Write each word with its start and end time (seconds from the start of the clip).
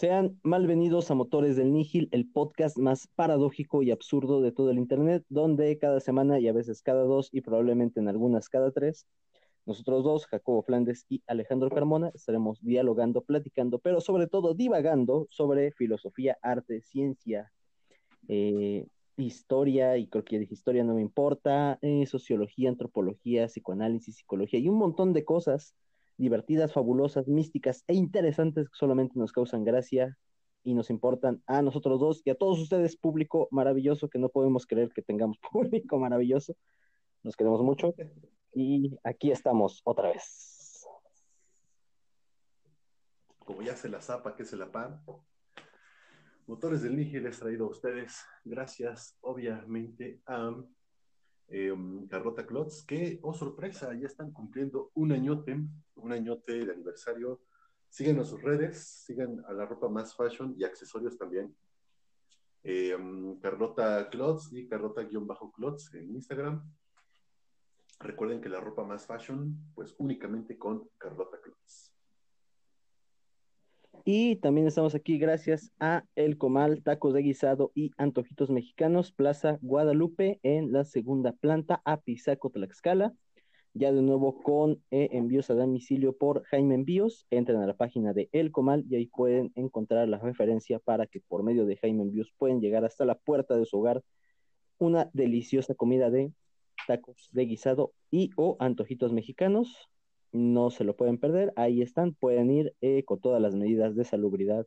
Sean 0.00 0.40
malvenidos 0.42 1.10
a 1.10 1.14
Motores 1.14 1.56
del 1.56 1.74
Nígil, 1.74 2.08
el 2.12 2.26
podcast 2.26 2.78
más 2.78 3.06
paradójico 3.06 3.82
y 3.82 3.90
absurdo 3.90 4.40
de 4.40 4.50
todo 4.50 4.70
el 4.70 4.78
Internet, 4.78 5.26
donde 5.28 5.76
cada 5.76 6.00
semana 6.00 6.40
y 6.40 6.48
a 6.48 6.54
veces 6.54 6.80
cada 6.80 7.02
dos 7.02 7.28
y 7.32 7.42
probablemente 7.42 8.00
en 8.00 8.08
algunas 8.08 8.48
cada 8.48 8.70
tres, 8.70 9.06
nosotros 9.66 10.02
dos, 10.02 10.24
Jacobo 10.24 10.62
Flandes 10.62 11.04
y 11.10 11.22
Alejandro 11.26 11.68
Carmona, 11.68 12.12
estaremos 12.14 12.62
dialogando, 12.62 13.20
platicando, 13.20 13.78
pero 13.78 14.00
sobre 14.00 14.26
todo 14.26 14.54
divagando 14.54 15.26
sobre 15.28 15.70
filosofía, 15.72 16.38
arte, 16.40 16.80
ciencia, 16.80 17.52
eh, 18.26 18.86
historia, 19.18 19.98
y 19.98 20.06
creo 20.06 20.24
que 20.24 20.38
dije 20.38 20.54
historia 20.54 20.82
no 20.82 20.94
me 20.94 21.02
importa, 21.02 21.78
eh, 21.82 22.06
sociología, 22.06 22.70
antropología, 22.70 23.48
psicoanálisis, 23.48 24.16
psicología 24.16 24.60
y 24.60 24.68
un 24.70 24.78
montón 24.78 25.12
de 25.12 25.26
cosas 25.26 25.74
divertidas, 26.20 26.72
fabulosas, 26.72 27.26
místicas 27.26 27.82
e 27.86 27.94
interesantes 27.94 28.68
que 28.68 28.76
solamente 28.76 29.18
nos 29.18 29.32
causan 29.32 29.64
gracia 29.64 30.18
y 30.62 30.74
nos 30.74 30.90
importan 30.90 31.42
a 31.46 31.62
nosotros 31.62 31.98
dos 31.98 32.20
y 32.24 32.30
a 32.30 32.34
todos 32.34 32.60
ustedes, 32.60 32.96
público 32.96 33.48
maravilloso, 33.50 34.10
que 34.10 34.18
no 34.18 34.28
podemos 34.28 34.66
creer 34.66 34.90
que 34.90 35.00
tengamos 35.00 35.38
público 35.52 35.98
maravilloso. 35.98 36.54
Nos 37.22 37.36
queremos 37.36 37.62
mucho 37.62 37.94
y 38.52 38.96
aquí 39.02 39.30
estamos 39.30 39.80
otra 39.84 40.10
vez. 40.10 40.86
Como 43.38 43.62
ya 43.62 43.74
se 43.74 43.88
la 43.88 44.00
zapa, 44.00 44.36
que 44.36 44.44
se 44.44 44.56
la 44.56 44.70
pan. 44.70 45.02
Motores 46.46 46.82
del 46.82 46.96
Níger 46.96 47.22
les 47.22 47.38
traído 47.38 47.66
a 47.66 47.70
ustedes, 47.70 48.24
gracias 48.44 49.16
obviamente 49.22 50.20
a 50.26 50.54
eh, 51.50 51.74
Carlota 52.08 52.46
Klotz, 52.46 52.82
que, 52.84 53.18
oh 53.22 53.34
sorpresa, 53.34 53.92
ya 53.94 54.06
están 54.06 54.32
cumpliendo 54.32 54.90
un 54.94 55.12
añote, 55.12 55.60
un 55.96 56.12
añote 56.12 56.64
de 56.64 56.72
aniversario. 56.72 57.40
Sigan 57.88 58.20
a 58.20 58.24
sus 58.24 58.40
redes, 58.40 59.04
sigan 59.04 59.44
a 59.46 59.52
la 59.52 59.66
ropa 59.66 59.88
más 59.88 60.14
fashion 60.14 60.54
y 60.56 60.64
accesorios 60.64 61.18
también. 61.18 61.54
Eh, 62.62 62.96
Carlota 63.40 64.08
Klotz 64.10 64.52
y 64.52 64.68
Carlota-Klotz 64.68 65.94
en 65.94 66.10
Instagram. 66.10 66.62
Recuerden 67.98 68.40
que 68.40 68.48
la 68.48 68.60
ropa 68.60 68.84
más 68.84 69.06
fashion, 69.06 69.72
pues 69.74 69.94
únicamente 69.98 70.56
con 70.56 70.88
Carlota 70.96 71.40
Klotz. 71.42 71.92
Y 74.04 74.36
también 74.36 74.66
estamos 74.66 74.94
aquí 74.94 75.18
gracias 75.18 75.72
a 75.78 76.04
El 76.14 76.38
Comal, 76.38 76.82
Tacos 76.82 77.12
de 77.12 77.22
Guisado 77.22 77.70
y 77.74 77.90
Antojitos 77.98 78.50
Mexicanos, 78.50 79.12
Plaza 79.12 79.58
Guadalupe, 79.60 80.40
en 80.42 80.72
la 80.72 80.84
segunda 80.84 81.32
planta, 81.32 81.82
a 81.84 81.98
Pisaco, 81.98 82.50
Tlaxcala. 82.50 83.12
Ya 83.72 83.92
de 83.92 84.02
nuevo 84.02 84.42
con 84.42 84.82
eh, 84.90 85.10
envíos 85.12 85.50
a 85.50 85.54
domicilio 85.54 86.16
por 86.16 86.42
Jaime 86.44 86.74
Envíos. 86.74 87.26
Entren 87.30 87.60
a 87.60 87.66
la 87.66 87.76
página 87.76 88.12
de 88.12 88.28
El 88.32 88.50
Comal 88.50 88.84
y 88.88 88.96
ahí 88.96 89.06
pueden 89.06 89.52
encontrar 89.54 90.08
la 90.08 90.18
referencia 90.18 90.78
para 90.80 91.06
que 91.06 91.20
por 91.20 91.42
medio 91.42 91.66
de 91.66 91.76
Jaime 91.76 92.02
Envíos 92.02 92.32
pueden 92.36 92.60
llegar 92.60 92.84
hasta 92.84 93.04
la 93.04 93.14
puerta 93.14 93.56
de 93.56 93.66
su 93.66 93.78
hogar 93.78 94.02
una 94.78 95.10
deliciosa 95.12 95.74
comida 95.74 96.10
de 96.10 96.32
tacos 96.86 97.28
de 97.32 97.44
guisado 97.44 97.92
y 98.10 98.30
o 98.36 98.56
antojitos 98.58 99.12
mexicanos 99.12 99.90
no 100.32 100.70
se 100.70 100.84
lo 100.84 100.96
pueden 100.96 101.18
perder, 101.18 101.52
ahí 101.56 101.82
están, 101.82 102.14
pueden 102.14 102.50
ir 102.50 102.74
eh, 102.80 103.04
con 103.04 103.20
todas 103.20 103.40
las 103.42 103.54
medidas 103.54 103.96
de 103.96 104.04
salubridad 104.04 104.66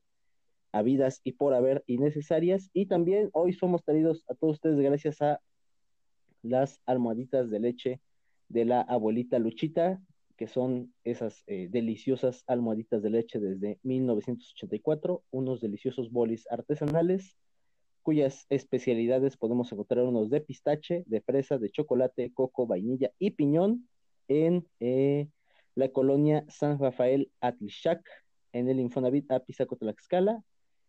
habidas 0.71 1.21
y 1.23 1.33
por 1.33 1.53
haber 1.53 1.83
innecesarias. 1.87 2.69
Y 2.73 2.87
también 2.87 3.29
hoy 3.33 3.53
somos 3.53 3.83
traídos 3.83 4.25
a 4.27 4.35
todos 4.35 4.55
ustedes 4.55 4.79
gracias 4.79 5.21
a 5.21 5.39
las 6.41 6.81
almohaditas 6.85 7.49
de 7.49 7.59
leche 7.59 8.01
de 8.49 8.65
la 8.65 8.81
abuelita 8.81 9.39
Luchita, 9.39 10.01
que 10.35 10.47
son 10.47 10.93
esas 11.03 11.43
eh, 11.47 11.69
deliciosas 11.71 12.43
almohaditas 12.47 13.01
de 13.01 13.09
leche 13.11 13.39
desde 13.39 13.79
1984, 13.83 15.23
unos 15.31 15.61
deliciosos 15.61 16.11
bolis 16.11 16.45
artesanales 16.49 17.37
cuyas 18.01 18.45
especialidades 18.49 19.37
podemos 19.37 19.71
encontrar 19.71 20.03
unos 20.03 20.29
de 20.29 20.41
pistache, 20.41 21.03
de 21.07 21.21
fresa, 21.21 21.57
de 21.57 21.69
chocolate, 21.69 22.33
coco, 22.33 22.67
vainilla 22.67 23.11
y 23.17 23.31
piñón 23.31 23.87
en 24.27 24.67
eh, 24.81 25.29
la 25.75 25.91
colonia 25.91 26.45
San 26.49 26.79
Rafael 26.79 27.31
Atlishac, 27.41 28.03
en 28.51 28.69
el 28.69 28.79
Infonavit 28.79 29.31
Apizaco 29.31 29.75
Tlaxcala, 29.75 30.43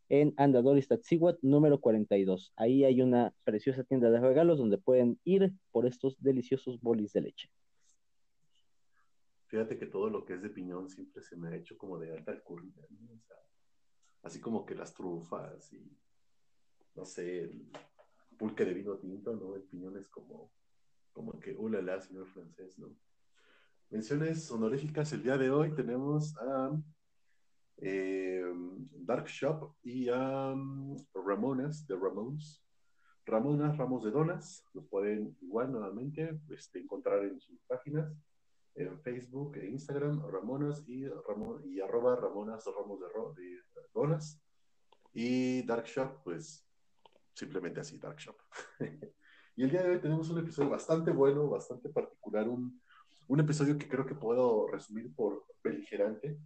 en 0.09 0.35
Andador 0.37 0.77
Iztaccíhuatl, 0.77 1.39
número 1.43 1.81
42. 1.81 2.53
Ahí 2.57 2.85
hay 2.85 3.01
una 3.01 3.35
preciosa 3.45 3.85
tienda 3.85 4.11
de 4.11 4.21
regalos 4.21 4.59
donde 4.59 4.79
pueden 4.79 5.19
ir 5.25 5.53
por 5.73 5.87
estos 5.87 6.21
deliciosos 6.23 6.81
bolis 6.81 7.13
de 7.13 7.23
leche. 7.23 7.51
Fíjate 9.47 9.79
que 9.79 9.87
todo 9.87 10.11
lo 10.11 10.25
que 10.25 10.35
es 10.35 10.43
de 10.43 10.51
piñón 10.51 10.91
siempre 10.91 11.23
se 11.23 11.37
me 11.37 11.49
ha 11.49 11.57
hecho 11.57 11.79
como 11.79 11.99
de 11.99 12.13
alta 12.13 12.33
alcurnia, 12.33 12.87
así 14.23 14.41
como 14.41 14.67
que 14.67 14.75
las 14.75 14.93
trufas 14.93 15.73
y, 15.73 15.97
no 16.95 17.05
sé, 17.05 17.45
el 17.45 17.71
pulque 18.37 18.65
de 18.65 18.75
vino 18.75 18.97
tinto, 18.97 19.35
¿no? 19.37 19.55
El 19.55 19.63
piñón 19.63 19.97
es 19.97 20.09
como, 20.09 20.51
como 21.13 21.39
que, 21.39 21.55
ulala, 21.55 22.01
señor 22.01 22.27
francés, 22.27 22.79
¿no? 22.79 22.95
Menciones 23.95 24.51
honoríficas 24.51 25.13
el 25.13 25.23
día 25.23 25.39
de 25.39 25.53
hoy 25.53 25.73
tenemos 25.73 26.37
a 26.39 26.77
eh, 27.77 28.43
Dark 28.91 29.27
Shop 29.29 29.73
y 29.85 30.09
a 30.09 30.51
um, 30.53 30.97
Ramonas 31.15 31.87
de 31.87 31.95
Ramones. 31.95 32.61
Ramonas 33.25 33.79
Ramos 33.79 34.03
de 34.03 34.11
Donas, 34.11 34.65
los 34.75 34.85
pueden 34.89 35.37
igual 35.43 35.71
nuevamente 35.71 36.41
este, 36.51 36.81
encontrar 36.81 37.25
en 37.25 37.39
sus 37.39 37.61
páginas, 37.69 38.13
en 38.75 39.01
Facebook 39.01 39.59
e 39.59 39.69
Instagram, 39.69 40.27
Ramonas 40.29 40.83
y, 40.89 41.05
y 41.65 41.81
arroba 41.81 42.17
Ramonas 42.17 42.65
Ramos 42.67 42.99
de, 42.99 43.45
de 43.45 43.61
Donas. 43.95 44.43
Y 45.13 45.63
Dark 45.63 45.87
Shop, 45.87 46.21
pues 46.25 46.67
simplemente 47.33 47.79
así, 47.79 47.99
Dark 47.99 48.19
Shop. 48.19 48.37
y 49.55 49.63
el 49.63 49.71
día 49.71 49.85
de 49.85 49.91
hoy 49.91 50.01
tenemos 50.01 50.29
un 50.31 50.41
episodio 50.41 50.71
bastante 50.71 51.13
bueno, 51.13 51.49
bastante 51.49 51.91
particular, 51.91 52.49
un, 52.49 52.83
un 53.29 53.41
episodio 53.41 53.79
que 53.79 53.89
creo 53.89 54.07
que 54.07 54.15
puedo 54.15 54.67
resumir 54.69 55.15
por 55.15 55.47
beligerante, 55.63 56.39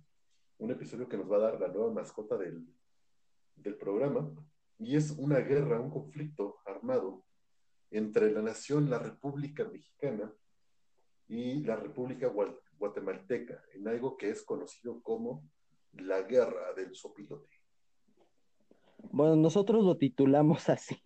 un 0.58 0.70
episodio 0.70 1.08
que 1.08 1.16
nos 1.16 1.30
va 1.30 1.36
a 1.36 1.50
dar 1.50 1.60
la 1.60 1.68
nueva 1.68 1.92
mascota 1.92 2.36
del, 2.36 2.66
del 3.56 3.76
programa, 3.76 4.30
y 4.78 4.96
es 4.96 5.10
una 5.10 5.38
guerra, 5.38 5.80
un 5.80 5.90
conflicto 5.90 6.58
armado 6.64 7.24
entre 7.90 8.30
la 8.30 8.42
nación, 8.42 8.90
la 8.90 8.98
República 8.98 9.64
Mexicana 9.64 10.32
y 11.26 11.62
la 11.64 11.76
República 11.76 12.32
Guatemalteca, 12.78 13.62
en 13.74 13.88
algo 13.88 14.16
que 14.16 14.30
es 14.30 14.42
conocido 14.42 15.02
como 15.02 15.48
la 15.92 16.22
guerra 16.22 16.72
del 16.74 16.94
sopilote. 16.94 17.48
Bueno, 19.10 19.36
nosotros 19.36 19.84
lo 19.84 19.96
titulamos 19.96 20.68
así. 20.68 21.00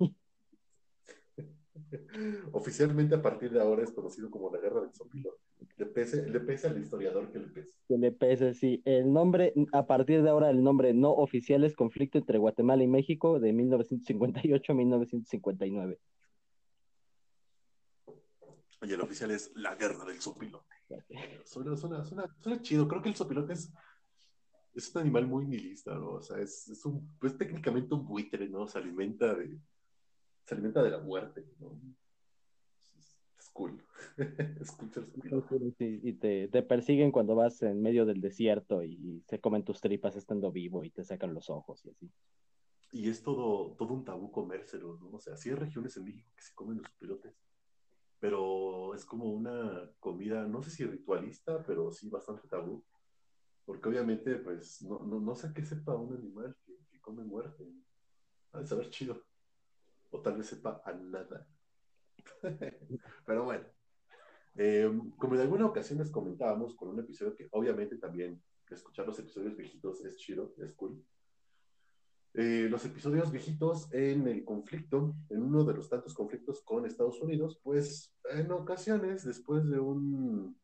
Oficialmente 2.53 3.15
a 3.15 3.23
partir 3.23 3.51
de 3.51 3.61
ahora 3.61 3.83
es 3.83 3.93
conocido 3.93 4.31
como 4.31 4.53
la 4.53 4.61
guerra 4.61 4.81
del 4.83 4.95
sopilote. 4.95 5.39
Le 5.77 5.87
pese, 5.87 6.29
le 6.29 6.41
pese 6.41 6.69
al 6.69 6.81
historiador 6.81 7.31
que 7.31 7.39
le 7.39 7.49
pese. 7.49 7.79
Que 7.89 7.99
le 7.99 8.13
pese, 8.13 8.55
sí. 8.55 8.83
El 8.85 9.13
nombre, 9.13 9.55
a 9.73 9.87
partir 9.87 10.23
de 10.23 10.31
ahora, 10.31 10.51
el 10.51 10.63
nombre 10.63 10.93
no 10.95 11.13
oficial 11.13 11.65
es 11.65 11.75
Conflicto 11.75 12.19
entre 12.19 12.39
Guatemala 12.39 12.83
y 12.83 12.89
México 12.89 13.39
de 13.41 13.53
1958 13.53 14.73
a 14.73 14.75
1959. 14.75 15.99
Y 18.83 18.93
el 18.93 19.01
oficial 19.01 19.31
es 19.31 19.53
la 19.55 19.77
guerra 19.77 20.05
del 20.05 20.21
sopilote. 20.21 20.75
Suena, 21.45 21.77
suena, 21.77 22.05
suena, 22.05 22.61
chido. 22.61 22.89
Creo 22.89 23.01
que 23.01 23.09
el 23.09 23.15
sopilote 23.15 23.55
es, 23.55 23.73
es 24.75 24.95
un 24.95 25.03
animal 25.03 25.27
muy 25.27 25.47
nihilista, 25.47 25.95
¿no? 25.95 26.15
O 26.15 26.23
sea, 26.23 26.39
es, 26.39 26.69
es, 26.69 26.85
un, 26.85 27.17
pues 27.19 27.39
técnicamente 27.39 27.95
un 27.95 28.05
buitre, 28.05 28.49
¿no? 28.49 28.67
Se 28.67 28.79
alimenta 28.79 29.35
de, 29.35 29.59
se 30.53 30.57
alimenta 30.59 30.83
de 30.83 30.91
la 30.91 30.99
muerte, 30.99 31.47
¿no? 31.61 31.81
cool. 33.53 33.83
y 35.79 36.13
te, 36.15 36.49
te, 36.49 36.63
persiguen 36.63 37.13
cuando 37.13 37.35
vas 37.35 37.63
en 37.63 37.81
medio 37.81 38.05
del 38.05 38.21
desierto 38.21 38.83
y 38.83 39.23
se 39.27 39.41
comen 39.41 39.65
tus 39.65 39.81
tripas 39.81 40.17
estando 40.17 40.51
vivo 40.51 40.85
y 40.85 40.91
te 40.91 41.05
sacan 41.05 41.35
los 41.35 41.51
ojos 41.51 41.85
y 41.85 41.91
así. 41.91 42.11
Y 42.93 43.09
es 43.09 43.23
todo, 43.23 43.75
todo 43.77 43.95
un 43.95 44.05
tabú 44.05 44.31
comérselo, 44.31 44.99
¿no? 44.99 45.11
O 45.17 45.21
sea, 45.21 45.37
sí 45.37 45.51
hay 45.51 45.55
regiones 45.55 45.97
en 45.97 46.05
México 46.05 46.31
que 46.35 46.43
se 46.43 46.55
comen 46.55 46.79
los 46.79 46.91
pilotes, 46.93 47.35
pero 48.21 48.95
es 48.95 49.05
como 49.05 49.25
una 49.25 49.91
comida, 49.99 50.47
no 50.47 50.63
sé 50.63 50.71
si 50.71 50.85
ritualista, 50.85 51.63
pero 51.63 51.91
sí 51.93 52.09
bastante 52.09 52.49
tabú. 52.49 52.83
Porque 53.65 53.89
obviamente, 53.89 54.37
pues, 54.37 54.83
no, 54.83 54.99
no, 55.01 55.21
no 55.21 55.35
sé 55.35 55.53
qué 55.55 55.65
sepa 55.65 55.95
un 55.95 56.15
animal 56.15 56.57
que, 56.67 56.75
que 56.91 57.01
come 57.01 57.23
muerte. 57.23 57.65
Ha 58.53 58.61
de 58.61 58.67
saber 58.67 58.91
chido. 58.91 59.23
O 60.13 60.21
tal 60.21 60.37
vez 60.37 60.47
sepa 60.47 60.81
a 60.85 60.93
nada. 60.93 61.47
Pero 63.27 63.45
bueno, 63.45 63.65
eh, 64.55 64.89
como 65.19 65.35
en 65.35 65.41
alguna 65.41 65.67
ocasión 65.67 65.99
les 65.99 66.11
comentábamos 66.11 66.77
con 66.77 66.89
un 66.89 67.01
episodio 67.01 67.35
que 67.35 67.49
obviamente 67.51 67.97
también 67.97 68.41
escuchar 68.75 69.07
los 69.07 69.19
episodios 69.19 69.57
viejitos 69.57 70.05
es 70.05 70.17
chido, 70.17 70.55
es 70.59 70.73
cool. 70.75 71.05
Eh, 72.35 72.67
los 72.71 72.85
episodios 72.87 73.31
viejitos 73.31 73.93
en 73.93 74.27
el 74.27 74.45
conflicto, 74.45 75.15
en 75.29 75.43
uno 75.43 75.65
de 75.65 75.75
los 75.75 75.91
tantos 75.91 76.15
conflictos 76.15 76.63
con 76.63 76.87
Estados 76.87 77.21
Unidos, 77.21 77.61
pues 77.63 78.15
en 78.31 78.51
ocasiones, 78.53 79.25
después 79.25 79.69
de 79.69 79.79
un 79.79 80.59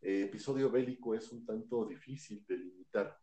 eh, 0.00 0.24
episodio 0.24 0.70
bélico, 0.70 1.14
es 1.14 1.32
un 1.32 1.44
tanto 1.44 1.86
difícil 1.86 2.44
delimitar 2.46 3.18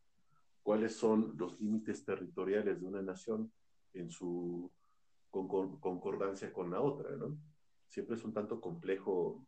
cuáles 0.62 0.96
son 0.96 1.36
los 1.38 1.60
límites 1.60 2.04
territoriales 2.04 2.82
de 2.82 2.86
una 2.86 3.02
nación 3.02 3.52
en 3.94 4.10
su 4.10 4.70
concordancia 5.34 6.54
con 6.54 6.70
la 6.70 6.80
otra, 6.80 7.16
¿no? 7.16 7.38
Siempre 7.88 8.16
es 8.16 8.24
un 8.24 8.34
tanto 8.34 8.62
complejo 8.62 9.46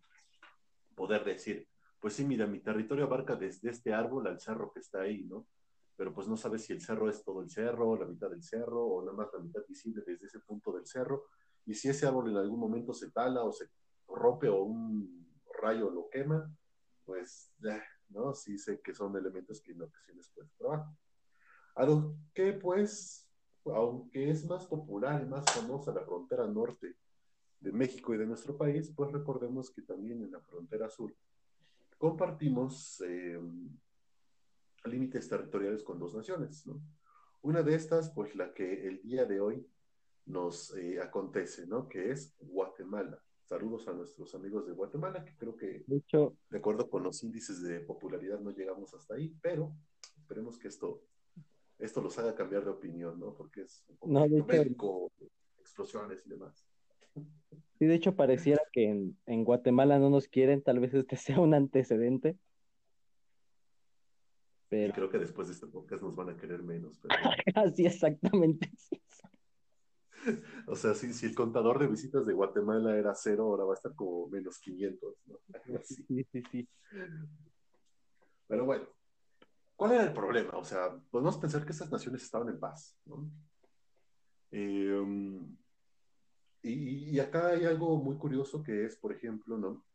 poder 0.96 1.24
decir, 1.24 1.68
pues 2.00 2.16
sí, 2.16 2.26
mira, 2.26 2.48
mi 2.48 2.60
territorio 2.60 3.06
abarca 3.06 3.36
desde 3.36 3.70
este 3.70 3.94
árbol 3.94 4.28
al 4.28 4.40
cerro 4.40 4.72
que 4.72 4.80
está 4.80 5.02
ahí, 5.02 5.24
¿no? 5.26 5.48
Pero 5.96 6.14
pues 6.14 6.28
no 6.28 6.36
sabes 6.36 6.64
si 6.64 6.74
el 6.74 6.82
cerro 6.82 7.10
es 7.10 7.24
todo 7.24 7.42
el 7.42 7.50
cerro, 7.50 7.96
la 7.98 8.06
mitad 8.06 8.30
del 8.30 8.44
cerro, 8.44 8.86
o 8.86 9.02
nada 9.02 9.16
más 9.16 9.30
la 9.34 9.40
mitad 9.40 9.62
visible 9.68 10.04
desde 10.06 10.26
ese 10.26 10.40
punto 10.40 10.72
del 10.74 10.86
cerro, 10.86 11.28
y 11.66 11.74
si 11.74 11.90
ese 11.90 12.06
árbol 12.06 12.30
en 12.32 12.38
algún 12.38 12.60
momento 12.60 12.94
se 12.94 13.12
tala 13.12 13.44
o 13.44 13.52
se 13.52 13.70
rompe 14.08 14.50
o 14.50 14.64
un 14.64 15.26
rayo 15.62 15.90
lo 15.90 16.10
quema, 16.10 16.52
pues, 17.06 17.54
¿no? 18.10 18.34
Sí 18.34 18.58
sé 18.58 18.82
que 18.82 18.94
son 18.94 19.16
elementos 19.16 19.62
que 19.62 19.72
en 19.72 19.84
ocasiones 19.84 20.32
puedes 20.34 20.54
trabajar. 20.56 20.86
Algo 21.76 22.18
que, 22.34 22.54
pues, 22.54 23.25
aunque 23.66 24.30
es 24.30 24.46
más 24.46 24.66
popular 24.66 25.24
y 25.24 25.30
más 25.30 25.46
famosa 25.46 25.94
la 25.94 26.02
frontera 26.02 26.48
norte 26.48 26.96
de 27.60 27.72
México 27.72 28.14
y 28.14 28.18
de 28.18 28.26
nuestro 28.26 28.58
país, 28.58 28.92
pues 28.96 29.12
recordemos 29.12 29.72
que 29.72 29.82
también 29.82 30.24
en 30.24 30.32
la 30.32 30.42
frontera 30.42 30.90
sur 30.90 31.16
compartimos 31.98 33.02
eh, 33.08 33.40
límites 34.86 35.28
territoriales 35.28 35.84
con 35.84 36.00
dos 36.00 36.14
naciones, 36.14 36.66
¿no? 36.68 36.82
Una 37.42 37.64
de 37.64 37.76
estas, 37.76 38.10
pues 38.12 38.36
la 38.36 38.54
que 38.54 38.88
el 38.88 39.02
día 39.02 39.26
de 39.26 39.40
hoy 39.40 39.68
nos 40.26 40.76
eh, 40.76 41.00
acontece, 41.00 41.68
¿no? 41.68 41.88
Que 41.88 42.12
es 42.12 42.36
Guatemala. 42.40 43.22
Saludos 43.44 43.88
a 43.88 43.94
nuestros 43.94 44.34
amigos 44.34 44.66
de 44.66 44.74
Guatemala, 44.74 45.24
que 45.24 45.36
creo 45.38 45.56
que, 45.56 45.84
de, 45.86 45.98
hecho, 45.98 46.36
de 46.50 46.58
acuerdo 46.58 46.90
con 46.90 47.04
los 47.04 47.22
índices 47.24 47.62
de 47.62 47.80
popularidad, 47.82 48.40
no 48.40 48.50
llegamos 48.50 48.94
hasta 48.96 49.14
ahí, 49.14 49.36
pero 49.42 49.72
esperemos 50.18 50.58
que 50.58 50.68
esto, 50.68 51.04
esto 51.80 52.02
los 52.02 52.18
haga 52.18 52.36
cambiar 52.36 52.64
de 52.64 52.72
opinión, 52.72 53.20
¿no? 53.20 53.34
Porque 53.34 53.62
es 53.62 53.86
un 54.00 54.14
no, 54.14 54.28
de 54.28 54.40
hecho, 54.40 55.12
explosiones 55.60 56.26
y 56.26 56.30
demás. 56.30 56.66
Sí, 57.78 57.86
de 57.86 57.96
hecho, 57.96 58.16
pareciera 58.16 58.62
que 58.72 58.90
en, 58.90 59.18
en, 59.26 59.44
Guatemala 59.44 60.00
no 60.00 60.10
nos 60.10 60.28
quieren, 60.28 60.62
tal 60.62 60.80
vez 60.80 60.94
este 60.94 61.18
sea 61.18 61.40
un 61.40 61.54
antecedente. 61.54 62.38
Pero... 64.70 64.90
Y 64.90 64.94
creo 64.94 65.10
que 65.10 65.20
después 65.20 65.48
de 65.48 65.54
este 65.54 65.68
podcast 65.68 66.02
nos 66.02 66.16
van 66.16 66.30
a 66.30 66.38
querer 66.38 66.64
menos. 66.64 67.00
Pero... 67.00 67.16
Así 67.56 67.86
exactamente. 67.86 68.70
O 70.66 70.76
sea, 70.76 70.96
si, 70.96 71.14
si, 71.14 71.28
el 71.28 71.36
contador 71.36 71.78
de 71.78 71.86
visitas 71.86 72.26
de 72.26 72.34
Guatemala 72.34 72.98
era 72.98 73.14
cero, 73.14 73.44
ahora 73.44 73.64
va 73.64 73.74
a 73.74 73.76
estar 73.76 73.94
como 73.94 74.28
menos 74.28 74.58
500, 74.58 75.16
¿no? 75.28 75.40
Sí, 75.84 76.26
sí, 76.32 76.44
sí. 76.52 76.68
Pero 78.48 78.66
bueno, 78.66 78.88
¿cuál 79.76 79.94
era 79.94 80.04
el 80.04 80.14
problema? 80.14 80.58
O 80.58 80.64
sea, 80.64 80.96
podemos 81.12 81.38
pensar 81.38 81.66
que 81.66 81.72
estas 81.72 81.92
naciones 81.92 82.24
estaban 82.24 82.50
en 82.50 82.60
paz, 82.60 82.98
¿no? 83.06 83.30
Eh, 84.52 85.04
y, 86.62 87.16
y, 87.16 87.20
acá 87.20 87.48
hay 87.48 87.66
algo 87.66 87.98
muy 87.98 88.18
curioso 88.18 88.64
que 88.64 88.86
es, 88.86 88.96
por 88.98 89.12
ejemplo, 89.14 89.58
¿no? 89.58 89.86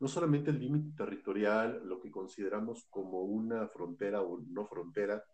No 0.00 0.08
solamente 0.08 0.50
el 0.50 0.58
límite 0.58 0.96
territorial, 0.96 1.82
lo 1.84 2.00
que 2.00 2.10
consideramos 2.10 2.86
como 2.90 3.22
una 3.22 3.68
frontera 3.68 4.22
o 4.22 4.40
no 4.40 4.66
frontera, 4.66 5.24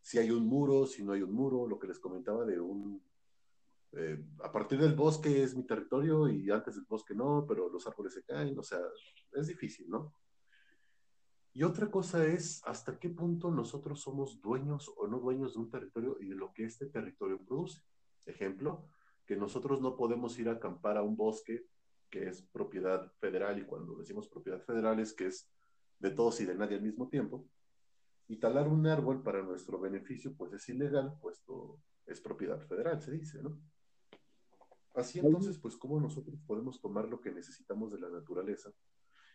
si 0.00 0.18
hay 0.18 0.30
un 0.30 0.46
muro, 0.46 0.86
si 0.86 1.04
no 1.04 1.12
hay 1.12 1.22
un 1.22 1.32
muro, 1.32 1.66
lo 1.66 1.78
que 1.78 1.88
les 1.88 1.98
comentaba 1.98 2.44
de 2.44 2.60
un 2.60 3.02
eh, 3.92 4.22
a 4.42 4.52
partir 4.52 4.78
del 4.78 4.94
bosque 4.94 5.42
es 5.42 5.56
mi 5.56 5.64
territorio 5.64 6.28
y 6.28 6.50
antes 6.50 6.74
del 6.74 6.84
bosque 6.84 7.14
no, 7.14 7.46
pero 7.48 7.70
los 7.70 7.86
árboles 7.86 8.12
se 8.12 8.24
caen, 8.24 8.58
o 8.58 8.62
sea, 8.62 8.80
es 9.32 9.46
difícil, 9.46 9.88
¿no? 9.88 10.12
Y 11.56 11.62
otra 11.62 11.90
cosa 11.90 12.26
es 12.26 12.60
hasta 12.66 12.98
qué 12.98 13.08
punto 13.08 13.50
nosotros 13.50 14.02
somos 14.02 14.42
dueños 14.42 14.92
o 14.98 15.06
no 15.06 15.20
dueños 15.20 15.54
de 15.54 15.60
un 15.60 15.70
territorio 15.70 16.18
y 16.20 16.26
de 16.26 16.34
lo 16.34 16.52
que 16.52 16.66
este 16.66 16.84
territorio 16.84 17.42
produce. 17.42 17.80
Ejemplo, 18.26 18.86
que 19.24 19.36
nosotros 19.36 19.80
no 19.80 19.96
podemos 19.96 20.38
ir 20.38 20.50
a 20.50 20.52
acampar 20.52 20.98
a 20.98 21.02
un 21.02 21.16
bosque 21.16 21.64
que 22.10 22.28
es 22.28 22.42
propiedad 22.42 23.10
federal 23.20 23.58
y 23.58 23.64
cuando 23.64 23.96
decimos 23.96 24.28
propiedad 24.28 24.60
federal 24.60 25.00
es 25.00 25.14
que 25.14 25.28
es 25.28 25.50
de 25.98 26.10
todos 26.10 26.38
y 26.42 26.44
de 26.44 26.56
nadie 26.56 26.76
al 26.76 26.82
mismo 26.82 27.08
tiempo. 27.08 27.48
Y 28.28 28.36
talar 28.36 28.68
un 28.68 28.86
árbol 28.86 29.22
para 29.22 29.42
nuestro 29.42 29.80
beneficio 29.80 30.34
pues 30.36 30.52
es 30.52 30.68
ilegal, 30.68 31.16
puesto 31.22 31.80
es 32.04 32.20
propiedad 32.20 32.60
federal, 32.66 33.00
se 33.00 33.12
dice, 33.12 33.42
¿no? 33.42 33.58
Así 34.92 35.20
entonces, 35.20 35.56
pues, 35.56 35.74
¿cómo 35.78 35.98
nosotros 36.00 36.38
podemos 36.46 36.82
tomar 36.82 37.08
lo 37.08 37.18
que 37.18 37.32
necesitamos 37.32 37.92
de 37.92 38.00
la 38.00 38.10
naturaleza? 38.10 38.70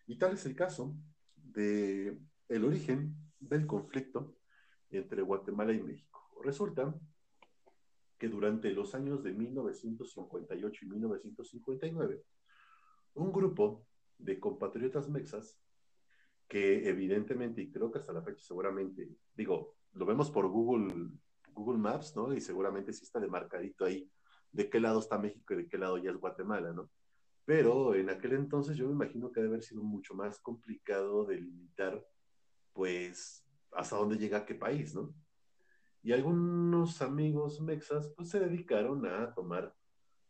Y 0.05 0.19
tal 0.19 0.33
es 0.33 0.45
el 0.45 0.55
caso 0.55 0.95
de 1.43 2.17
el 2.47 2.65
origen 2.65 3.15
del 3.39 3.65
conflicto 3.65 4.35
entre 4.89 5.21
Guatemala 5.21 5.73
y 5.73 5.81
México. 5.81 6.29
Resulta 6.43 6.93
que 8.17 8.27
durante 8.27 8.69
los 8.71 8.93
años 8.93 9.23
de 9.23 9.33
1958 9.33 10.85
y 10.85 10.89
1959, 10.89 12.23
un 13.15 13.31
grupo 13.31 13.87
de 14.17 14.39
compatriotas 14.39 15.09
mexas 15.09 15.59
que 16.47 16.87
evidentemente, 16.89 17.61
y 17.61 17.71
creo 17.71 17.91
que 17.91 17.99
hasta 17.99 18.13
la 18.13 18.21
fecha 18.21 18.43
seguramente, 18.43 19.09
digo, 19.33 19.77
lo 19.93 20.05
vemos 20.05 20.29
por 20.29 20.47
Google, 20.49 21.11
Google 21.53 21.79
Maps, 21.79 22.15
¿no? 22.15 22.33
Y 22.33 22.41
seguramente 22.41 22.93
sí 22.93 23.03
está 23.05 23.19
demarcadito 23.19 23.85
ahí 23.85 24.11
de 24.51 24.69
qué 24.69 24.79
lado 24.79 24.99
está 24.99 25.17
México 25.17 25.53
y 25.53 25.57
de 25.57 25.69
qué 25.69 25.77
lado 25.77 25.97
ya 25.97 26.11
es 26.11 26.17
Guatemala, 26.17 26.73
¿no? 26.73 26.91
Pero 27.45 27.95
en 27.95 28.09
aquel 28.09 28.33
entonces 28.33 28.77
yo 28.77 28.85
me 28.87 28.93
imagino 28.93 29.31
que 29.31 29.41
debe 29.41 29.53
haber 29.53 29.63
sido 29.63 29.83
mucho 29.83 30.13
más 30.13 30.39
complicado 30.39 31.25
delimitar, 31.25 32.05
pues, 32.73 33.45
hasta 33.71 33.95
dónde 33.95 34.17
llega 34.17 34.45
qué 34.45 34.55
país, 34.55 34.93
¿no? 34.93 35.13
Y 36.03 36.11
algunos 36.11 37.01
amigos 37.01 37.61
mexas, 37.61 38.11
pues, 38.15 38.29
se 38.29 38.39
dedicaron 38.39 39.05
a 39.05 39.33
tomar 39.33 39.75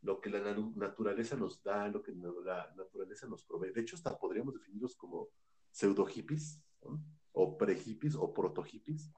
lo 0.01 0.19
que 0.19 0.29
la 0.29 0.39
naturaleza 0.75 1.35
nos 1.35 1.61
da, 1.63 1.87
lo 1.87 2.01
que 2.01 2.11
la 2.11 2.73
naturaleza 2.75 3.27
nos 3.27 3.43
provee. 3.43 3.71
De 3.71 3.81
hecho, 3.81 3.95
hasta 3.95 4.17
podríamos 4.17 4.55
definirlos 4.55 4.95
como 4.95 5.29
pseudo 5.69 6.05
hippies, 6.05 6.61
¿no? 6.81 7.03
o 7.33 7.57
pre 7.57 7.75
hippies 7.75 8.15
o 8.15 8.33
proto 8.33 8.63
hippies, 8.63 9.11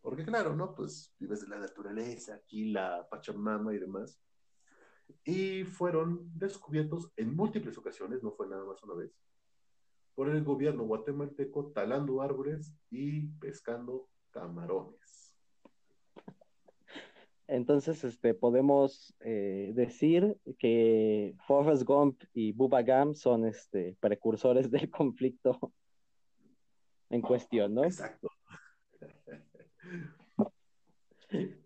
porque 0.00 0.24
claro, 0.24 0.56
¿no? 0.56 0.74
Pues 0.74 1.14
vives 1.18 1.42
de 1.42 1.48
la 1.48 1.58
naturaleza, 1.58 2.34
aquí 2.34 2.70
la 2.70 3.06
Pachamama 3.10 3.74
y 3.74 3.78
demás, 3.78 4.18
y 5.24 5.64
fueron 5.64 6.30
descubiertos 6.38 7.12
en 7.16 7.34
múltiples 7.34 7.76
ocasiones, 7.78 8.22
no 8.22 8.32
fue 8.32 8.48
nada 8.48 8.64
más 8.64 8.82
una 8.82 8.94
vez, 8.94 9.12
por 10.14 10.28
el 10.28 10.42
gobierno 10.44 10.84
guatemalteco 10.84 11.72
talando 11.72 12.22
árboles 12.22 12.74
y 12.90 13.28
pescando 13.38 14.08
camarones. 14.30 15.34
Entonces, 17.46 18.04
este, 18.04 18.32
podemos 18.34 19.12
eh, 19.20 19.72
decir 19.74 20.36
que 20.58 21.34
Forrest 21.46 21.82
Gump 21.82 22.22
y 22.32 22.52
Bubba 22.52 22.82
Gum 22.82 23.14
son 23.14 23.44
este, 23.44 23.96
precursores 23.98 24.70
del 24.70 24.88
conflicto 24.88 25.72
en 27.08 27.22
cuestión, 27.22 27.74
¿no? 27.74 27.84
Exacto 27.84 28.30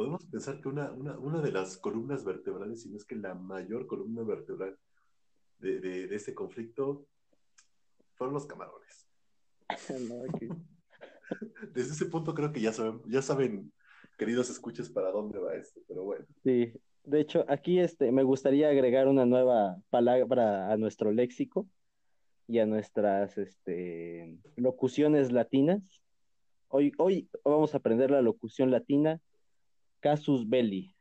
podemos 0.00 0.24
pensar 0.24 0.62
que 0.62 0.68
una, 0.68 0.90
una, 0.92 1.18
una, 1.18 1.42
de 1.42 1.52
las 1.52 1.76
columnas 1.76 2.24
vertebrales, 2.24 2.80
si 2.80 2.88
no 2.88 2.96
es 2.96 3.04
que 3.04 3.16
la 3.16 3.34
mayor 3.34 3.86
columna 3.86 4.22
vertebral 4.22 4.78
de, 5.58 5.78
de, 5.78 6.06
de 6.06 6.16
este 6.16 6.34
conflicto, 6.34 7.06
fueron 8.14 8.32
los 8.32 8.46
camarones. 8.46 9.06
Desde 11.74 11.92
ese 11.92 12.06
punto 12.06 12.32
creo 12.32 12.50
que 12.50 12.62
ya 12.62 12.72
saben, 12.72 13.02
ya 13.08 13.20
saben, 13.20 13.70
queridos 14.16 14.48
escuches, 14.48 14.88
para 14.88 15.10
dónde 15.10 15.38
va 15.38 15.54
esto, 15.54 15.82
pero 15.86 16.04
bueno. 16.04 16.24
Sí, 16.44 16.72
de 17.04 17.20
hecho, 17.20 17.44
aquí 17.46 17.78
este, 17.78 18.10
me 18.10 18.22
gustaría 18.22 18.70
agregar 18.70 19.06
una 19.06 19.26
nueva 19.26 19.76
palabra 19.90 20.72
a 20.72 20.78
nuestro 20.78 21.12
léxico 21.12 21.68
y 22.48 22.60
a 22.60 22.64
nuestras 22.64 23.36
este, 23.36 24.38
locuciones 24.56 25.30
latinas. 25.30 25.82
Hoy, 26.68 26.90
hoy 26.96 27.28
vamos 27.44 27.74
a 27.74 27.78
aprender 27.78 28.10
la 28.10 28.22
locución 28.22 28.70
latina 28.70 29.20
casus 30.00 30.48
belli, 30.48 30.94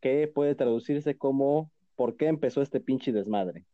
que 0.00 0.28
puede 0.28 0.54
traducirse 0.54 1.16
como 1.16 1.70
¿por 1.96 2.16
qué 2.16 2.26
empezó 2.26 2.62
este 2.62 2.80
pinche 2.80 3.12
desmadre? 3.12 3.66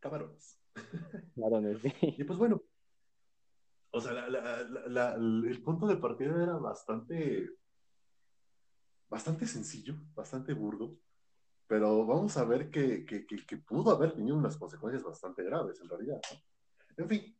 Camarones. 0.00 0.58
Camarones, 1.34 1.80
sí. 1.80 1.92
Y 2.00 2.24
pues 2.24 2.38
bueno, 2.38 2.62
o 3.90 4.00
sea, 4.00 4.26
el 4.26 5.62
punto 5.64 5.86
de 5.86 5.96
partida 5.96 6.42
era 6.42 6.56
bastante, 6.56 7.50
bastante 9.08 9.46
sencillo, 9.46 9.94
bastante 10.14 10.52
burdo, 10.52 10.98
pero 11.66 12.04
vamos 12.04 12.36
a 12.36 12.44
ver 12.44 12.70
que, 12.70 13.06
que, 13.06 13.26
que, 13.26 13.56
pudo 13.56 13.90
haber 13.90 14.12
tenido 14.12 14.36
unas 14.36 14.56
consecuencias 14.56 15.02
bastante 15.02 15.42
graves 15.42 15.80
en 15.80 15.88
realidad. 15.88 16.20
En 16.98 17.08
fin, 17.08 17.37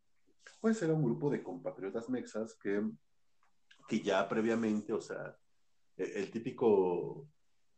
pues 0.60 0.82
era 0.82 0.92
un 0.92 1.04
grupo 1.04 1.30
de 1.30 1.42
compatriotas 1.42 2.08
mexas 2.08 2.54
que, 2.54 2.82
que 3.88 4.00
ya 4.00 4.28
previamente, 4.28 4.92
o 4.92 5.00
sea, 5.00 5.36
e, 5.96 6.20
el, 6.20 6.30
típico 6.30 7.28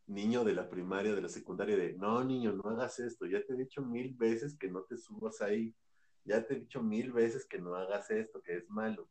niño 0.07 0.45
de 0.45 0.55
la 0.55 0.69
primaria, 0.69 1.15
de 1.15 1.23
la 1.23 1.29
secundaria, 1.29 1.77
de, 1.77 1.95
no, 1.95 2.25
niño, 2.25 2.53
no 2.53 2.71
hagas 2.71 2.99
esto, 3.01 3.27
ya 3.27 3.45
te 3.45 3.55
he 3.55 3.57
dicho 3.57 3.83
mil 3.83 4.15
veces 4.15 4.57
que 4.57 4.69
no 4.69 4.83
te 4.83 4.97
subas 4.97 5.41
ahí, 5.43 5.75
ya 6.25 6.47
te 6.47 6.55
he 6.55 6.61
dicho 6.61 6.83
mil 6.83 7.13
veces 7.13 7.47
que 7.47 7.59
no 7.59 7.75
hagas 7.75 8.11
esto, 8.11 8.43
que 8.43 8.57
es 8.57 8.69
malo, 8.71 9.09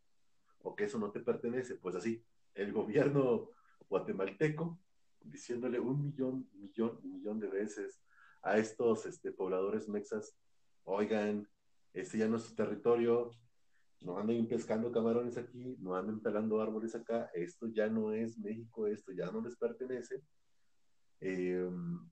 o 0.61 0.75
que 0.75 0.85
eso 0.85 0.99
no 0.99 1.11
te 1.11 1.19
pertenece. 1.21 1.75
Pues 1.75 1.95
así, 1.95 2.23
el 2.53 2.73
gobierno 2.73 3.49
guatemalteco 3.87 4.79
diciéndole 5.21 5.79
un 5.79 6.01
millón, 6.01 6.49
millón, 6.53 6.99
millón 7.03 7.39
de 7.39 7.47
veces 7.47 8.01
a 8.41 8.57
estos 8.57 9.05
este, 9.05 9.31
pobladores 9.31 9.87
mexas, 9.89 10.35
oigan, 10.83 11.47
este 11.93 12.17
ya 12.17 12.27
no 12.27 12.37
es 12.37 12.43
su 12.43 12.55
territorio, 12.55 13.31
no 14.01 14.17
anden 14.17 14.47
pescando 14.47 14.91
camarones 14.91 15.37
aquí, 15.37 15.75
no 15.79 15.95
anden 15.95 16.21
pelando 16.21 16.61
árboles 16.61 16.95
acá, 16.95 17.29
esto 17.33 17.67
ya 17.67 17.87
no 17.87 18.13
es 18.13 18.37
México, 18.37 18.87
esto 18.87 19.11
ya 19.11 19.29
no 19.31 19.41
les 19.41 19.55
pertenece. 19.57 20.23
Em, 21.19 22.09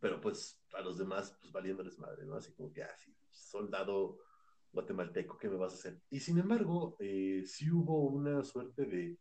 pero 0.00 0.20
pues 0.20 0.62
a 0.74 0.82
los 0.82 0.98
demás, 0.98 1.36
pues 1.40 1.52
valiéndoles 1.52 1.98
madre, 1.98 2.26
¿no? 2.26 2.36
Así 2.36 2.52
como 2.52 2.72
que, 2.72 2.82
así, 2.82 3.10
ah, 3.18 3.28
soldado 3.30 4.18
guatemalteco, 4.72 5.38
¿qué 5.38 5.48
me 5.48 5.56
vas 5.56 5.72
a 5.72 5.76
hacer? 5.76 6.02
Y 6.10 6.20
sin 6.20 6.38
embargo, 6.38 6.96
eh, 6.98 7.44
sí 7.46 7.70
hubo 7.70 8.08
una 8.08 8.44
suerte 8.44 8.84
de, 8.84 9.18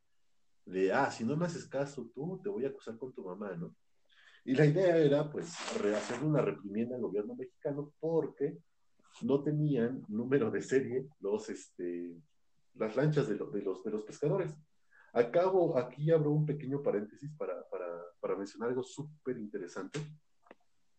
de, 0.65 0.91
ah, 0.91 1.09
si 1.11 1.23
no 1.23 1.37
me 1.37 1.45
haces 1.45 1.67
caso 1.67 2.09
tú, 2.13 2.41
te 2.43 2.49
voy 2.49 2.65
a 2.65 2.69
acusar 2.69 2.97
con 2.97 3.13
tu 3.13 3.23
mamá, 3.23 3.55
¿no? 3.55 3.75
Y 4.43 4.55
la 4.55 4.65
idea 4.65 4.97
era, 4.97 5.31
pues, 5.31 5.53
hacer 5.95 6.21
una 6.21 6.41
reprimienda 6.41 6.97
al 6.97 7.01
gobierno 7.01 7.35
mexicano 7.35 7.93
porque 7.99 8.57
no 9.21 9.43
tenían 9.43 10.03
número 10.07 10.49
de 10.49 10.61
serie 10.61 11.07
los, 11.19 11.49
este, 11.49 12.15
las 12.75 12.95
lanchas 12.95 13.27
de, 13.27 13.35
de, 13.35 13.61
los, 13.61 13.83
de 13.83 13.91
los 13.91 14.03
pescadores. 14.03 14.53
Acabo, 15.13 15.77
aquí 15.77 16.09
abro 16.09 16.31
un 16.31 16.45
pequeño 16.45 16.81
paréntesis 16.81 17.31
para, 17.37 17.67
para, 17.69 17.87
para 18.19 18.35
mencionar 18.35 18.69
algo 18.69 18.83
súper 18.83 19.37
interesante. 19.37 19.99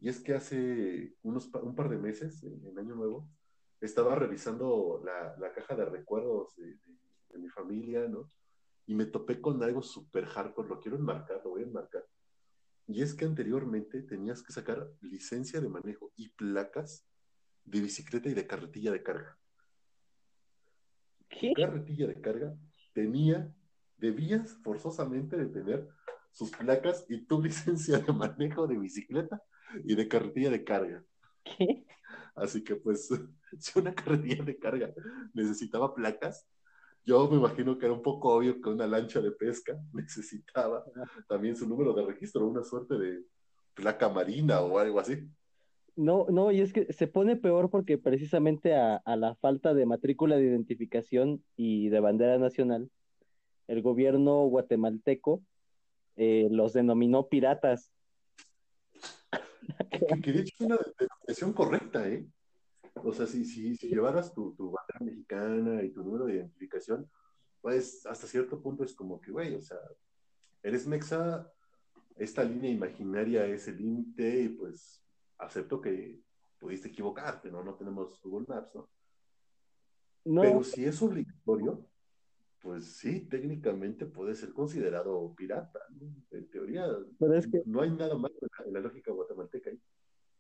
Y 0.01 0.09
es 0.09 0.21
que 0.21 0.35
hace 0.35 1.17
unos, 1.23 1.53
un 1.55 1.75
par 1.75 1.89
de 1.89 1.99
meses, 1.99 2.43
en, 2.45 2.79
Año 2.79 2.95
Nuevo, 2.95 3.29
estaba 3.81 4.15
revisando 4.15 5.03
la, 5.05 5.37
la 5.39 5.53
caja 5.53 5.75
de 5.75 5.85
recuerdos 5.85 6.55
de, 6.57 6.79
de, 7.31 7.39
mi 7.39 7.49
familia, 7.49 8.07
¿no? 8.07 8.31
Y 8.87 8.95
me 8.95 9.07
topé 9.07 9.41
con 9.41 9.61
algo 9.63 9.83
súper 9.83 10.27
hardcore, 10.27 10.69
lo 10.69 10.79
quiero 10.79 10.97
enmarcar, 10.97 11.41
lo 11.43 11.51
voy 11.51 11.63
a 11.63 11.67
enmarcar. 11.67 12.07
Y 12.87 13.03
es 13.03 13.15
que 13.15 13.25
anteriormente 13.25 14.03
tenías 14.03 14.43
que 14.43 14.53
sacar 14.53 14.89
licencia 15.01 15.61
de 15.61 15.69
manejo 15.69 16.13
y 16.17 16.29
placas 16.29 17.05
de 17.65 17.81
bicicleta 17.81 18.29
y 18.29 18.35
de 18.35 18.47
carretilla 18.47 18.93
de 18.93 19.03
carga. 19.03 19.39
¿Qué? 21.29 21.53
Carretilla 21.55 22.07
de 22.07 22.21
carga 22.21 22.57
tenía, 22.93 23.53
debías 23.97 24.57
forzosamente 24.63 25.37
de 25.37 25.47
tener 25.47 25.89
sus 26.31 26.51
placas 26.51 27.05
y 27.09 27.25
tu 27.27 27.43
licencia 27.43 27.99
de 27.99 28.13
manejo 28.13 28.67
de 28.67 28.79
bicicleta 28.79 29.43
y 29.85 29.95
de 29.95 30.09
carretilla 30.09 30.51
de 30.51 30.65
carga. 30.65 31.05
¿Qué? 31.43 31.85
Así 32.35 32.63
que 32.65 32.77
pues, 32.77 33.09
si 33.59 33.79
una 33.79 33.95
carretilla 33.95 34.45
de 34.45 34.59
carga 34.59 34.93
necesitaba 35.33 35.95
placas, 35.95 36.47
yo 37.05 37.29
me 37.29 37.37
imagino 37.37 37.79
que 37.79 37.85
era 37.85 37.95
un 37.95 38.03
poco 38.03 38.35
obvio 38.35 38.61
que 38.61 38.71
una 38.71 38.87
lancha 38.87 39.21
de 39.21 39.31
pesca 39.31 39.79
necesitaba 39.93 40.85
también 41.29 41.57
su 41.57 41.69
número 41.69 41.93
de 41.93 42.07
registro, 42.07 42.47
una 42.47 42.65
suerte 42.65 42.99
de 42.99 43.25
placa 43.75 44.09
marina 44.09 44.61
o 44.61 44.79
algo 44.79 45.01
así. 45.01 45.29
No, 45.97 46.27
no, 46.29 46.51
y 46.51 46.61
es 46.61 46.73
que 46.73 46.93
se 46.93 47.07
pone 47.07 47.37
peor 47.37 47.71
porque 47.71 47.99
precisamente 47.99 48.75
a, 48.75 49.01
la 49.17 49.37
falta 49.37 49.75
de 49.75 49.87
matrícula 49.87 50.37
de 50.37 50.45
identificación 50.45 51.45
y 51.57 51.89
de 51.89 52.01
bandera 52.01 52.37
nacional, 52.39 52.91
el 53.69 53.81
gobierno 53.81 54.45
guatemalteco 54.47 55.43
eh, 56.17 56.49
los 56.51 56.73
denominó 56.73 57.29
piratas. 57.29 57.93
Que, 60.21 60.33
de 60.33 60.41
hecho 60.41 60.55
es 60.55 60.61
una 60.61 60.79
denominación 60.99 61.53
correcta, 61.53 62.09
¿eh? 62.09 62.27
O 62.97 63.13
sea, 63.13 63.27
si, 63.27 63.45
si, 63.45 63.77
si 63.77 63.89
llevaras 63.89 64.35
tu, 64.35 64.55
tu, 64.55 64.73
bandera 64.73 64.99
mexicana 65.01 65.83
y 65.83 65.91
tu 65.91 66.03
número 66.03 66.27
de 66.27 66.35
identificación, 66.35 67.09
pues 67.61 68.05
hasta 68.07 68.27
cierto 68.27 68.61
punto 68.61 68.83
es 68.83 68.95
como 68.95 69.21
que, 69.21 69.31
güey, 69.31 69.55
o 69.55 69.63
sea, 69.63 69.79
eres 70.63 70.87
mexa, 70.87 71.51
esta 72.17 72.43
línea 72.43 72.71
imaginaria 72.71 73.47
es 73.47 73.69
el 73.69 73.79
límite 73.79 74.43
y 74.43 74.49
pues 74.49 75.04
acepto 75.45 75.81
que 75.81 76.21
pudiste 76.59 76.89
equivocarte, 76.89 77.51
¿no? 77.51 77.63
No 77.63 77.75
tenemos 77.75 78.21
Google 78.23 78.47
Maps, 78.49 78.75
¿no? 78.75 78.89
Pero 80.25 80.65
si 80.65 80.85
es 80.85 81.01
obligatorio, 81.03 81.87
pues 82.61 82.97
sí, 82.97 83.21
técnicamente 83.21 84.07
puede 84.07 84.35
ser 84.35 84.55
considerado 84.55 85.35
pirata, 85.35 85.81
¿no? 85.91 86.15
En 86.31 86.49
teoría, 86.49 86.87
pero 87.19 87.35
es 87.35 87.47
que... 87.47 87.63
no 87.67 87.83
hay 87.83 87.91
nada 87.91 88.17
más 88.17 88.33
en 88.65 88.73
la, 88.73 88.81
lógica 88.81 89.13
guatemalteca 89.13 89.71
ahí. 89.71 89.79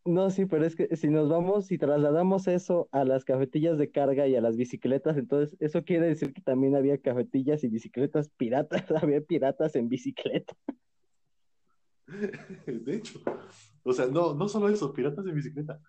No, 0.06 0.30
sí, 0.30 0.46
pero 0.46 0.64
es 0.64 0.74
que 0.76 0.96
si 0.96 1.08
nos 1.08 1.28
vamos 1.28 1.70
y 1.70 1.78
trasladamos 1.78 2.46
eso 2.48 2.88
a 2.92 3.04
las 3.04 3.24
cafetillas 3.24 3.78
de 3.78 3.90
carga 3.90 4.26
y 4.26 4.36
a 4.36 4.40
las 4.40 4.56
bicicletas, 4.56 5.16
entonces 5.18 5.56
eso 5.60 5.84
quiere 5.84 6.06
decir 6.06 6.32
que 6.32 6.42
también 6.42 6.76
había 6.76 6.98
cafetillas 6.98 7.62
y 7.64 7.68
bicicletas 7.68 8.30
piratas, 8.30 8.84
había 9.02 9.20
piratas 9.20 9.76
en 9.76 9.88
bicicleta. 9.88 10.54
De 12.66 12.96
hecho, 12.96 13.20
o 13.84 13.92
sea, 13.92 14.06
no, 14.06 14.34
no 14.34 14.48
solo 14.48 14.68
eso, 14.68 14.92
piratas 14.92 15.26
en 15.26 15.34
bicicleta, 15.34 15.80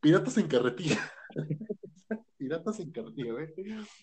piratas 0.00 0.36
en 0.38 0.48
carretilla. 0.48 0.98
piratas 2.36 2.80
en 2.80 2.90
carretilla, 2.90 3.32
güey. 3.32 3.48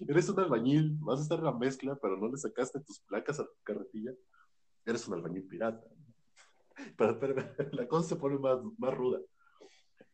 Eres 0.07 0.29
un 0.29 0.39
albañil, 0.39 0.97
vas 0.99 1.19
a 1.19 1.23
estar 1.23 1.39
en 1.39 1.45
la 1.45 1.53
mezcla, 1.53 1.97
pero 2.01 2.17
no 2.17 2.29
le 2.29 2.37
sacaste 2.37 2.79
tus 2.79 2.99
placas 3.01 3.39
a 3.39 3.45
tu 3.45 3.55
carretilla. 3.63 4.11
Eres 4.85 5.07
un 5.07 5.15
albañil 5.15 5.43
pirata. 5.43 5.83
Pero, 6.95 7.35
la 7.71 7.87
cosa 7.87 8.09
se 8.09 8.15
pone 8.15 8.37
más, 8.37 8.59
más 8.77 8.93
ruda. 8.93 9.19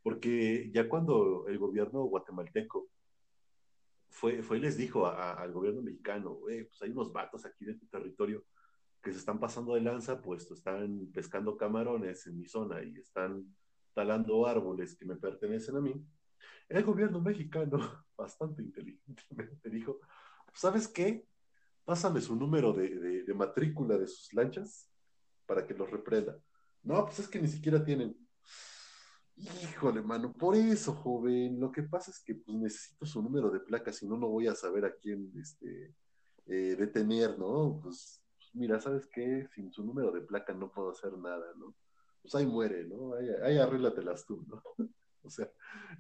Porque 0.01 0.71
ya 0.73 0.89
cuando 0.89 1.45
el 1.47 1.57
gobierno 1.59 2.03
guatemalteco 2.05 2.87
fue, 4.09 4.41
fue 4.41 4.57
y 4.57 4.61
les 4.61 4.77
dijo 4.77 5.05
al 5.05 5.51
gobierno 5.51 5.81
mexicano, 5.81 6.39
pues 6.39 6.81
hay 6.81 6.91
unos 6.91 7.11
vatos 7.11 7.45
aquí 7.45 7.65
de 7.65 7.75
tu 7.75 7.85
territorio 7.87 8.43
que 9.03 9.11
se 9.11 9.19
están 9.19 9.39
pasando 9.39 9.75
de 9.75 9.81
lanza, 9.81 10.21
pues 10.21 10.49
están 10.49 11.11
pescando 11.13 11.57
camarones 11.57 12.25
en 12.25 12.39
mi 12.39 12.47
zona 12.47 12.81
y 12.81 12.97
están 12.97 13.45
talando 13.93 14.47
árboles 14.47 14.95
que 14.95 15.05
me 15.05 15.17
pertenecen 15.17 15.75
a 15.75 15.81
mí, 15.81 15.93
el 16.69 16.83
gobierno 16.83 17.19
mexicano, 17.21 17.77
bastante 18.17 18.63
inteligentemente, 18.63 19.69
dijo, 19.69 19.99
¿sabes 20.53 20.87
qué? 20.87 21.27
Pásame 21.83 22.21
su 22.21 22.35
número 22.35 22.71
de, 22.71 23.23
de, 23.23 23.33
matrícula 23.33 23.97
de 23.97 24.07
sus 24.07 24.33
lanchas 24.33 24.89
para 25.45 25.67
que 25.67 25.73
los 25.73 25.91
reprenda. 25.91 26.39
No, 26.81 27.05
pues 27.05 27.19
es 27.19 27.27
que 27.27 27.41
ni 27.41 27.49
siquiera 27.49 27.83
tienen. 27.83 28.15
Híjole, 29.35 30.01
mano, 30.01 30.31
por 30.31 30.55
eso, 30.55 30.93
joven. 30.93 31.59
Lo 31.59 31.71
que 31.71 31.83
pasa 31.83 32.11
es 32.11 32.21
que 32.23 32.35
pues, 32.35 32.57
necesito 32.57 33.05
su 33.05 33.21
número 33.21 33.49
de 33.49 33.59
placa, 33.59 33.91
si 33.91 34.07
no, 34.07 34.15
no 34.15 34.29
voy 34.29 34.47
a 34.47 34.55
saber 34.55 34.85
a 34.85 34.95
quién 34.95 35.29
este, 35.35 35.93
eh, 36.45 36.75
detener, 36.77 37.37
¿no? 37.37 37.79
Pues 37.83 38.22
mira, 38.53 38.79
¿sabes 38.79 39.07
qué? 39.07 39.47
Sin 39.53 39.71
su 39.71 39.83
número 39.83 40.11
de 40.11 40.21
placa 40.21 40.53
no 40.53 40.71
puedo 40.71 40.91
hacer 40.91 41.13
nada, 41.17 41.45
¿no? 41.57 41.75
Pues 42.21 42.35
ahí 42.35 42.45
muere, 42.45 42.85
¿no? 42.85 43.15
Ahí, 43.15 43.27
ahí 43.43 43.57
arréglatelas 43.57 44.25
tú, 44.25 44.45
¿no? 44.47 44.63
o 45.23 45.29
sea, 45.29 45.49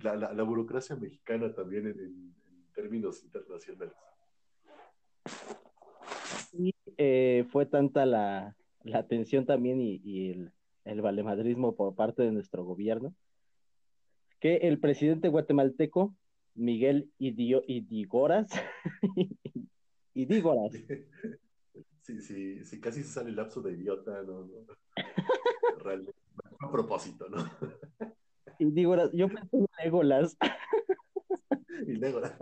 la, 0.01 0.15
la, 0.15 0.43
burocracia 0.43 0.95
mexicana 0.95 1.53
también 1.53 1.87
en, 1.87 2.35
términos 2.73 3.23
internacionales. 3.23 3.93
Y 6.53 6.73
eh, 6.97 7.45
fue 7.51 7.67
tanta 7.67 8.05
la, 8.05 8.55
la 8.83 9.07
tensión 9.07 9.45
también 9.45 9.79
y, 9.79 10.31
el, 10.31 10.51
el, 10.85 11.01
valemadrismo 11.01 11.75
por 11.75 11.93
parte 11.95 12.23
de 12.23 12.31
nuestro 12.31 12.63
gobierno 12.63 13.13
que 14.39 14.57
el 14.57 14.77
presidente 14.77 15.29
guatemalteco, 15.29 16.13
Miguel 16.53 17.09
Idio, 17.17 17.63
Idigoras, 17.65 18.49
Idígoras, 20.13 20.73
Sí, 22.03 22.21
sí, 22.21 22.63
sí, 22.65 22.81
casi 22.81 23.01
se 23.01 23.13
sale 23.13 23.29
el 23.29 23.37
lapso 23.37 23.61
de 23.61 23.71
idiota, 23.71 24.21
¿no? 24.23 24.43
no. 24.43 24.65
Realmente, 25.79 26.19
a 26.59 26.69
propósito, 26.69 27.29
¿no? 27.29 27.49
Y 28.59 28.65
digo, 28.71 28.97
yo 29.13 29.29
pensé 29.29 29.57
en 29.57 29.65
Legolas. 29.83 30.37
Y 31.87 31.95
Legolas. 31.95 32.37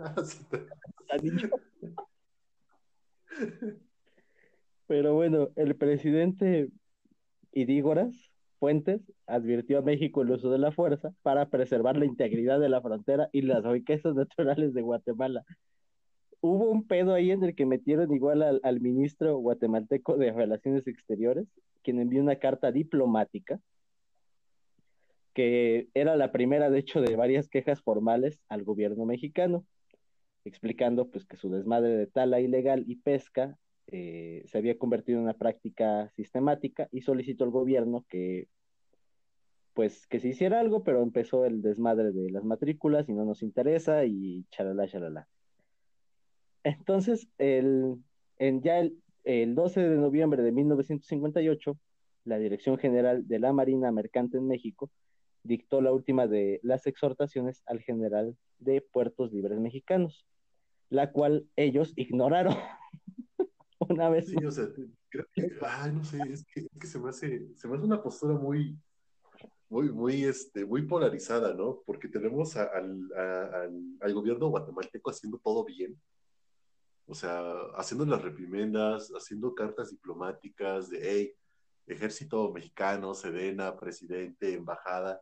Pero 4.86 5.14
bueno, 5.14 5.48
el 5.56 5.74
presidente 5.74 6.68
Idígoras 7.52 8.30
Fuentes 8.58 9.00
advirtió 9.26 9.78
a 9.78 9.82
México 9.82 10.20
el 10.22 10.32
uso 10.32 10.50
de 10.50 10.58
la 10.58 10.70
fuerza 10.70 11.14
para 11.22 11.48
preservar 11.48 11.96
la 11.96 12.04
integridad 12.04 12.60
de 12.60 12.68
la 12.68 12.82
frontera 12.82 13.30
y 13.32 13.40
las 13.42 13.64
riquezas 13.64 14.14
naturales 14.14 14.74
de 14.74 14.82
Guatemala, 14.82 15.44
hubo 16.42 16.68
un 16.68 16.86
pedo 16.86 17.14
ahí 17.14 17.30
en 17.30 17.42
el 17.44 17.54
que 17.54 17.66
metieron 17.66 18.12
igual 18.12 18.60
al, 18.62 18.80
ministro 18.80 19.38
guatemalteco 19.38 20.16
de 20.18 20.32
Relaciones 20.32 20.86
Exteriores, 20.88 21.46
quien 21.82 22.00
envió 22.00 22.20
una 22.20 22.36
carta 22.36 22.72
diplomática, 22.72 23.60
que 25.34 25.88
era 25.94 26.16
la 26.16 26.32
primera, 26.32 26.68
de 26.68 26.80
hecho, 26.80 27.00
de 27.00 27.16
varias 27.16 27.48
quejas 27.48 27.80
formales 27.80 28.40
al 28.48 28.64
gobierno 28.64 29.06
mexicano, 29.06 29.64
explicando 30.44 31.10
pues 31.10 31.24
que 31.24 31.36
su 31.36 31.48
desmadre 31.48 31.96
de 31.96 32.06
tala 32.08 32.40
ilegal 32.40 32.84
y 32.88 32.96
pesca 32.96 33.56
eh, 33.86 34.42
se 34.46 34.58
había 34.58 34.76
convertido 34.78 35.18
en 35.18 35.24
una 35.24 35.34
práctica 35.34 36.10
sistemática 36.16 36.88
y 36.90 37.02
solicitó 37.02 37.44
al 37.44 37.50
gobierno 37.50 38.04
que 38.08 38.48
pues 39.74 40.06
que 40.08 40.20
se 40.20 40.28
hiciera 40.28 40.60
algo, 40.60 40.82
pero 40.84 41.02
empezó 41.02 41.46
el 41.46 41.62
desmadre 41.62 42.12
de 42.12 42.30
las 42.30 42.44
matrículas 42.44 43.08
y 43.08 43.12
no 43.14 43.24
nos 43.24 43.42
interesa 43.42 44.04
y 44.04 44.44
chalala, 44.50 44.86
chalala. 44.88 45.28
Entonces, 46.64 47.28
el, 47.38 47.96
en 48.38 48.62
ya 48.62 48.78
el, 48.78 48.96
el 49.24 49.54
12 49.54 49.80
de 49.80 49.96
noviembre 49.96 50.42
de 50.42 50.52
1958, 50.52 51.78
la 52.24 52.38
Dirección 52.38 52.78
General 52.78 53.26
de 53.26 53.38
la 53.38 53.52
Marina 53.52 53.90
Mercante 53.90 54.38
en 54.38 54.46
México 54.46 54.90
dictó 55.42 55.80
la 55.80 55.92
última 55.92 56.26
de 56.26 56.60
las 56.62 56.86
exhortaciones 56.86 57.62
al 57.66 57.80
general 57.80 58.36
de 58.58 58.80
Puertos 58.80 59.32
Libres 59.32 59.58
Mexicanos, 59.58 60.26
la 60.88 61.10
cual 61.10 61.48
ellos 61.56 61.92
ignoraron 61.96 62.54
una 63.80 64.08
vez. 64.08 64.28
Sí, 64.28 64.44
o 64.44 64.50
sea, 64.50 64.68
creo 65.08 65.26
que, 65.32 65.50
ay, 65.62 65.92
no 65.92 66.04
sé, 66.04 66.18
es 66.30 66.44
que, 66.44 66.60
es 66.60 66.78
que 66.80 66.86
se, 66.86 66.98
me 66.98 67.10
hace, 67.10 67.48
se 67.56 67.68
me 67.68 67.76
hace 67.76 67.84
una 67.84 68.02
postura 68.02 68.34
muy, 68.34 68.78
muy, 69.68 69.90
muy, 69.90 70.24
este, 70.24 70.64
muy 70.64 70.82
polarizada, 70.82 71.54
¿no? 71.54 71.82
Porque 71.84 72.08
tenemos 72.08 72.56
al, 72.56 73.10
al, 73.14 73.72
al, 74.00 74.14
gobierno 74.14 74.48
guatemalteco 74.48 75.10
haciendo 75.10 75.38
todo 75.38 75.64
bien, 75.64 75.98
o 77.06 77.14
sea, 77.14 77.52
haciendo 77.76 78.06
las 78.06 78.22
reprimendas, 78.22 79.10
haciendo 79.10 79.54
cartas 79.54 79.90
diplomáticas 79.90 80.88
de, 80.88 80.98
hey, 81.02 81.34
ejército 81.86 82.52
mexicano, 82.52 83.14
Sedena, 83.14 83.76
presidente, 83.76 84.54
embajada, 84.54 85.20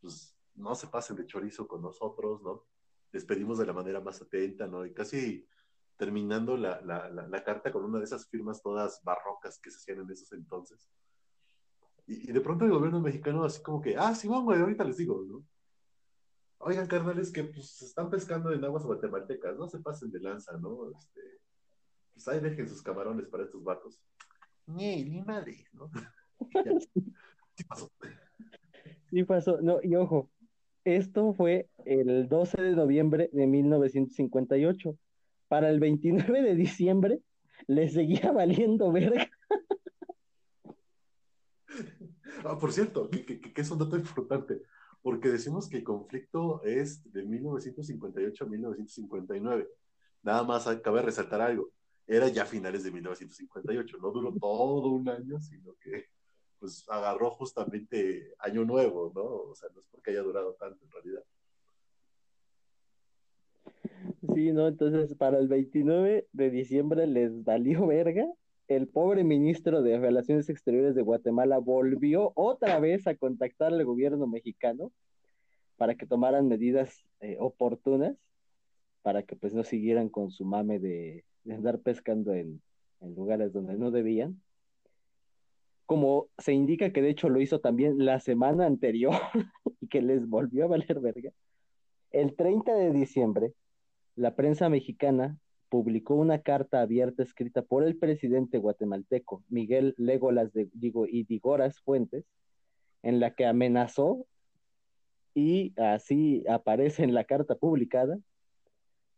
pues 0.00 0.36
no 0.54 0.74
se 0.74 0.86
pasen 0.88 1.16
de 1.16 1.26
chorizo 1.26 1.66
con 1.66 1.82
nosotros, 1.82 2.42
¿no? 2.42 2.64
Despedimos 3.12 3.58
de 3.58 3.66
la 3.66 3.72
manera 3.72 4.00
más 4.00 4.20
atenta, 4.20 4.66
¿no? 4.66 4.84
Y 4.84 4.92
casi 4.92 5.46
terminando 5.96 6.56
la, 6.56 6.80
la, 6.80 7.08
la, 7.08 7.44
carta 7.44 7.70
con 7.70 7.84
una 7.84 7.98
de 7.98 8.04
esas 8.04 8.26
firmas 8.28 8.62
todas 8.62 9.02
barrocas 9.04 9.60
que 9.60 9.70
se 9.70 9.76
hacían 9.76 10.00
en 10.00 10.10
esos 10.10 10.32
entonces. 10.32 10.90
Y, 12.06 12.32
de 12.32 12.40
pronto 12.40 12.64
el 12.64 12.72
gobierno 12.72 13.00
mexicano 13.00 13.44
así 13.44 13.62
como 13.62 13.80
que, 13.80 13.96
ah, 13.96 14.14
sí, 14.14 14.26
güey, 14.26 14.60
ahorita 14.60 14.84
les 14.84 14.96
digo, 14.96 15.22
¿no? 15.24 15.44
Oigan, 16.64 16.86
carnales, 16.86 17.32
que 17.32 17.42
pues 17.42 17.70
se 17.70 17.86
están 17.86 18.08
pescando 18.08 18.52
en 18.52 18.64
aguas 18.64 18.84
guatemaltecas, 18.84 19.56
no 19.56 19.66
se 19.66 19.80
pasen 19.80 20.12
de 20.12 20.20
lanza, 20.20 20.56
¿no? 20.58 20.90
Este, 20.92 21.20
pues 22.12 22.28
ahí 22.28 22.38
dejen 22.38 22.68
sus 22.68 22.80
camarones 22.82 23.26
para 23.26 23.42
estos 23.42 23.64
vatos. 23.64 24.00
Ni, 24.66 25.04
ni 25.04 25.22
madre, 25.22 25.66
¿no? 25.72 25.90
sí 27.56 27.64
pasó. 27.68 27.90
Sí 29.10 29.24
pasó, 29.24 29.60
no, 29.60 29.80
y 29.82 29.96
ojo, 29.96 30.30
esto 30.84 31.34
fue 31.34 31.68
el 31.84 32.28
12 32.28 32.62
de 32.62 32.76
noviembre 32.76 33.28
de 33.32 33.46
1958. 33.48 34.96
Para 35.48 35.68
el 35.68 35.80
29 35.80 36.42
de 36.42 36.54
diciembre 36.54 37.22
le 37.66 37.88
seguía 37.88 38.30
valiendo 38.32 38.92
verga. 38.92 39.28
Ah, 42.44 42.56
por 42.56 42.72
cierto, 42.72 43.10
que, 43.10 43.24
que, 43.24 43.40
que, 43.40 43.60
es 43.60 43.70
un 43.70 43.78
dato 43.78 43.96
importante, 43.96 44.62
porque 45.02 45.28
decimos 45.28 45.68
que 45.68 45.78
el 45.78 45.84
conflicto 45.84 46.62
es 46.62 47.02
de 47.12 47.24
1958 47.24 48.44
a 48.44 48.48
1959. 48.48 49.68
Nada 50.22 50.44
más 50.44 50.64
cabe 50.82 51.02
resaltar 51.02 51.40
algo, 51.40 51.70
era 52.06 52.28
ya 52.28 52.46
finales 52.46 52.84
de 52.84 52.92
1958, 52.92 53.98
no 53.98 54.10
duró 54.10 54.32
todo 54.38 54.90
un 54.90 55.08
año, 55.08 55.40
sino 55.40 55.74
que 55.80 56.06
pues 56.58 56.84
agarró 56.88 57.32
justamente 57.32 58.34
año 58.38 58.64
nuevo, 58.64 59.10
¿no? 59.12 59.24
O 59.24 59.54
sea, 59.56 59.68
no 59.74 59.80
es 59.80 59.86
porque 59.88 60.12
haya 60.12 60.22
durado 60.22 60.54
tanto 60.54 60.84
en 60.84 60.90
realidad. 60.92 61.24
Sí, 64.34 64.52
¿no? 64.52 64.68
Entonces 64.68 65.16
para 65.16 65.38
el 65.38 65.48
29 65.48 66.28
de 66.32 66.50
diciembre 66.50 67.06
les 67.08 67.42
valió 67.42 67.86
verga 67.88 68.26
el 68.76 68.88
pobre 68.88 69.24
ministro 69.24 69.82
de 69.82 69.98
Relaciones 69.98 70.48
Exteriores 70.48 70.94
de 70.94 71.02
Guatemala 71.02 71.58
volvió 71.58 72.32
otra 72.34 72.78
vez 72.80 73.06
a 73.06 73.14
contactar 73.14 73.72
al 73.72 73.84
gobierno 73.84 74.26
mexicano 74.26 74.92
para 75.76 75.94
que 75.96 76.06
tomaran 76.06 76.48
medidas 76.48 77.04
eh, 77.20 77.36
oportunas 77.40 78.16
para 79.02 79.24
que 79.24 79.36
pues 79.36 79.52
no 79.52 79.64
siguieran 79.64 80.08
con 80.08 80.30
su 80.30 80.44
mame 80.44 80.78
de, 80.78 81.24
de 81.44 81.54
andar 81.54 81.80
pescando 81.80 82.34
en, 82.34 82.62
en, 83.00 83.14
lugares 83.14 83.52
donde 83.52 83.76
no 83.76 83.90
debían. 83.90 84.40
Como 85.86 86.28
se 86.38 86.52
indica 86.52 86.92
que 86.92 87.02
de 87.02 87.10
hecho 87.10 87.28
lo 87.28 87.40
hizo 87.40 87.60
también 87.60 88.04
la 88.04 88.20
semana 88.20 88.66
anterior 88.66 89.12
y 89.80 89.88
que 89.88 90.00
les 90.00 90.28
volvió 90.28 90.64
a 90.64 90.68
valer 90.68 91.00
verga. 91.00 91.32
El 92.10 92.36
30 92.36 92.74
de 92.74 92.92
diciembre, 92.92 93.52
la 94.14 94.36
prensa 94.36 94.68
mexicana 94.68 95.38
publicó 95.72 96.16
una 96.16 96.42
carta 96.42 96.82
abierta 96.82 97.22
escrita 97.22 97.62
por 97.62 97.82
el 97.82 97.96
presidente 97.96 98.58
guatemalteco 98.58 99.42
Miguel 99.48 99.94
Legolas 99.96 100.52
de 100.52 100.68
Digo 100.74 101.06
y 101.06 101.24
Digoras 101.24 101.80
Fuentes, 101.80 102.26
en 103.02 103.20
la 103.20 103.34
que 103.34 103.46
amenazó 103.46 104.26
y 105.34 105.72
así 105.80 106.44
aparece 106.46 107.04
en 107.04 107.14
la 107.14 107.24
carta 107.24 107.54
publicada 107.54 108.18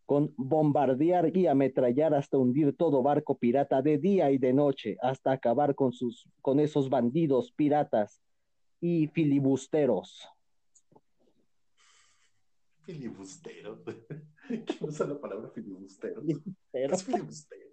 con 0.06 0.32
bombardear 0.36 1.36
y 1.36 1.48
ametrallar 1.48 2.14
hasta 2.14 2.38
hundir 2.38 2.76
todo 2.76 3.02
barco 3.02 3.36
pirata 3.36 3.82
de 3.82 3.98
día 3.98 4.30
y 4.30 4.38
de 4.38 4.52
noche, 4.52 4.96
hasta 5.02 5.32
acabar 5.32 5.74
con 5.74 5.92
sus 5.92 6.28
con 6.40 6.60
esos 6.60 6.88
bandidos 6.88 7.50
piratas 7.50 8.22
y 8.80 9.08
filibusteros. 9.08 10.28
Filibustero. 12.84 13.82
¿Quién 14.66 14.78
usa 14.80 15.06
la 15.06 15.20
palabra 15.20 15.48
filibustero? 15.50 16.20
filibustero. 16.20 16.94
Es 16.94 17.04
filibustero. 17.04 17.70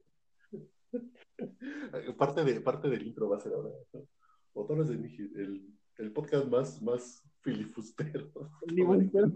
parte, 2.18 2.44
de, 2.44 2.62
parte 2.62 2.90
del 2.90 3.08
intro 3.08 3.30
va 3.30 3.38
a 3.38 3.40
ser 3.40 3.54
ahora. 3.54 3.70
¿no? 3.94 4.84
de 4.84 4.94
el, 4.94 5.68
el 5.98 6.12
podcast 6.12 6.48
más, 6.48 6.82
más 6.82 7.24
filibustero. 7.42 8.32
Filibustero. 8.68 9.32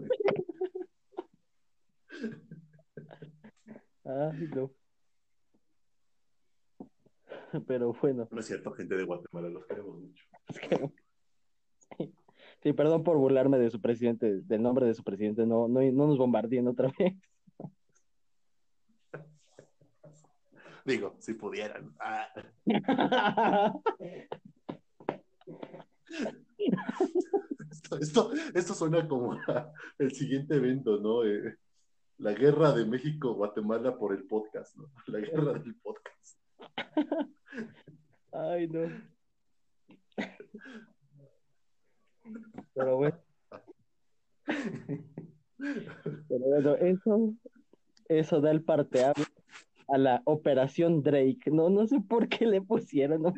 Ay, 4.04 4.48
no. 4.54 4.72
Pero 7.66 7.92
bueno. 8.00 8.28
No 8.30 8.40
es 8.40 8.46
cierto, 8.46 8.72
gente 8.72 8.96
de 8.96 9.04
Guatemala, 9.04 9.48
los 9.48 9.66
queremos 9.66 9.98
mucho. 9.98 10.24
Los 10.48 10.58
queremos. 10.58 10.92
Sí, 12.66 12.72
perdón 12.72 13.04
por 13.04 13.16
burlarme 13.16 13.58
de 13.58 13.70
su 13.70 13.80
presidente, 13.80 14.40
del 14.42 14.60
nombre 14.60 14.86
de 14.86 14.94
su 14.94 15.04
presidente, 15.04 15.46
no, 15.46 15.68
no, 15.68 15.80
no 15.82 16.06
nos 16.08 16.18
bombardeen 16.18 16.66
otra 16.66 16.92
vez. 16.98 17.14
Digo, 20.84 21.14
si 21.20 21.34
pudieran. 21.34 21.94
Ah. 22.00 22.26
esto, 27.70 27.98
esto, 28.00 28.32
esto, 28.52 28.74
suena 28.74 29.06
como 29.06 29.38
el 29.98 30.10
siguiente 30.10 30.56
evento, 30.56 30.98
¿no? 30.98 31.22
Eh, 31.24 31.56
la 32.18 32.32
guerra 32.32 32.72
de 32.72 32.84
México-Guatemala 32.84 33.96
por 33.96 34.12
el 34.12 34.24
podcast, 34.24 34.74
¿no? 34.76 34.90
La 35.06 35.20
guerra 35.20 35.52
del 35.52 35.76
podcast. 35.76 36.40
Ay, 38.32 38.66
no. 38.66 38.90
Pero 42.74 42.96
bueno. 42.96 43.18
Pero 45.58 46.44
bueno, 46.44 46.74
eso, 46.76 47.34
eso 48.08 48.40
da 48.40 48.50
el 48.50 48.62
parte 48.62 49.04
a 49.04 49.14
la 49.98 50.22
operación 50.24 51.02
Drake. 51.02 51.50
No, 51.50 51.70
no 51.70 51.86
sé 51.86 52.00
por 52.00 52.28
qué 52.28 52.46
le 52.46 52.60
pusieron. 52.60 53.22
¿no? 53.22 53.34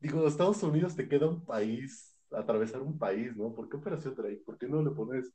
Digo, 0.00 0.26
Estados 0.26 0.62
Unidos 0.62 0.94
te 0.94 1.08
queda 1.08 1.28
un 1.28 1.44
país, 1.44 2.16
atravesar 2.30 2.82
un 2.82 2.98
país, 2.98 3.36
¿no? 3.36 3.54
¿Por 3.54 3.68
qué 3.68 3.76
operación 3.76 4.14
Drake? 4.14 4.42
¿Por 4.44 4.58
qué 4.58 4.68
no 4.68 4.82
le 4.82 4.90
pones 4.90 5.32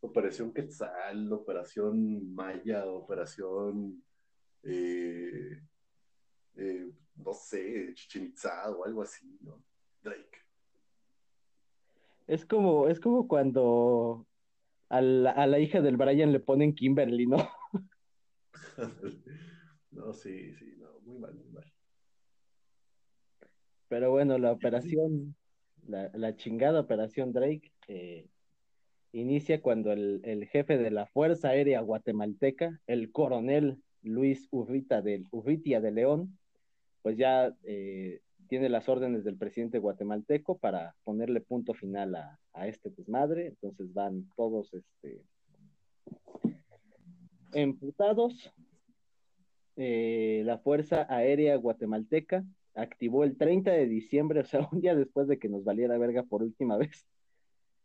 operación 0.00 0.52
Quetzal, 0.52 1.32
operación 1.32 2.34
Maya, 2.34 2.84
operación, 2.86 4.02
eh, 4.62 5.62
eh, 6.56 6.92
no 7.16 7.32
sé, 7.32 7.94
Chichen 7.94 8.26
Itza 8.26 8.70
o 8.70 8.84
algo 8.84 9.02
así, 9.02 9.38
¿no? 9.40 9.62
Drake. 10.02 10.38
Es 12.26 12.46
como, 12.46 12.88
es 12.88 13.00
como 13.00 13.28
cuando 13.28 14.26
a 14.88 15.00
la, 15.00 15.30
a 15.30 15.46
la 15.46 15.58
hija 15.58 15.80
del 15.80 15.96
Brian 15.96 16.32
le 16.32 16.40
ponen 16.40 16.74
Kimberly, 16.74 17.26
¿no? 17.26 17.36
no, 19.90 20.12
sí, 20.12 20.54
sí, 20.54 20.76
no, 20.78 21.00
muy 21.00 21.18
mal, 21.18 21.34
muy 21.34 21.48
mal. 21.48 21.72
Pero 23.88 24.10
bueno, 24.10 24.38
la 24.38 24.52
operación, 24.52 25.34
la, 25.86 26.10
la 26.14 26.36
chingada 26.36 26.80
operación 26.80 27.32
Drake, 27.32 27.72
eh, 27.88 28.26
inicia 29.12 29.60
cuando 29.60 29.92
el, 29.92 30.20
el, 30.24 30.46
jefe 30.46 30.78
de 30.78 30.90
la 30.90 31.06
Fuerza 31.06 31.50
Aérea 31.50 31.80
Guatemalteca, 31.80 32.80
el 32.86 33.12
coronel 33.12 33.82
Luis 34.02 34.48
Urrita 34.50 35.02
del, 35.02 35.26
Urritia 35.30 35.80
de 35.80 35.90
León, 35.90 36.38
pues 37.02 37.16
ya 37.16 37.54
eh, 37.64 38.20
tiene 38.52 38.68
las 38.68 38.86
órdenes 38.86 39.24
del 39.24 39.38
presidente 39.38 39.78
guatemalteco 39.78 40.58
para 40.58 40.94
ponerle 41.04 41.40
punto 41.40 41.72
final 41.72 42.14
a, 42.16 42.38
a 42.52 42.68
este 42.68 42.90
desmadre. 42.90 43.46
Entonces 43.46 43.94
van 43.94 44.28
todos 44.36 44.74
este, 44.74 45.22
emputados. 47.54 48.52
Eh, 49.76 50.42
la 50.44 50.58
Fuerza 50.58 51.06
Aérea 51.08 51.56
Guatemalteca 51.56 52.44
activó 52.74 53.24
el 53.24 53.38
30 53.38 53.70
de 53.70 53.86
diciembre, 53.86 54.40
o 54.40 54.44
sea, 54.44 54.68
un 54.70 54.82
día 54.82 54.94
después 54.94 55.28
de 55.28 55.38
que 55.38 55.48
nos 55.48 55.64
valiera 55.64 55.96
verga 55.96 56.22
por 56.22 56.42
última 56.42 56.76
vez. 56.76 57.06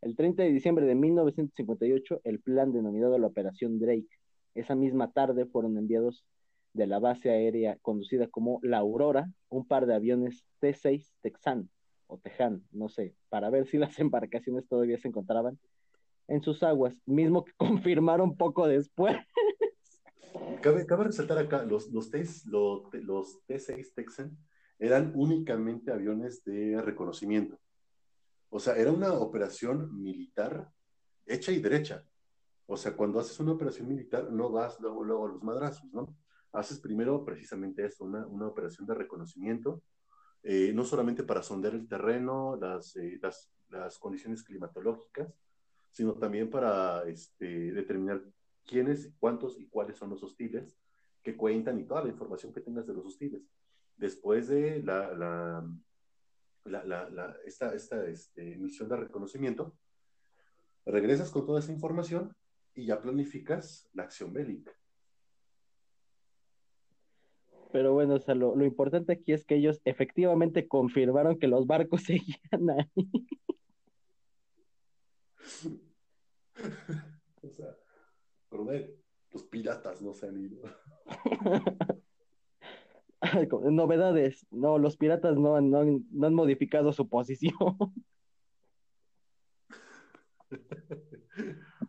El 0.02 0.16
30 0.16 0.42
de 0.42 0.50
diciembre 0.50 0.84
de 0.84 0.94
1958, 0.94 2.20
el 2.24 2.40
plan 2.40 2.72
denominado 2.72 3.16
la 3.16 3.28
Operación 3.28 3.78
Drake. 3.78 4.18
Esa 4.54 4.74
misma 4.74 5.12
tarde 5.12 5.46
fueron 5.46 5.78
enviados 5.78 6.26
de 6.72 6.86
la 6.86 6.98
base 6.98 7.30
aérea 7.30 7.76
conducida 7.82 8.28
como 8.28 8.60
La 8.62 8.78
Aurora 8.78 9.30
un 9.48 9.66
par 9.66 9.86
de 9.86 9.94
aviones 9.94 10.44
T-6 10.60 11.10
Texan 11.20 11.68
o 12.06 12.18
Tejan, 12.18 12.64
no 12.72 12.88
sé, 12.88 13.14
para 13.28 13.50
ver 13.50 13.66
si 13.66 13.78
las 13.78 13.98
embarcaciones 13.98 14.66
todavía 14.66 14.98
se 14.98 15.08
encontraban 15.08 15.58
en 16.26 16.42
sus 16.42 16.62
aguas, 16.62 16.94
mismo 17.06 17.44
que 17.44 17.52
confirmaron 17.56 18.36
poco 18.36 18.66
después. 18.66 19.16
Cabe, 20.62 20.86
cabe 20.86 21.04
resaltar 21.04 21.38
acá, 21.38 21.64
los, 21.64 21.88
los, 21.90 22.10
T, 22.10 22.24
los, 22.46 22.92
los 22.92 23.44
T-6 23.46 23.94
Texan 23.94 24.36
eran 24.78 25.12
únicamente 25.14 25.90
aviones 25.90 26.44
de 26.44 26.80
reconocimiento. 26.82 27.58
O 28.50 28.60
sea, 28.60 28.76
era 28.76 28.92
una 28.92 29.12
operación 29.14 30.00
militar 30.00 30.70
hecha 31.26 31.52
y 31.52 31.60
derecha. 31.60 32.04
O 32.66 32.76
sea, 32.76 32.94
cuando 32.96 33.18
haces 33.18 33.38
una 33.40 33.52
operación 33.52 33.88
militar, 33.88 34.30
no 34.30 34.50
vas 34.50 34.78
luego, 34.80 35.04
luego 35.04 35.26
a 35.26 35.28
los 35.30 35.42
madrazos, 35.42 35.92
¿no? 35.92 36.14
Haces 36.52 36.80
primero 36.80 37.24
precisamente 37.24 37.84
esto, 37.84 38.04
una, 38.04 38.26
una 38.26 38.46
operación 38.46 38.86
de 38.86 38.94
reconocimiento, 38.94 39.82
eh, 40.42 40.72
no 40.74 40.84
solamente 40.84 41.24
para 41.24 41.42
sondear 41.42 41.74
el 41.74 41.88
terreno, 41.88 42.56
las, 42.56 42.96
eh, 42.96 43.18
las, 43.20 43.50
las, 43.68 43.98
condiciones 43.98 44.42
climatológicas, 44.42 45.34
sino 45.90 46.14
también 46.14 46.48
para 46.48 47.04
este, 47.08 47.72
determinar 47.72 48.22
quiénes, 48.64 49.12
cuántos 49.18 49.58
y 49.58 49.68
cuáles 49.68 49.96
son 49.96 50.10
los 50.10 50.22
hostiles 50.22 50.78
que 51.22 51.36
cuentan 51.36 51.78
y 51.78 51.84
toda 51.84 52.04
la 52.04 52.10
información 52.10 52.52
que 52.52 52.60
tengas 52.60 52.86
de 52.86 52.94
los 52.94 53.04
hostiles. 53.04 53.42
Después 53.96 54.48
de 54.48 54.82
la, 54.82 55.12
la, 55.14 55.64
la, 56.64 57.10
la 57.10 57.36
esta, 57.44 57.74
esta 57.74 58.06
este, 58.06 58.56
misión 58.56 58.88
de 58.88 58.96
reconocimiento, 58.96 59.76
regresas 60.86 61.30
con 61.30 61.44
toda 61.44 61.58
esa 61.58 61.72
información 61.72 62.34
y 62.74 62.86
ya 62.86 63.02
planificas 63.02 63.88
la 63.92 64.04
acción 64.04 64.32
bélica. 64.32 64.72
Pero 67.72 67.92
bueno, 67.92 68.14
o 68.14 68.18
sea, 68.18 68.34
lo, 68.34 68.56
lo, 68.56 68.64
importante 68.64 69.12
aquí 69.12 69.32
es 69.32 69.44
que 69.44 69.56
ellos 69.56 69.80
efectivamente 69.84 70.68
confirmaron 70.68 71.38
que 71.38 71.48
los 71.48 71.66
barcos 71.66 72.02
seguían 72.04 72.70
ahí. 72.70 73.10
o 77.42 77.50
sea, 77.50 77.76
los 79.30 79.44
piratas 79.44 80.02
no 80.02 80.12
se 80.14 80.28
han 80.28 80.38
ido. 80.38 80.62
Novedades, 83.70 84.46
no, 84.50 84.78
los 84.78 84.96
piratas 84.96 85.36
no, 85.36 85.60
no, 85.60 85.84
no 86.10 86.26
han 86.26 86.34
modificado 86.34 86.92
su 86.92 87.08
posición. 87.08 87.76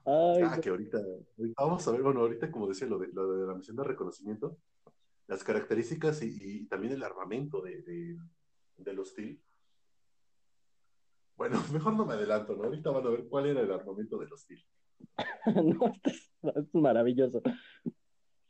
ah, 0.06 0.60
que 0.62 0.70
ahorita, 0.70 1.00
vamos 1.58 1.88
a 1.88 1.92
ver, 1.92 2.02
bueno, 2.02 2.22
ahorita 2.22 2.52
como 2.52 2.68
decía, 2.68 2.88
lo 2.88 2.98
de, 2.98 3.10
lo 3.14 3.32
de 3.32 3.48
la 3.48 3.54
misión 3.54 3.78
de 3.78 3.84
reconocimiento, 3.84 4.58
las 5.30 5.44
características 5.44 6.24
y, 6.24 6.66
también 6.66 6.94
el 6.94 7.04
armamento 7.04 7.62
de, 7.62 7.84
de, 7.84 8.18
del 8.78 9.00
hostil. 9.00 9.42
Bueno, 11.38 11.62
mejor 11.72 11.96
no 11.96 12.06
me 12.06 12.16
adelanto, 12.16 12.56
¿no? 12.56 12.64
Ahorita 12.64 12.90
van 12.90 13.06
a 13.06 13.12
ver 13.12 13.26
cuál 13.30 13.46
era 13.46 13.62
el 13.62 13.72
armamento 13.72 14.18
del 14.18 14.34
hostil. 14.34 14.60
no, 15.56 15.94
esto 15.94 16.10
es, 16.10 16.74
maravilloso. 16.74 17.44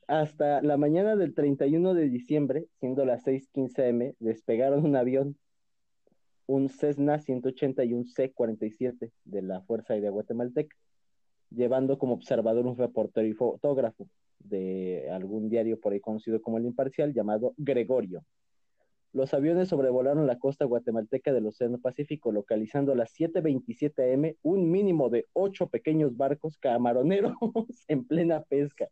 Hasta 0.08 0.62
la 0.62 0.78
mañana 0.78 1.18
del 1.18 1.36
31 1.36 1.94
de 1.94 2.10
diciembre, 2.10 2.68
siendo 2.80 3.06
las 3.06 3.26
6:15 3.28 3.90
m, 3.90 4.16
despegaron 4.20 4.86
un 4.86 4.96
avión, 4.96 5.38
un 6.48 6.70
Cessna 6.70 7.20
180 7.20 7.84
y 7.84 7.94
un 7.94 8.06
C-47 8.06 9.12
de 9.26 9.42
la 9.42 9.62
Fuerza 9.62 9.94
Aérea 9.94 10.12
Guatemalteca, 10.12 10.76
llevando 11.52 12.00
como 12.00 12.14
observador 12.14 12.66
un 12.66 12.78
reportero 12.78 13.28
y 13.28 13.34
fotógrafo 13.34 14.08
de 14.40 15.10
algún 15.12 15.50
diario 15.50 15.80
por 15.80 15.94
ahí 15.94 16.00
conocido 16.00 16.42
como 16.42 16.58
El 16.58 16.66
Imparcial, 16.66 17.14
llamado 17.14 17.54
Gregorio. 17.58 18.24
Los 19.12 19.34
aviones 19.34 19.70
sobrevolaron 19.70 20.28
la 20.28 20.38
costa 20.38 20.66
guatemalteca 20.66 21.34
del 21.34 21.48
Océano 21.48 21.80
Pacífico, 21.80 22.32
localizando 22.32 22.92
a 22.92 22.96
las 22.96 23.12
7:27 23.12 24.14
am 24.14 24.34
un 24.44 24.70
mínimo 24.70 25.10
de 25.10 25.28
ocho 25.34 25.68
pequeños 25.68 26.16
barcos 26.16 26.58
camaroneros 26.58 27.34
en 27.88 28.06
plena 28.06 28.44
pesca 28.44 28.88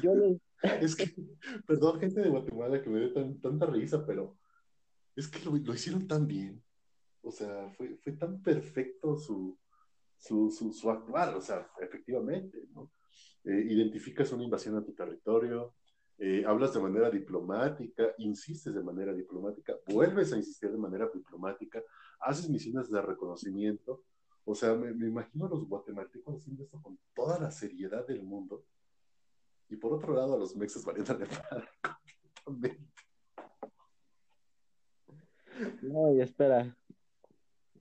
yo 0.00 0.14
Es 0.80 0.96
que, 0.96 1.14
perdón, 1.66 2.00
gente 2.00 2.22
de 2.22 2.30
Guatemala 2.30 2.82
que 2.82 2.88
me 2.88 3.00
dé 3.00 3.10
tanta 3.42 3.66
risa, 3.66 4.06
pero 4.06 4.38
es 5.14 5.28
que 5.28 5.44
lo, 5.44 5.74
hicieron 5.74 6.06
tan 6.06 6.26
bien. 6.26 6.62
O 7.20 7.30
sea, 7.30 7.70
fue, 7.76 7.98
fue 7.98 8.12
tan 8.12 8.42
perfecto 8.42 9.16
su, 9.16 9.58
su, 10.16 10.50
su, 10.50 10.90
actuar. 10.90 11.34
O 11.34 11.40
sea, 11.40 11.68
efectivamente, 11.80 12.66
¿no? 12.72 12.90
Eh, 13.44 13.66
identificas 13.70 14.32
una 14.32 14.44
invasión 14.44 14.76
a 14.76 14.84
tu 14.84 14.94
territorio, 14.94 15.74
eh, 16.18 16.44
hablas 16.46 16.72
de 16.72 16.80
manera 16.80 17.10
diplomática, 17.10 18.14
insistes 18.18 18.74
de 18.74 18.82
manera 18.82 19.12
diplomática, 19.12 19.74
vuelves 19.86 20.32
a 20.32 20.36
insistir 20.36 20.70
de 20.70 20.78
manera 20.78 21.10
diplomática, 21.12 21.82
haces 22.20 22.48
misiones 22.48 22.90
de 22.90 23.02
reconocimiento. 23.02 24.04
O 24.44 24.54
sea, 24.54 24.74
me, 24.74 24.92
me 24.92 25.08
imagino 25.08 25.46
a 25.46 25.48
los 25.48 25.66
guatemaltecos 25.66 26.36
haciendo 26.36 26.64
esto 26.64 26.80
con 26.80 26.98
toda 27.14 27.38
la 27.38 27.50
seriedad 27.50 28.06
del 28.06 28.22
mundo 28.22 28.64
y 29.68 29.76
por 29.76 29.92
otro 29.92 30.14
lado, 30.14 30.34
a 30.34 30.38
los 30.38 30.54
mexas 30.56 30.84
valiendo 30.84 31.18
completamente. 32.44 32.78
No, 35.82 36.14
y 36.14 36.20
espera. 36.20 36.76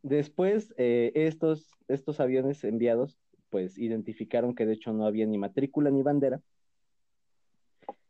Después, 0.02 0.74
eh, 0.78 1.12
estos, 1.16 1.72
estos 1.88 2.20
aviones 2.20 2.64
enviados, 2.64 3.20
pues 3.54 3.78
identificaron 3.78 4.56
que 4.56 4.66
de 4.66 4.74
hecho 4.74 4.94
no 4.94 5.06
había 5.06 5.28
ni 5.28 5.38
matrícula 5.38 5.92
ni 5.92 6.02
bandera. 6.02 6.42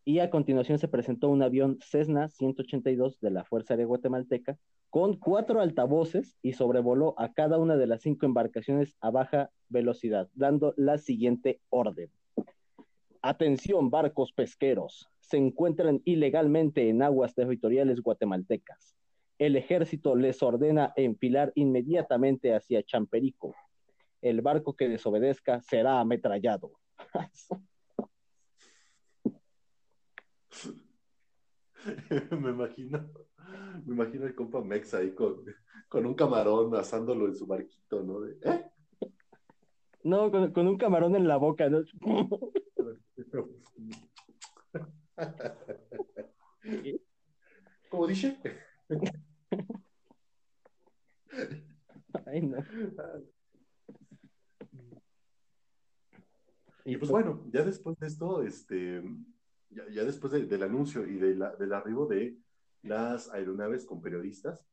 Y 0.05 0.19
a 0.19 0.29
continuación 0.29 0.79
se 0.79 0.87
presentó 0.87 1.27
un 1.27 1.43
avión 1.43 1.79
Cessna 1.81 2.29
182 2.29 3.19
de 3.19 3.29
la 3.29 3.43
Fuerza 3.43 3.73
Aérea 3.73 3.87
Guatemalteca 3.87 4.57
con 4.89 5.17
cuatro 5.17 5.59
altavoces 5.59 6.37
y 6.41 6.53
sobrevoló 6.53 7.13
a 7.17 7.33
cada 7.33 7.57
una 7.57 7.75
de 7.75 7.87
las 7.87 8.03
cinco 8.03 8.25
embarcaciones 8.25 8.95
a 9.01 9.11
baja 9.11 9.49
velocidad, 9.67 10.29
dando 10.33 10.73
la 10.77 10.97
siguiente 10.97 11.59
orden. 11.67 12.09
Atención 13.21 13.89
barcos 13.89 14.31
pesqueros, 14.31 15.09
se 15.19 15.35
encuentran 15.35 16.01
ilegalmente 16.05 16.87
en 16.87 17.01
aguas 17.01 17.35
territoriales 17.35 17.99
guatemaltecas. 17.99 18.95
El 19.39 19.57
ejército 19.57 20.15
les 20.15 20.41
ordena 20.41 20.93
enfilar 20.95 21.51
inmediatamente 21.55 22.55
hacia 22.55 22.81
Champerico. 22.81 23.53
El 24.23 24.41
barco 24.41 24.73
que 24.73 24.87
desobedezca 24.87 25.61
será 25.61 25.99
ametrallado. 25.99 26.71
me 32.31 32.51
imagino, 32.51 33.11
me 33.85 33.93
imagino 33.93 34.25
el 34.25 34.33
compa 34.33 34.61
Mex 34.61 34.93
ahí 34.93 35.13
con, 35.13 35.43
con 35.89 36.05
un 36.05 36.13
camarón 36.13 36.73
asándolo 36.73 37.27
en 37.27 37.35
su 37.35 37.45
barquito, 37.45 38.01
¿no? 38.01 38.25
¿eh? 38.25 38.71
No, 40.03 40.31
con, 40.31 40.53
con, 40.53 40.69
un 40.69 40.77
camarón 40.77 41.17
en 41.17 41.27
la 41.27 41.35
boca, 41.35 41.67
¿no? 41.69 41.83
¿Cómo 47.89 48.07
dice? 48.07 48.37
Ay, 52.25 52.41
no. 52.41 52.57
Y 56.85 56.97
pues 56.97 57.09
bueno, 57.09 57.43
ya 57.51 57.63
después 57.63 57.97
de 57.99 58.07
esto, 58.07 58.43
este, 58.43 59.01
ya, 59.69 59.83
ya 59.89 60.03
después 60.03 60.33
de, 60.33 60.45
del 60.45 60.63
anuncio 60.63 61.07
y 61.07 61.15
de 61.15 61.35
la, 61.35 61.55
del 61.55 61.73
arribo 61.73 62.05
de 62.05 62.37
las 62.81 63.29
aeronaves 63.29 63.85
con 63.85 64.01
periodistas, 64.01 64.65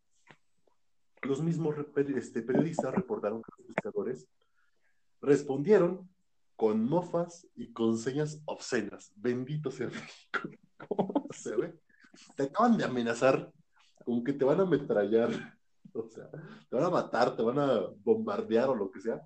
los 1.22 1.42
mismos 1.42 1.76
este, 2.16 2.42
periodistas 2.42 2.94
reportaron 2.94 3.42
que 3.42 3.50
los 3.58 3.66
pescadores 3.66 4.26
respondieron 5.20 6.08
con 6.56 6.84
mofas 6.84 7.46
y 7.54 7.72
con 7.72 7.98
señas 7.98 8.42
obscenas. 8.46 9.12
Bendito 9.16 9.70
sea 9.70 9.88
México. 9.88 10.48
¿Cómo 10.88 11.26
se 11.30 11.56
ve? 11.56 11.78
Te 12.36 12.44
acaban 12.44 12.76
de 12.76 12.84
amenazar 12.84 13.52
con 14.04 14.24
que 14.24 14.32
te 14.32 14.44
van 14.44 14.60
a 14.60 14.64
ametrallar. 14.64 15.30
O 15.92 16.08
sea, 16.08 16.30
te 16.30 16.76
van 16.76 16.84
a 16.84 16.90
matar, 16.90 17.34
te 17.34 17.42
van 17.42 17.58
a 17.58 17.80
bombardear 18.04 18.68
o 18.68 18.76
lo 18.76 18.92
que 18.92 19.00
sea. 19.00 19.20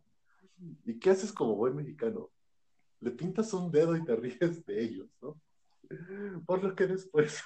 ¿Y 0.87 0.99
qué 0.99 1.11
haces 1.11 1.31
como 1.31 1.57
buen 1.57 1.77
mexicano? 1.77 2.31
Le 3.05 3.11
pintas 3.11 3.53
un 3.53 3.71
dedo 3.71 3.95
y 3.97 4.05
te 4.05 4.17
ríes 4.17 4.65
de 4.65 4.83
ellos, 4.83 5.09
¿no? 5.21 5.39
Por 6.47 6.65
lo 6.65 6.75
que 6.75 6.87
después 6.87 7.43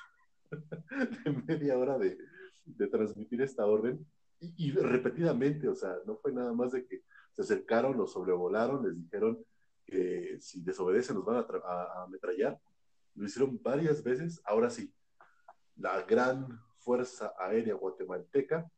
de 1.24 1.30
media 1.46 1.76
hora 1.76 1.98
de, 1.98 2.16
de 2.64 2.86
transmitir 2.86 3.42
esta 3.42 3.66
orden, 3.66 4.06
y, 4.40 4.68
y, 4.68 4.70
repetidamente, 4.70 5.68
o 5.68 5.74
sea, 5.74 5.96
no 6.06 6.16
fue 6.16 6.32
nada 6.32 6.52
más 6.52 6.70
de 6.70 6.86
que 6.86 7.02
se 7.32 7.42
acercaron, 7.42 7.96
los 7.96 8.12
sobrevolaron, 8.12 8.84
les 8.84 8.96
dijeron 8.96 9.44
que 9.84 10.38
si 10.40 10.62
desobedecen 10.62 11.16
nos 11.16 11.24
van 11.24 11.44
a, 11.64 12.02
ametrallar. 12.04 12.60
Lo 13.14 13.24
hicieron 13.24 13.60
varias 13.62 14.02
veces. 14.02 14.40
Ahora 14.44 14.70
sí, 14.70 14.92
la 15.76 16.02
gran 16.02 16.60
Fuerza 16.76 17.32
Aérea 17.38 17.74
Guatemalteca 17.74 18.70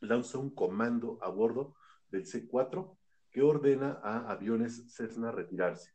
lanza 0.00 0.38
un 0.38 0.54
comando 0.54 1.18
a 1.20 1.28
bordo 1.28 1.74
del 2.10 2.24
C-4 2.24 2.96
que 3.30 3.42
ordena 3.42 4.00
a 4.02 4.30
aviones 4.30 4.94
Cessna 4.94 5.30
retirarse. 5.30 5.92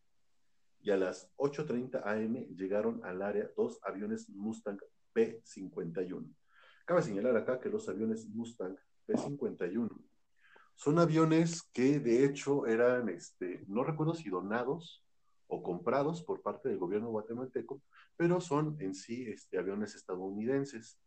Y 0.81 0.91
a 0.91 0.97
las 0.97 1.31
8.30 1.37 2.01
am 2.05 2.35
llegaron 2.55 3.03
al 3.03 3.21
área 3.21 3.49
dos 3.55 3.79
aviones 3.83 4.29
Mustang 4.29 4.79
P-51. 5.13 6.33
Cabe 6.85 7.01
señalar 7.01 7.35
acá 7.37 7.59
que 7.59 7.69
los 7.69 7.89
aviones 7.89 8.27
Mustang 8.29 8.75
P-51 9.07 9.89
son 10.75 10.99
aviones 10.99 11.63
que 11.73 11.99
de 11.99 12.25
hecho 12.25 12.67
eran, 12.67 13.09
este, 13.09 13.63
no 13.67 13.83
recuerdo 13.83 14.13
si 14.13 14.29
donados 14.29 15.03
o 15.47 15.63
comprados 15.63 16.21
por 16.21 16.41
parte 16.41 16.69
del 16.69 16.77
gobierno 16.77 17.09
guatemalteco, 17.09 17.81
pero 18.17 18.41
son 18.41 18.75
en 18.79 18.93
sí 18.93 19.25
este, 19.27 19.57
aviones 19.57 19.95
estadounidenses. 19.95 20.99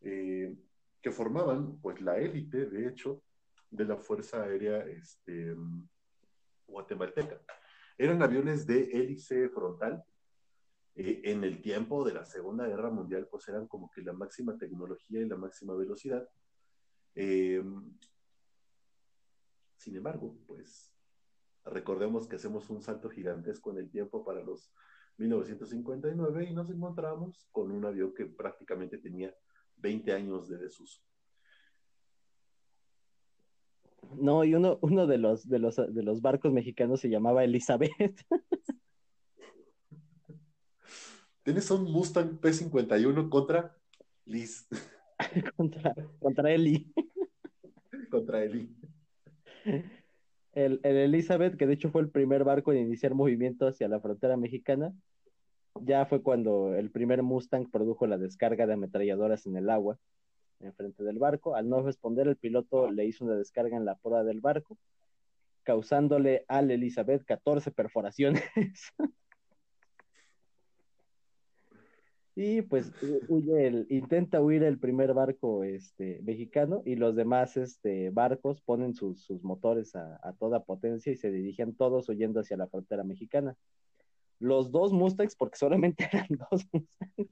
eh, 0.01 0.57
que 1.03 1.13
formaban 1.13 1.79
pues 1.81 2.01
la 2.01 2.17
élite, 2.19 2.65
de 2.65 2.89
hecho, 2.89 3.23
de 3.71 3.85
la 3.85 3.99
Fuerza 3.99 4.45
Aérea 4.45 4.79
este, 4.87 5.55
guatemalteca. 6.67 7.39
Eran 7.99 8.23
aviones 8.23 8.67
de 8.67 8.85
hélice 8.93 9.51
frontal. 9.51 10.03
Eh, 10.97 11.23
en 11.25 11.43
el 11.43 11.61
tiempo 11.61 12.05
de 12.05 12.15
la 12.15 12.25
Segunda 12.25 12.67
Guerra 12.69 12.91
Mundial, 12.91 13.27
pues 13.31 13.49
eran 13.49 13.67
como 13.67 13.91
que 13.91 14.03
la 14.03 14.13
máxima 14.13 14.57
tecnología 14.57 15.21
y 15.21 15.29
la 15.29 15.37
máxima 15.37 15.75
velocidad. 15.75 16.29
Eh, 17.15 17.63
sin 19.77 19.97
embargo, 19.97 20.37
pues 20.47 20.95
recordemos 21.65 22.29
que 22.29 22.37
hacemos 22.37 22.71
un 22.71 22.81
salto 22.81 23.11
gigantesco 23.11 23.73
en 23.73 23.79
el 23.79 23.91
tiempo 23.91 24.25
para 24.25 24.43
los 24.43 24.73
1959 25.19 26.47
y 26.51 26.55
nos 26.55 26.71
encontramos 26.71 27.49
con 27.51 27.71
un 27.71 27.85
avión 27.85 28.15
que 28.15 28.27
prácticamente 28.27 28.99
tenía 28.99 29.35
20 29.77 30.13
años 30.13 30.49
de 30.49 30.59
desuso. 30.59 31.01
No, 34.17 34.45
y 34.45 34.55
uno, 34.55 34.79
uno 34.83 35.07
de, 35.07 35.19
los, 35.19 35.49
de, 35.49 35.59
los, 35.59 35.77
de 35.77 36.03
los 36.03 36.21
barcos 36.21 36.53
mexicanos 36.53 37.01
se 37.01 37.09
llamaba 37.09 37.43
Elizabeth. 37.43 37.91
Tienes 41.45 41.71
un 41.71 41.85
Mustang 41.85 42.41
P51 42.41 43.29
contra 43.29 43.77
Liz. 44.25 44.67
contra, 45.57 45.95
contra 46.19 46.51
Eli. 46.51 46.91
contra 48.11 48.43
Eli. 48.43 48.75
El, 50.55 50.81
el, 50.83 50.97
Elizabeth, 50.97 51.57
que 51.57 51.67
de 51.67 51.75
hecho 51.75 51.91
fue 51.91 52.01
el 52.01 52.09
primer 52.09 52.45
barco 52.45 52.73
en 52.73 52.79
iniciar 52.79 53.15
movimiento 53.15 53.67
hacia 53.67 53.89
la 53.89 54.01
frontera 54.01 54.39
mexicana, 54.39 54.95
ya 55.83 56.07
fue 56.07 56.23
cuando 56.23 56.75
el 56.75 56.91
primer 56.91 57.23
Mustang 57.23 57.71
produjo 57.71 58.07
la 58.07 58.17
descarga 58.17 58.67
de 58.67 58.73
ametralladoras 58.73 59.45
en 59.45 59.59
el 59.59 59.69
agua, 59.69 59.99
enfrente 60.61 61.05
del 61.05 61.19
barco. 61.19 61.57
Al 61.57 61.69
no 61.69 61.83
responder, 61.83 62.27
el 62.27 62.37
piloto 62.37 62.91
le 62.91 63.05
hizo 63.05 63.23
una 63.23 63.35
descarga 63.35 63.77
en 63.77 63.85
la 63.85 63.97
proa 63.97 64.25
del 64.25 64.41
barco, 64.41 64.79
causándole 65.63 66.47
al 66.49 66.71
Elizabeth 66.71 67.23
14 67.27 67.71
perforaciones. 67.71 68.43
y 72.37 72.63
pues 72.63 72.93
huye 73.29 73.67
el, 73.67 73.87
intenta 73.91 74.41
huir 74.41 74.65
el 74.65 74.79
primer 74.79 75.15
barco 75.15 75.63
este, 75.63 76.21
mexicano 76.23 76.83
y 76.85 76.97
los 76.97 77.15
demás 77.15 77.57
este, 77.57 78.11
barcos 78.11 78.61
ponen 78.61 78.95
sus, 78.95 79.23
sus 79.23 79.45
motores 79.45 79.95
a, 79.95 80.19
a, 80.23 80.33
toda 80.33 80.65
potencia 80.65 81.13
y 81.13 81.17
se 81.17 81.31
dirigen 81.31 81.77
todos 81.77 82.09
huyendo 82.09 82.41
hacia 82.41 82.57
la 82.57 82.67
frontera 82.67 83.05
mexicana 83.05 83.57
los 84.39 84.71
dos 84.71 84.93
Mustangs, 84.93 85.37
porque 85.37 85.57
solamente 85.57 86.09
eran 86.13 86.29
dos 86.51 86.67
Mustangs, 86.73 87.31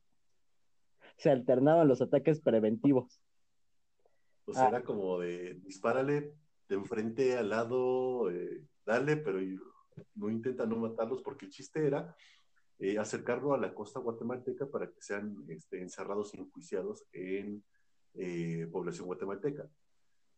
se 1.17 1.31
alternaban 1.31 1.89
los 1.89 2.01
ataques 2.01 2.41
preventivos. 2.41 3.21
Pues 4.45 4.59
ah. 4.59 4.69
era 4.69 4.83
como 4.83 5.21
de 5.21 5.55
dispárale 5.63 6.35
de 6.69 6.75
enfrente 6.75 7.37
al 7.37 7.51
lado, 7.51 8.31
eh, 8.31 8.65
dale, 8.85 9.17
pero 9.17 9.39
no 10.15 10.31
intenta 10.31 10.67
no 10.67 10.77
matarlos, 10.77 11.23
porque 11.23 11.47
el 11.47 11.53
chiste 11.53 11.87
era 11.87 12.17
eh, 12.79 12.99
acercarlo 12.99 13.55
a 13.55 13.59
la 13.59 13.75
costa 13.75 14.01
guatemalteca 14.01 14.67
para 14.67 14.91
que 14.91 15.01
sean 15.01 15.45
este, 15.49 15.81
encerrados 15.81 16.35
y 16.35 16.39
enjuiciados 16.39 17.07
en 17.13 17.63
eh, 18.15 18.69
población 18.71 19.07
guatemalteca. 19.07 19.69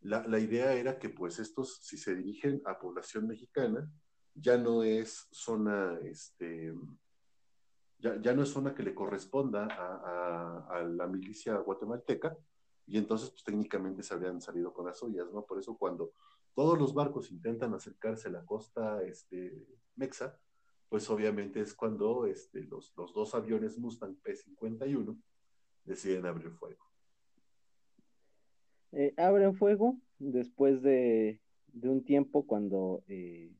La, 0.02 0.38
idea 0.38 0.74
era 0.74 0.98
que 0.98 1.08
pues 1.08 1.38
estos, 1.38 1.78
si 1.82 1.96
se 1.96 2.14
dirigen 2.14 2.60
a 2.66 2.78
población 2.78 3.26
mexicana, 3.26 3.90
ya 4.34 4.58
no 4.58 4.82
es 4.82 5.28
zona, 5.30 5.98
este, 6.04 6.74
ya, 7.98 8.20
ya 8.20 8.34
no 8.34 8.42
es 8.42 8.50
zona 8.50 8.74
que 8.74 8.82
le 8.82 8.94
corresponda 8.94 9.66
a, 9.66 10.82
la 10.82 11.06
milicia 11.06 11.56
guatemalteca, 11.56 12.36
y 12.86 12.98
entonces 12.98 13.30
pues 13.30 13.44
técnicamente 13.44 14.02
se 14.02 14.12
habrían 14.12 14.42
salido 14.42 14.74
con 14.74 14.84
las 14.84 15.02
ollas, 15.02 15.32
¿no? 15.32 15.46
Por 15.46 15.58
eso 15.58 15.74
cuando 15.78 16.12
todos 16.54 16.78
los 16.78 16.92
barcos 16.92 17.30
intentan 17.30 17.72
acercarse 17.72 18.28
a 18.28 18.32
la 18.32 18.44
costa 18.44 19.02
este, 19.04 19.66
mexa, 19.96 20.38
pues 20.94 21.10
obviamente 21.10 21.60
es 21.60 21.74
cuando 21.74 22.24
este, 22.24 22.62
los, 22.62 22.94
los 22.96 23.12
dos 23.12 23.34
aviones 23.34 23.76
Mustang 23.76 24.14
P-51 24.14 25.20
deciden 25.84 26.24
abrir 26.24 26.52
fuego. 26.52 26.84
Eh, 28.92 29.12
abren 29.16 29.56
fuego 29.56 29.98
después 30.20 30.82
de, 30.82 31.40
de, 31.72 31.88
un 31.88 32.04
tiempo 32.04 32.46
cuando 32.46 33.02
eh, 33.08 33.50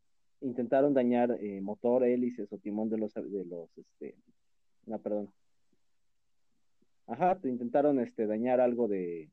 intentaron 0.43 0.95
dañar 0.95 1.37
eh, 1.41 1.61
motor, 1.61 2.05
hélices 2.05 2.53
o 2.53 2.59
timón 2.59 2.89
de 2.89 2.99
los, 2.99 3.13
de 3.15 3.45
los, 3.45 3.69
este, 3.79 4.15
no, 4.87 5.01
perdón. 5.01 5.33
Ajá, 7.09 7.37
intentaron 7.43 7.99
este, 7.99 8.29
dañar 8.29 8.61
algo 8.61 8.87
de, 8.87 9.29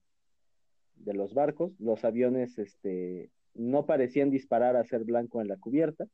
de 0.95 1.13
los 1.13 1.35
barcos. 1.35 1.79
Los 1.79 2.03
aviones 2.03 2.57
este, 2.57 3.29
no 3.53 3.85
parecían 3.85 4.31
disparar 4.31 4.75
a 4.75 4.85
ser 4.85 5.03
blanco 5.03 5.39
en 5.39 5.49
la 5.49 5.57
cubierta, 5.57 6.07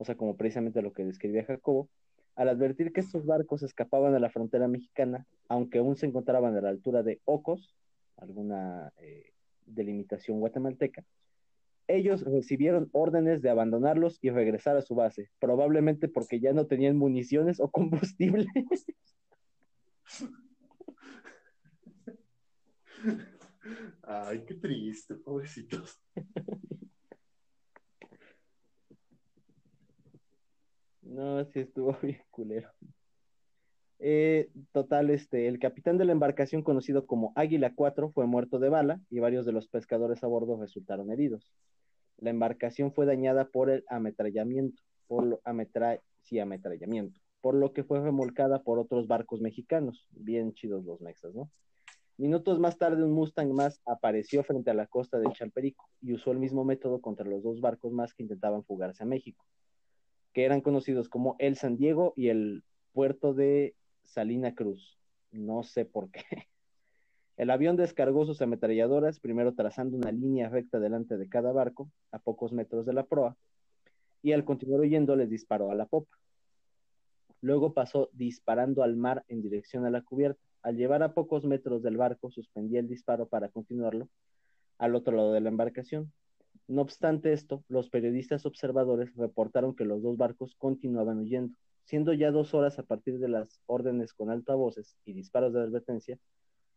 o 0.00 0.04
sea, 0.04 0.14
como 0.14 0.34
precisamente 0.34 0.80
lo 0.80 0.94
que 0.94 1.04
describía 1.04 1.44
Jacobo. 1.44 1.90
Al 2.34 2.48
advertir 2.48 2.90
que 2.90 3.00
estos 3.00 3.26
barcos 3.26 3.62
escapaban 3.62 4.14
de 4.14 4.20
la 4.20 4.30
frontera 4.30 4.66
mexicana, 4.66 5.26
aunque 5.46 5.76
aún 5.76 5.94
se 5.96 6.06
encontraban 6.06 6.56
a 6.56 6.62
la 6.62 6.70
altura 6.70 7.02
de 7.02 7.20
Ocos, 7.26 7.76
alguna 8.16 8.94
eh, 8.96 9.34
delimitación 9.66 10.40
guatemalteca, 10.40 11.04
ellos 11.86 12.22
recibieron 12.22 12.88
órdenes 12.92 13.42
de 13.42 13.50
abandonarlos 13.50 14.18
y 14.22 14.30
regresar 14.30 14.78
a 14.78 14.82
su 14.82 14.94
base, 14.94 15.28
probablemente 15.38 16.08
porque 16.08 16.40
ya 16.40 16.54
no 16.54 16.66
tenían 16.66 16.96
municiones 16.96 17.60
o 17.60 17.70
combustible. 17.70 18.46
Ay, 24.02 24.44
qué 24.46 24.54
triste, 24.54 25.14
pobrecitos. 25.16 26.00
No, 31.10 31.44
sí 31.46 31.60
estuvo 31.60 31.96
bien 32.02 32.22
culero. 32.30 32.70
Eh, 33.98 34.50
total, 34.72 35.10
este, 35.10 35.46
el 35.46 35.58
capitán 35.58 35.98
de 35.98 36.06
la 36.06 36.12
embarcación 36.12 36.62
conocido 36.62 37.06
como 37.06 37.32
Águila 37.36 37.74
4 37.74 38.10
fue 38.12 38.26
muerto 38.26 38.58
de 38.58 38.70
bala 38.70 39.00
y 39.10 39.18
varios 39.18 39.44
de 39.44 39.52
los 39.52 39.68
pescadores 39.68 40.24
a 40.24 40.26
bordo 40.26 40.58
resultaron 40.58 41.12
heridos 41.12 41.52
la 42.20 42.30
embarcación 42.30 42.92
fue 42.92 43.06
dañada 43.06 43.46
por 43.46 43.70
el 43.70 43.84
ametrallamiento, 43.88 44.80
por 45.06 45.26
lo, 45.26 45.40
sí, 46.22 46.38
ametrallamiento, 46.38 47.18
por 47.40 47.54
lo 47.54 47.72
que 47.72 47.82
fue 47.82 48.00
remolcada 48.00 48.62
por 48.62 48.78
otros 48.78 49.08
barcos 49.08 49.40
mexicanos, 49.40 50.06
bien 50.10 50.52
chidos 50.54 50.84
los 50.84 51.00
mexas, 51.00 51.34
¿no? 51.34 51.50
Minutos 52.18 52.60
más 52.60 52.76
tarde 52.76 53.02
un 53.02 53.12
Mustang 53.12 53.50
más 53.50 53.80
apareció 53.86 54.44
frente 54.44 54.70
a 54.70 54.74
la 54.74 54.86
costa 54.86 55.18
de 55.18 55.32
Chalperico 55.32 55.88
y 56.02 56.12
usó 56.12 56.32
el 56.32 56.38
mismo 56.38 56.64
método 56.64 57.00
contra 57.00 57.26
los 57.26 57.42
dos 57.42 57.62
barcos 57.62 57.92
más 57.92 58.12
que 58.12 58.22
intentaban 58.22 58.62
fugarse 58.62 59.02
a 59.02 59.06
México, 59.06 59.46
que 60.32 60.44
eran 60.44 60.60
conocidos 60.60 61.08
como 61.08 61.36
el 61.38 61.56
San 61.56 61.76
Diego 61.76 62.12
y 62.16 62.28
el 62.28 62.64
puerto 62.92 63.34
de 63.34 63.74
Salina 64.04 64.54
Cruz. 64.54 64.98
No 65.30 65.62
sé 65.62 65.84
por 65.84 66.10
qué. 66.10 66.22
El 67.36 67.48
avión 67.48 67.76
descargó 67.76 68.26
sus 68.26 68.42
ametralladoras, 68.42 69.18
primero 69.18 69.54
trazando 69.54 69.96
una 69.96 70.12
línea 70.12 70.50
recta 70.50 70.78
delante 70.78 71.16
de 71.16 71.26
cada 71.26 71.52
barco, 71.52 71.90
a 72.12 72.18
pocos 72.18 72.52
metros 72.52 72.84
de 72.84 72.92
la 72.92 73.06
proa, 73.06 73.34
y 74.20 74.32
al 74.32 74.44
continuar 74.44 74.80
huyendo 74.80 75.16
les 75.16 75.30
disparó 75.30 75.70
a 75.70 75.74
la 75.74 75.86
popa. 75.86 76.18
Luego 77.40 77.72
pasó 77.72 78.10
disparando 78.12 78.82
al 78.82 78.96
mar 78.96 79.24
en 79.28 79.40
dirección 79.40 79.86
a 79.86 79.90
la 79.90 80.02
cubierta. 80.02 80.42
Al 80.62 80.76
llevar 80.76 81.02
a 81.02 81.14
pocos 81.14 81.46
metros 81.46 81.82
del 81.82 81.96
barco, 81.96 82.30
suspendía 82.30 82.80
el 82.80 82.88
disparo 82.88 83.26
para 83.26 83.48
continuarlo 83.48 84.10
al 84.76 84.94
otro 84.94 85.16
lado 85.16 85.32
de 85.32 85.40
la 85.40 85.48
embarcación. 85.48 86.12
No 86.70 86.82
obstante 86.82 87.32
esto, 87.32 87.64
los 87.66 87.90
periodistas 87.90 88.46
observadores 88.46 89.12
reportaron 89.16 89.74
que 89.74 89.84
los 89.84 90.02
dos 90.02 90.16
barcos 90.16 90.54
continuaban 90.54 91.18
huyendo, 91.18 91.56
siendo 91.82 92.12
ya 92.12 92.30
dos 92.30 92.54
horas 92.54 92.78
a 92.78 92.84
partir 92.84 93.18
de 93.18 93.26
las 93.26 93.60
órdenes 93.66 94.14
con 94.14 94.30
altavoces 94.30 94.96
y 95.04 95.12
disparos 95.12 95.52
de 95.52 95.62
advertencia, 95.62 96.16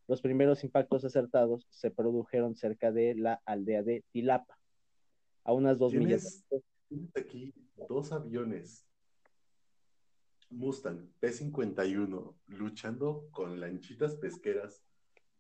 los 0.08 0.20
primeros 0.20 0.64
impactos 0.64 1.06
acertados 1.06 1.68
se 1.70 1.92
produjeron 1.92 2.56
cerca 2.56 2.92
de 2.92 3.14
la 3.14 3.40
aldea 3.46 3.84
de 3.84 4.04
Tilapa, 4.12 4.58
a 5.44 5.54
unas 5.54 5.78
dos 5.78 5.94
millas. 5.94 6.44
Tienes 6.90 7.16
aquí 7.16 7.54
dos 7.88 8.12
aviones 8.12 8.88
Mustang 10.50 11.08
P-51 11.20 12.34
luchando 12.48 13.28
con 13.30 13.60
lanchitas 13.60 14.16
pesqueras 14.16 14.84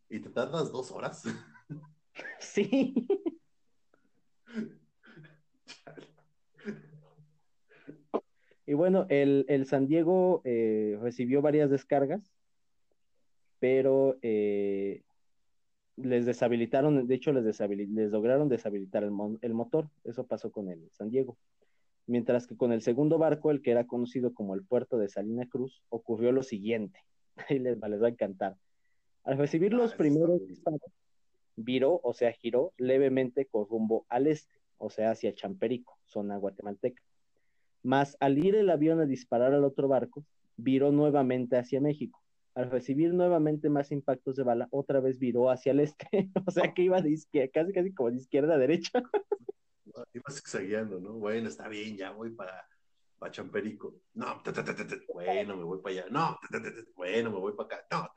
y 0.09 0.19
te 0.19 0.29
tardas 0.29 0.71
dos 0.71 0.91
horas. 0.91 1.23
Sí. 2.39 2.93
Y 8.65 8.73
bueno, 8.73 9.05
el, 9.09 9.65
San 9.65 9.87
Diego 9.87 10.41
eh, 10.45 10.97
recibió 11.01 11.41
varias 11.41 11.69
descargas, 11.69 12.33
pero 13.59 14.17
eh, 14.21 15.03
les 15.95 16.25
deshabilitaron, 16.25 17.07
de 17.07 17.15
hecho 17.15 17.31
les, 17.33 17.59
les 17.89 18.11
lograron 18.11 18.49
deshabilitar 18.49 19.03
el, 19.03 19.11
el 19.41 19.53
motor. 19.53 19.89
Eso 20.03 20.25
pasó 20.25 20.51
con 20.51 20.69
el 20.69 20.89
San 20.91 21.09
Diego 21.09 21.37
mientras 22.07 22.47
que 22.47 22.57
con 22.57 22.71
el 22.71 22.81
segundo 22.81 23.17
barco, 23.17 23.51
el 23.51 23.61
que 23.61 23.71
era 23.71 23.87
conocido 23.87 24.33
como 24.33 24.55
el 24.55 24.63
puerto 24.63 24.97
de 24.97 25.09
Salina 25.09 25.47
Cruz, 25.47 25.83
ocurrió 25.89 26.31
lo 26.31 26.43
siguiente. 26.43 26.99
Ahí 27.49 27.59
les, 27.59 27.79
va 27.79 28.07
a 28.07 28.09
encantar. 28.09 28.57
Al 29.23 29.37
recibir 29.37 29.73
los 29.73 29.93
ah, 29.93 29.97
primeros 29.97 30.45
disparos, 30.47 30.81
viró, 31.55 31.99
o 32.03 32.13
sea, 32.13 32.31
giró 32.33 32.73
levemente 32.77 33.45
con 33.45 33.67
rumbo 33.67 34.05
al 34.09 34.27
este, 34.27 34.53
o 34.77 34.89
sea, 34.89 35.11
hacia 35.11 35.33
Champerico, 35.33 35.97
zona 36.05 36.37
guatemalteca. 36.37 37.01
Mas 37.83 38.17
al 38.19 38.43
ir 38.43 38.55
el 38.55 38.69
avión 38.69 38.99
a 38.99 39.05
disparar 39.05 39.53
al 39.53 39.63
otro 39.63 39.87
barco, 39.87 40.25
viró 40.57 40.91
nuevamente 40.91 41.57
hacia 41.57 41.81
México. 41.81 42.21
Al 42.55 42.69
recibir 42.69 43.13
nuevamente 43.13 43.69
más 43.69 43.91
impactos 43.91 44.35
de 44.35 44.43
bala, 44.43 44.67
otra 44.71 44.99
vez 44.99 45.19
viró 45.19 45.49
hacia 45.49 45.71
el 45.71 45.79
este, 45.79 46.31
o 46.45 46.51
sea 46.51 46.73
que 46.73 46.83
iba 46.83 47.01
de 47.01 47.11
izquierda, 47.11 47.51
casi 47.53 47.73
casi 47.73 47.93
como 47.93 48.11
de 48.11 48.17
izquierda 48.17 48.55
a 48.55 48.57
derecha. 48.57 49.03
ibas 50.13 50.37
exagerando, 50.37 50.99
¿no? 50.99 51.13
Bueno, 51.13 51.49
está 51.49 51.67
bien, 51.67 51.97
ya 51.97 52.11
voy 52.11 52.31
para, 52.31 52.65
para 53.17 53.31
Champerico. 53.31 54.01
No, 54.13 54.41
bueno, 55.13 55.57
me 55.57 55.63
voy 55.63 55.81
para 55.81 55.95
allá. 55.95 56.05
No, 56.09 56.39
bueno, 56.95 57.31
me 57.31 57.39
voy 57.39 57.53
para 57.53 57.77
acá. 57.77 57.87
No, 57.91 58.09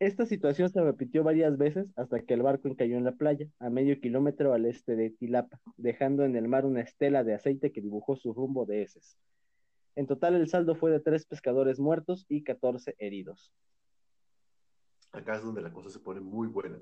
esta 0.00 0.26
situación 0.26 0.70
se 0.70 0.80
repitió 0.80 1.24
varias 1.24 1.58
veces 1.58 1.92
hasta 1.96 2.20
que 2.20 2.34
el 2.34 2.42
barco 2.42 2.68
encalló 2.68 2.96
en 2.96 3.04
la 3.04 3.16
playa, 3.16 3.48
a 3.58 3.68
medio 3.68 4.00
kilómetro 4.00 4.52
al 4.52 4.64
este 4.66 4.94
de 4.94 5.10
Tilapa, 5.10 5.60
dejando 5.76 6.24
en 6.24 6.36
el 6.36 6.48
mar 6.48 6.66
una 6.66 6.82
estela 6.82 7.24
de 7.24 7.34
aceite 7.34 7.72
que 7.72 7.80
dibujó 7.80 8.16
su 8.16 8.32
rumbo 8.32 8.64
de 8.64 8.82
heces. 8.82 9.18
En 9.96 10.06
total, 10.06 10.36
el 10.36 10.48
saldo 10.48 10.76
fue 10.76 10.92
de 10.92 11.00
tres 11.00 11.26
pescadores 11.26 11.80
muertos 11.80 12.24
y 12.28 12.44
14 12.44 12.94
heridos. 12.98 13.52
Acá 15.10 15.36
es 15.36 15.42
donde 15.42 15.62
la 15.62 15.72
cosa 15.72 15.90
se 15.90 15.98
pone 15.98 16.20
muy 16.20 16.46
buena. 16.46 16.78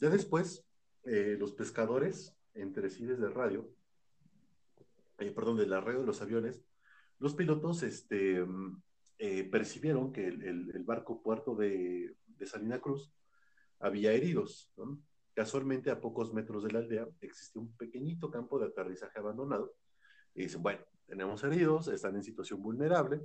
Ya 0.00 0.10
después, 0.10 0.64
eh, 1.04 1.36
los 1.38 1.52
pescadores, 1.52 2.36
entre 2.54 2.90
sí 2.90 3.04
desde 3.04 3.28
radio, 3.28 3.68
eh, 5.18 5.30
perdón, 5.30 5.56
de 5.56 5.66
la 5.66 5.80
radio 5.80 6.00
de 6.00 6.06
los 6.06 6.20
aviones, 6.20 6.64
los 7.20 7.34
pilotos 7.34 7.84
este, 7.84 8.44
mm, 8.44 8.82
eh, 9.24 9.44
percibieron 9.44 10.12
que 10.12 10.26
el, 10.26 10.82
barco 10.84 11.22
puerto 11.22 11.54
de, 11.54 12.16
Salina 12.44 12.80
Cruz 12.80 13.14
había 13.78 14.12
heridos. 14.12 14.72
Casualmente, 15.32 15.92
a 15.92 16.00
pocos 16.00 16.34
metros 16.34 16.64
de 16.64 16.72
la 16.72 16.80
aldea 16.80 17.06
existe 17.20 17.56
un 17.60 17.72
pequeñito 17.76 18.32
campo 18.32 18.58
de 18.58 18.66
aterrizaje 18.66 19.20
abandonado. 19.20 19.76
Y 20.34 20.42
dicen, 20.42 20.60
bueno, 20.60 20.80
tenemos 21.06 21.44
heridos, 21.44 21.86
están 21.86 22.16
en 22.16 22.24
situación 22.24 22.60
vulnerable, 22.60 23.20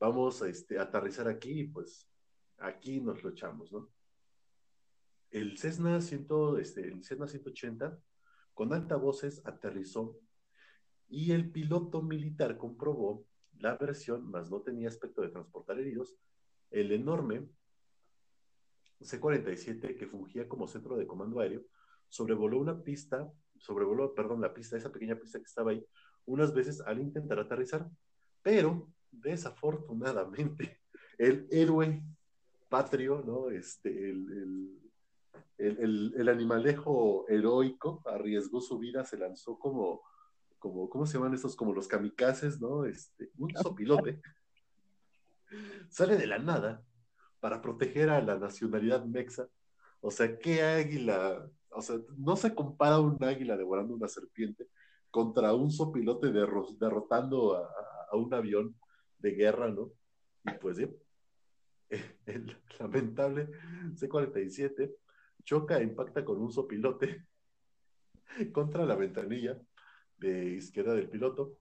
vamos 0.00 0.40
este, 0.40 0.78
a 0.78 0.84
aterrizar 0.84 1.28
aquí 1.28 1.60
y 1.60 1.64
pues 1.64 2.08
aquí 2.56 3.02
nos 3.02 3.22
lo 3.22 3.28
echamos, 3.28 3.70
¿no? 3.70 3.90
el 5.30 5.58
Cessna, 5.58 6.00
100, 6.00 6.26
este, 6.58 6.88
el 6.88 7.04
Cessna 7.04 7.26
180 7.26 7.98
con 8.54 8.72
altavoces 8.72 9.42
aterrizó 9.44 10.16
y 11.06 11.32
el 11.32 11.50
piloto 11.50 12.00
militar 12.00 12.56
comprobó 12.56 13.26
la 13.58 13.76
versión, 13.76 14.30
más 14.30 14.50
no 14.50 14.60
tenía 14.60 14.88
aspecto 14.88 15.22
de 15.22 15.28
transportar 15.28 15.78
heridos, 15.78 16.16
el 16.70 16.92
enorme 16.92 17.48
C-47 19.00 19.96
que 19.96 20.06
fungía 20.06 20.48
como 20.48 20.66
centro 20.66 20.96
de 20.96 21.06
comando 21.06 21.40
aéreo, 21.40 21.62
sobrevoló 22.08 22.58
una 22.58 22.82
pista, 22.82 23.30
sobrevoló, 23.58 24.14
perdón, 24.14 24.40
la 24.40 24.52
pista, 24.52 24.76
esa 24.76 24.92
pequeña 24.92 25.16
pista 25.16 25.38
que 25.38 25.44
estaba 25.44 25.72
ahí, 25.72 25.84
unas 26.26 26.54
veces 26.54 26.80
al 26.80 27.00
intentar 27.00 27.38
aterrizar, 27.38 27.88
pero 28.42 28.88
desafortunadamente 29.10 30.80
el 31.18 31.46
héroe 31.50 32.02
patrio, 32.68 33.22
¿no? 33.24 33.50
Este, 33.50 34.10
el 34.10 34.80
el, 35.58 36.28
animalejo 36.28 37.26
heroico 37.28 38.02
arriesgó 38.06 38.60
su 38.60 38.78
vida, 38.78 39.04
se 39.04 39.18
lanzó 39.18 39.58
como, 39.58 40.02
como, 40.64 40.88
¿cómo 40.88 41.04
se 41.04 41.18
llaman 41.18 41.34
estos? 41.34 41.54
Como 41.54 41.74
los 41.74 41.86
kamikazes, 41.86 42.58
¿no? 42.58 42.86
Este, 42.86 43.28
un 43.36 43.54
sopilote. 43.54 44.22
Sale 45.90 46.16
de 46.16 46.26
la 46.26 46.38
nada 46.38 46.82
para 47.38 47.60
proteger 47.60 48.08
a 48.08 48.22
la 48.22 48.38
nacionalidad 48.38 49.04
mexa. 49.04 49.46
O 50.00 50.10
sea, 50.10 50.38
¿qué 50.38 50.62
águila? 50.62 51.46
O 51.68 51.82
sea, 51.82 51.96
no 52.16 52.34
se 52.36 52.54
compara 52.54 52.98
un 52.98 53.22
águila 53.22 53.58
devorando 53.58 53.94
una 53.94 54.08
serpiente 54.08 54.66
contra 55.10 55.52
un 55.52 55.70
sopilote 55.70 56.32
derrotando 56.32 57.56
a, 57.56 58.16
un 58.16 58.32
avión 58.32 58.74
de 59.18 59.32
guerra, 59.32 59.68
¿no? 59.68 59.90
Y 60.46 60.52
pues, 60.62 60.78
el 62.26 62.56
lamentable 62.78 63.50
C-47 63.96 64.94
choca 65.44 65.78
e 65.78 65.82
impacta 65.82 66.24
con 66.24 66.40
un 66.40 66.50
sopilote 66.50 67.26
contra 68.54 68.86
la 68.86 68.94
ventanilla 68.94 69.60
de 70.18 70.54
izquierda 70.54 70.94
del 70.94 71.08
piloto, 71.08 71.56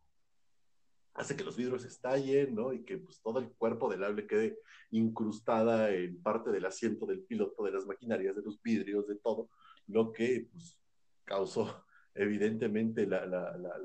hace 1.13 1.35
que 1.35 1.43
los 1.43 1.55
vidrios 1.55 1.85
estallen, 1.85 2.55
¿no? 2.55 2.73
Y 2.73 2.83
que 2.83 2.97
pues, 2.97 3.21
todo 3.21 3.39
el 3.39 3.51
cuerpo 3.53 3.89
del 3.89 4.03
ave 4.03 4.27
quede 4.27 4.57
incrustada 4.91 5.91
en 5.91 6.21
parte 6.21 6.51
del 6.51 6.65
asiento 6.65 7.05
del 7.05 7.21
piloto, 7.21 7.63
de 7.63 7.71
las 7.71 7.85
maquinarias, 7.85 8.35
de 8.35 8.41
los 8.41 8.61
vidrios, 8.61 9.07
de 9.07 9.15
todo, 9.15 9.49
lo 9.87 10.11
que 10.11 10.47
pues, 10.51 10.79
causó 11.25 11.85
evidentemente 12.15 13.05
la, 13.05 13.25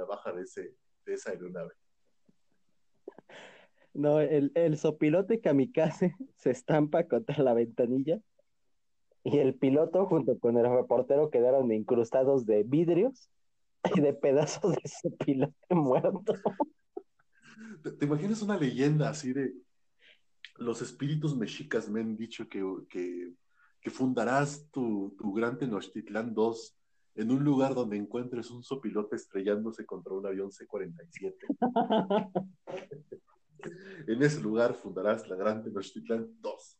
baja 0.08 0.32
de, 0.32 0.42
ese, 0.42 0.74
de 1.04 1.14
esa 1.14 1.30
aeronave. 1.30 1.72
No, 3.94 4.20
el, 4.20 4.52
el 4.54 4.76
sopilote 4.76 5.40
kamikaze 5.40 6.14
se 6.36 6.50
estampa 6.50 7.04
contra 7.08 7.42
la 7.42 7.54
ventanilla 7.54 8.20
y 9.24 9.38
el 9.38 9.54
piloto 9.54 10.06
junto 10.06 10.38
con 10.38 10.56
el 10.56 10.70
reportero 10.70 11.30
quedaron 11.30 11.72
incrustados 11.72 12.46
de 12.46 12.62
vidrios 12.62 13.28
y 13.94 14.00
de 14.00 14.12
pedazos 14.14 14.72
de 14.72 14.80
ese 14.82 15.10
piloto 15.10 15.54
muerto. 15.70 16.34
¿Te, 17.98 18.04
imaginas 18.04 18.42
una 18.42 18.56
leyenda 18.56 19.10
así 19.10 19.32
de 19.32 19.54
los 20.56 20.82
espíritus 20.82 21.36
mexicas 21.36 21.88
me 21.88 22.00
han 22.00 22.16
dicho 22.16 22.48
que, 22.48 22.64
que, 22.88 23.34
fundarás 23.90 24.68
tu, 24.70 25.14
tu 25.18 25.32
gran 25.32 25.56
Tenochtitlán 25.56 26.34
2 26.34 26.76
en 27.14 27.30
un 27.30 27.42
lugar 27.42 27.74
donde 27.74 27.96
encuentres 27.96 28.50
un 28.50 28.62
sopilote 28.62 29.16
estrellándose 29.16 29.86
contra 29.86 30.12
un 30.12 30.26
avión 30.26 30.52
C-47? 30.52 31.34
en 34.06 34.22
ese 34.22 34.40
lugar 34.40 34.74
fundarás 34.74 35.26
la 35.28 35.36
gran 35.36 35.62
Tenochtitlán 35.62 36.28
2. 36.40 36.78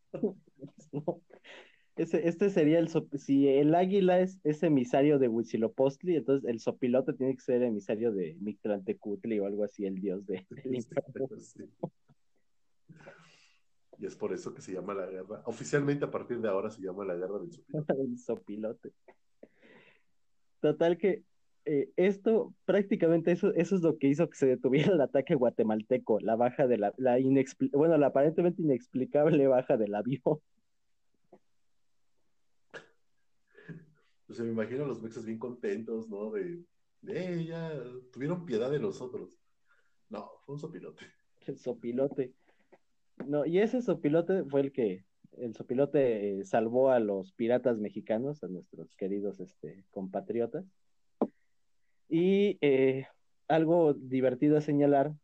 Este 1.98 2.50
sería 2.50 2.78
el, 2.78 2.88
si 3.18 3.48
el 3.48 3.74
águila 3.74 4.20
es, 4.20 4.38
emisario 4.62 5.18
de 5.18 5.28
Huitzilopochtli, 5.28 6.16
entonces 6.16 6.48
el 6.48 6.60
sopilote 6.60 7.12
tiene 7.12 7.34
que 7.34 7.40
ser 7.40 7.62
emisario 7.62 8.12
de 8.12 8.36
Mictlantecutli 8.40 9.38
o 9.40 9.46
algo 9.46 9.64
así, 9.64 9.84
el 9.84 10.00
dios 10.00 10.26
de, 10.26 10.46
del 10.50 10.76
infierno. 10.76 11.28
Y 13.98 14.06
es 14.06 14.14
por 14.14 14.32
eso 14.32 14.54
que 14.54 14.62
se 14.62 14.72
llama 14.72 14.94
la 14.94 15.06
guerra. 15.06 15.42
Oficialmente 15.46 16.04
a 16.04 16.10
partir 16.10 16.40
de 16.40 16.48
ahora 16.48 16.70
se 16.70 16.80
llama 16.80 17.04
la 17.04 17.16
guerra 17.16 17.40
del 17.40 17.52
sopilote. 17.52 17.92
el 18.00 18.18
sopilote. 18.18 18.92
Total 20.60 20.98
que 20.98 21.24
eh, 21.64 21.90
esto, 21.96 22.54
prácticamente 22.64 23.32
eso, 23.32 23.52
eso 23.54 23.74
es 23.74 23.82
lo 23.82 23.98
que 23.98 24.06
hizo 24.06 24.30
que 24.30 24.36
se 24.36 24.46
detuviera 24.46 24.92
el 24.92 25.00
ataque 25.00 25.34
guatemalteco, 25.34 26.20
la 26.20 26.36
baja 26.36 26.66
de 26.66 26.78
la, 26.78 26.94
la 26.96 27.18
bueno, 27.72 27.98
la 27.98 28.06
aparentemente 28.06 28.62
inexplicable 28.62 29.48
baja 29.48 29.76
del 29.76 29.94
avión. 29.94 30.38
Pues 34.38 34.46
me 34.46 34.52
imagino 34.52 34.84
a 34.84 34.86
los 34.86 35.02
mexas 35.02 35.24
bien 35.26 35.40
contentos, 35.40 36.08
¿no? 36.08 36.30
De, 36.30 36.62
de 37.00 37.44
ya 37.44 37.72
tuvieron 38.12 38.46
piedad 38.46 38.70
de 38.70 38.78
nosotros. 38.78 39.36
No, 40.10 40.30
fue 40.46 40.54
un 40.54 40.60
sopilote. 40.60 41.04
El 41.48 41.58
sopilote. 41.58 42.34
No, 43.26 43.44
y 43.44 43.58
ese 43.58 43.82
sopilote 43.82 44.44
fue 44.44 44.60
el 44.60 44.70
que, 44.70 45.04
el 45.32 45.56
sopilote 45.56 46.38
eh, 46.38 46.44
salvó 46.44 46.92
a 46.92 47.00
los 47.00 47.32
piratas 47.32 47.78
mexicanos, 47.78 48.44
a 48.44 48.48
nuestros 48.48 48.94
queridos 48.94 49.40
este, 49.40 49.84
compatriotas. 49.90 50.64
Y 52.08 52.58
eh, 52.60 53.08
algo 53.48 53.92
divertido 53.94 54.56
a 54.56 54.60
señalar 54.60 55.14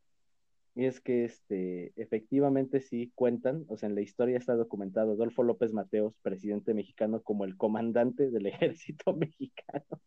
Y 0.77 0.87
es 0.87 1.01
que 1.01 1.25
este, 1.25 1.93
efectivamente 1.97 2.81
sí 2.81 3.13
cuentan, 3.15 3.65
o 3.69 3.77
sea, 3.77 3.89
en 3.89 3.95
la 3.95 4.01
historia 4.01 4.37
está 4.37 4.57
documentado 4.57 5.13
Adolfo 5.13 5.45
López 5.45 5.73
Mateos, 5.73 6.17
presidente 6.21 6.75
mexicano, 6.75 7.23
como 7.23 7.45
el 7.45 7.57
comandante 7.57 8.31
del 8.31 8.47
ejército 8.77 9.13
mexicano. 9.13 10.01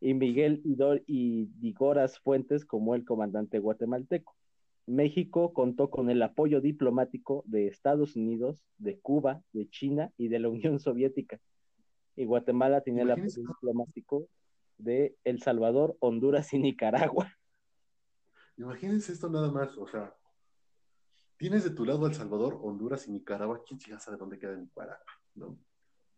y 0.00 0.14
Miguel 0.14 0.60
Idor 0.64 1.02
y 1.06 1.46
Digoras 1.58 2.20
Fuentes 2.20 2.64
como 2.64 2.94
el 2.94 3.04
comandante 3.04 3.58
guatemalteco. 3.58 4.36
México 4.86 5.52
contó 5.52 5.90
con 5.90 6.10
el 6.10 6.22
apoyo 6.22 6.60
diplomático 6.60 7.44
de 7.46 7.66
Estados 7.66 8.16
Unidos, 8.16 8.64
de 8.78 8.98
Cuba, 8.98 9.42
de 9.52 9.68
China 9.68 10.12
y 10.16 10.28
de 10.28 10.38
la 10.38 10.48
Unión 10.48 10.78
Soviética. 10.78 11.40
Y 12.16 12.24
Guatemala 12.26 12.80
tenía 12.82 13.02
el 13.02 13.10
apoyo 13.10 13.42
diplomático 13.42 14.28
de 14.78 15.16
El 15.24 15.40
Salvador, 15.40 15.96
Honduras 16.00 16.52
y 16.52 16.58
Nicaragua. 16.58 17.32
Imagínense 18.56 19.12
esto 19.12 19.28
nada 19.28 19.50
más, 19.50 19.76
o 19.76 19.86
sea, 19.86 20.14
tienes 21.36 21.64
de 21.64 21.70
tu 21.70 21.84
lado 21.84 22.06
El 22.06 22.14
Salvador, 22.14 22.58
Honduras 22.62 23.06
y 23.08 23.12
Nicaragua, 23.12 23.62
¿quién 23.66 23.80
ya 23.80 23.98
sabe 23.98 24.16
dónde 24.16 24.38
queda 24.38 24.56
Nicaragua? 24.56 25.04
¿no? 25.34 25.58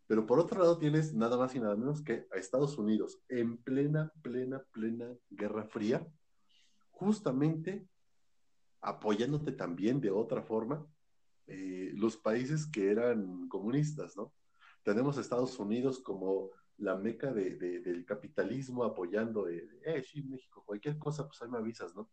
Pero 0.06 0.26
por 0.26 0.38
otro 0.38 0.60
lado 0.60 0.78
tienes 0.78 1.14
nada 1.14 1.36
más 1.36 1.54
y 1.54 1.60
nada 1.60 1.76
menos 1.76 2.02
que 2.02 2.26
a 2.32 2.36
Estados 2.36 2.76
Unidos 2.76 3.20
en 3.28 3.56
plena, 3.56 4.12
plena, 4.22 4.62
plena 4.72 5.06
Guerra 5.30 5.64
Fría, 5.64 6.06
justamente 6.90 7.88
apoyándote 8.80 9.52
también 9.52 10.00
de 10.00 10.10
otra 10.10 10.42
forma 10.42 10.86
eh, 11.46 11.92
los 11.94 12.16
países 12.16 12.66
que 12.66 12.90
eran 12.90 13.48
comunistas, 13.48 14.16
¿no? 14.16 14.32
Tenemos 14.82 15.16
a 15.16 15.22
Estados 15.22 15.58
Unidos 15.58 16.00
como 16.00 16.50
la 16.76 16.96
meca 16.96 17.32
de, 17.32 17.56
del 17.56 18.04
capitalismo 18.04 18.84
apoyando 18.84 19.44
de, 19.44 19.66
eh, 19.84 20.02
sí, 20.02 20.22
México, 20.22 20.62
cualquier 20.66 20.98
cosa, 20.98 21.26
pues 21.26 21.40
ahí 21.40 21.48
me 21.48 21.58
avisas, 21.58 21.94
¿no? 21.94 22.10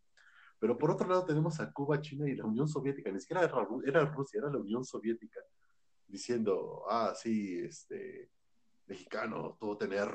Pero 0.62 0.78
por 0.78 0.92
otro 0.92 1.08
lado 1.08 1.24
tenemos 1.24 1.58
a 1.58 1.72
Cuba, 1.72 2.00
China 2.00 2.28
y 2.28 2.36
la 2.36 2.44
Unión 2.44 2.68
Soviética, 2.68 3.10
ni 3.10 3.18
siquiera 3.18 3.42
era, 3.42 3.66
era 3.84 4.04
Rusia, 4.04 4.38
era 4.38 4.48
la 4.48 4.58
Unión 4.58 4.84
Soviética, 4.84 5.40
diciendo, 6.06 6.84
ah, 6.88 7.12
sí, 7.16 7.58
este, 7.58 8.30
mexicano, 8.86 9.56
tuvo 9.58 9.76
tener 9.76 10.08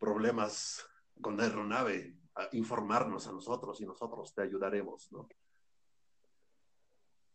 problemas 0.00 0.84
con 1.20 1.36
la 1.36 1.44
aeronave, 1.44 2.18
a 2.34 2.48
informarnos 2.56 3.28
a 3.28 3.32
nosotros 3.32 3.80
y 3.80 3.86
nosotros 3.86 4.34
te 4.34 4.42
ayudaremos, 4.42 5.12
¿no? 5.12 5.28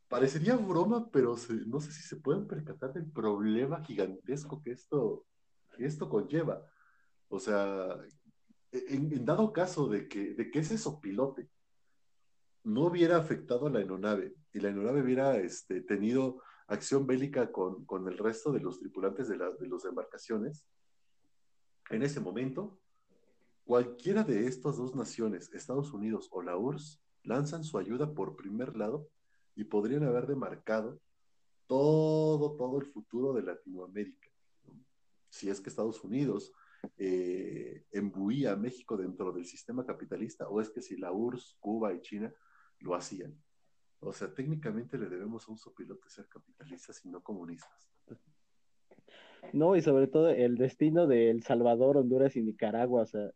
Parecería 0.10 0.58
broma, 0.58 1.10
pero 1.10 1.38
no 1.66 1.80
sé 1.80 1.94
si 1.94 2.02
se 2.02 2.18
pueden 2.18 2.46
percatar 2.46 2.92
del 2.92 3.10
problema 3.10 3.82
gigantesco 3.86 4.62
que 4.62 4.72
esto, 4.72 5.26
esto 5.78 6.10
conlleva. 6.10 6.62
O 7.30 7.40
sea, 7.40 7.88
en, 8.74 9.24
dado 9.24 9.54
caso 9.54 9.88
de 9.88 10.10
que, 10.10 10.34
de 10.34 10.52
que 10.52 10.60
ese 10.60 10.78
sopilote 10.78 11.55
no 12.66 12.88
hubiera 12.88 13.18
afectado 13.18 13.68
a 13.68 13.70
la 13.70 13.80
aeronave 13.80 14.36
y 14.52 14.60
la 14.60 14.70
aeronave 14.70 15.04
hubiera 15.04 15.38
este, 15.38 15.82
tenido 15.82 16.42
acción 16.68 17.06
bélica 17.06 17.52
con, 17.52 17.86
con, 17.86 18.08
el 18.08 18.18
resto 18.18 18.52
de 18.52 18.60
los 18.60 18.80
tripulantes 18.80 19.28
de, 19.30 19.38
las 19.38 19.58
de 19.60 19.68
las 19.68 19.86
embarcaciones, 19.86 20.66
en 21.92 22.02
ese 22.02 22.20
momento, 22.20 22.80
cualquiera 23.66 24.24
de 24.24 24.48
estas 24.48 24.78
dos 24.78 24.96
naciones, 24.96 25.54
Estados 25.54 25.94
Unidos 25.94 26.28
o 26.32 26.42
la 26.42 26.58
URSS, 26.58 27.00
lanzan 27.24 27.64
su 27.64 27.78
ayuda 27.78 28.14
por 28.14 28.36
primer 28.36 28.76
lado 28.76 29.08
y 29.56 29.66
podrían 29.66 30.04
haber 30.04 30.26
demarcado 30.26 31.00
todo, 31.68 32.56
todo 32.56 32.80
el 32.80 32.88
futuro 32.88 33.34
de 33.34 33.44
Latinoamérica. 33.44 34.28
Si 35.30 35.50
es 35.50 35.62
que 35.62 35.70
Estados 35.70 36.04
Unidos 36.04 36.52
eh, 36.98 37.86
embuía 37.92 38.54
a 38.54 38.56
México 38.56 38.98
dentro 38.98 39.32
del 39.32 39.46
sistema 39.46 39.86
capitalista, 39.86 40.48
o 40.50 40.62
es 40.62 40.72
que 40.72 40.82
si 40.82 40.98
la 40.98 41.12
URSS, 41.12 41.58
Cuba 41.60 41.94
y 41.94 42.02
China 42.02 42.34
lo 42.80 42.96
hacían. 42.96 43.36
O 44.00 44.14
sea, 44.14 44.34
técnicamente 44.34 44.98
le 44.98 45.08
debemos 45.08 45.48
a 45.48 45.52
un 45.52 45.58
sopilote 45.58 46.10
ser 46.10 46.28
capitalistas 46.28 47.04
y 47.06 47.10
no 47.10 47.24
comunistas. 47.24 47.90
No, 49.54 49.76
y 49.76 49.82
sobre 49.82 50.08
todo 50.08 50.30
el 50.30 50.58
destino 50.58 51.08
de 51.08 51.30
El 51.30 51.44
Salvador, 51.44 51.98
Honduras 51.98 52.36
y 52.36 52.42
Nicaragua, 52.42 53.04
o 53.04 53.06
sea, 53.06 53.32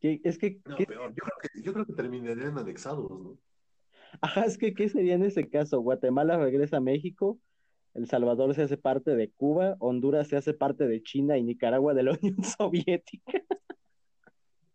es 0.00 0.38
que... 0.38 0.60
No, 0.66 0.76
peor, 0.76 1.14
yo 1.14 1.22
creo 1.24 1.38
que, 1.42 1.62
yo 1.62 1.72
creo 1.72 1.86
que 1.86 1.92
terminarían 1.92 2.58
anexados, 2.58 3.10
¿no? 3.10 3.38
Ajá, 4.20 4.44
es 4.44 4.58
que 4.58 4.74
¿qué 4.74 4.88
sería 4.88 5.14
en 5.14 5.22
ese 5.22 5.48
caso? 5.48 5.80
Guatemala 5.80 6.36
regresa 6.36 6.78
a 6.78 6.80
México, 6.80 7.38
El 7.94 8.08
Salvador 8.08 8.54
se 8.54 8.62
hace 8.62 8.76
parte 8.76 9.14
de 9.14 9.30
Cuba, 9.30 9.76
Honduras 9.78 10.28
se 10.28 10.36
hace 10.36 10.52
parte 10.52 10.86
de 10.86 11.02
China 11.02 11.38
y 11.38 11.42
Nicaragua 11.42 11.94
de 11.94 12.02
la 12.02 12.12
Unión 12.22 12.42
Soviética. 12.42 13.42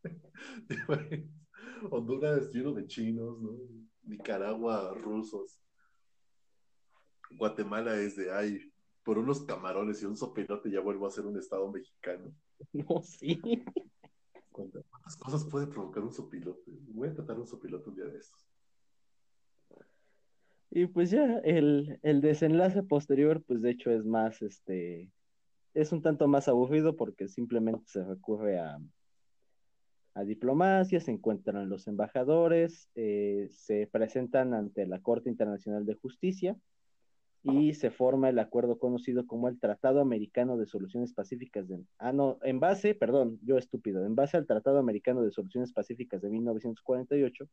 Honduras 1.89 2.51
lleno 2.51 2.73
de 2.73 2.87
chinos, 2.87 3.41
¿no? 3.41 3.51
Nicaragua, 4.03 4.93
rusos. 4.93 5.59
Guatemala 7.31 7.99
es 7.99 8.15
de, 8.15 8.31
ay, 8.31 8.71
por 9.03 9.17
unos 9.17 9.41
camarones 9.43 10.01
y 10.01 10.05
un 10.05 10.17
sopilote 10.17 10.69
ya 10.71 10.79
vuelvo 10.79 11.07
a 11.07 11.11
ser 11.11 11.25
un 11.25 11.37
estado 11.37 11.71
mexicano. 11.71 12.33
No, 12.71 13.01
sí. 13.01 13.41
¿Cuántas 14.49 15.17
cosas 15.17 15.43
puede 15.43 15.67
provocar 15.67 16.01
un 16.01 16.13
sopilote? 16.13 16.71
Voy 16.87 17.09
a 17.09 17.13
tratar 17.13 17.37
un 17.37 17.45
sopilote 17.45 17.89
un 17.89 17.95
día 17.95 18.05
de 18.05 18.17
estos. 18.17 18.47
Y 20.71 20.87
pues 20.87 21.11
ya, 21.11 21.39
el, 21.43 21.99
el, 22.01 22.21
desenlace 22.21 22.81
posterior, 22.83 23.43
pues 23.43 23.61
de 23.61 23.71
hecho 23.71 23.91
es 23.91 24.05
más, 24.05 24.41
este, 24.41 25.11
es 25.73 25.91
un 25.91 26.01
tanto 26.01 26.29
más 26.29 26.47
aburrido 26.47 26.95
porque 26.95 27.27
simplemente 27.27 27.83
se 27.87 28.03
recurre 28.05 28.59
a, 28.59 28.79
a 30.15 30.23
diplomacia, 30.23 31.01
se 31.01 31.11
encuentran 31.11 31.69
los 31.69 31.87
embajadores, 31.87 32.89
eh, 32.95 33.49
se 33.51 33.87
presentan 33.87 34.53
ante 34.53 34.87
la 34.87 35.01
Corte 35.01 35.29
Internacional 35.29 35.85
de 35.85 35.93
Justicia 35.95 36.55
y 37.43 37.73
se 37.75 37.91
forma 37.91 38.29
el 38.29 38.39
acuerdo 38.39 38.79
conocido 38.79 39.27
como 39.27 39.49
el 39.49 39.59
Tratado 39.59 39.99
Americano 39.99 40.57
de 40.57 40.65
Soluciones 40.65 41.13
Pacíficas 41.13 41.67
de... 41.67 41.79
Ah, 41.99 42.11
no, 42.11 42.39
en 42.41 42.59
base, 42.59 42.95
perdón, 42.95 43.39
yo 43.43 43.57
estúpido, 43.57 44.03
en 44.03 44.15
base 44.15 44.37
al 44.37 44.47
Tratado 44.47 44.79
Americano 44.79 45.21
de 45.21 45.31
Soluciones 45.31 45.71
Pacíficas 45.71 46.21
de 46.21 46.29
1948, 46.29 47.47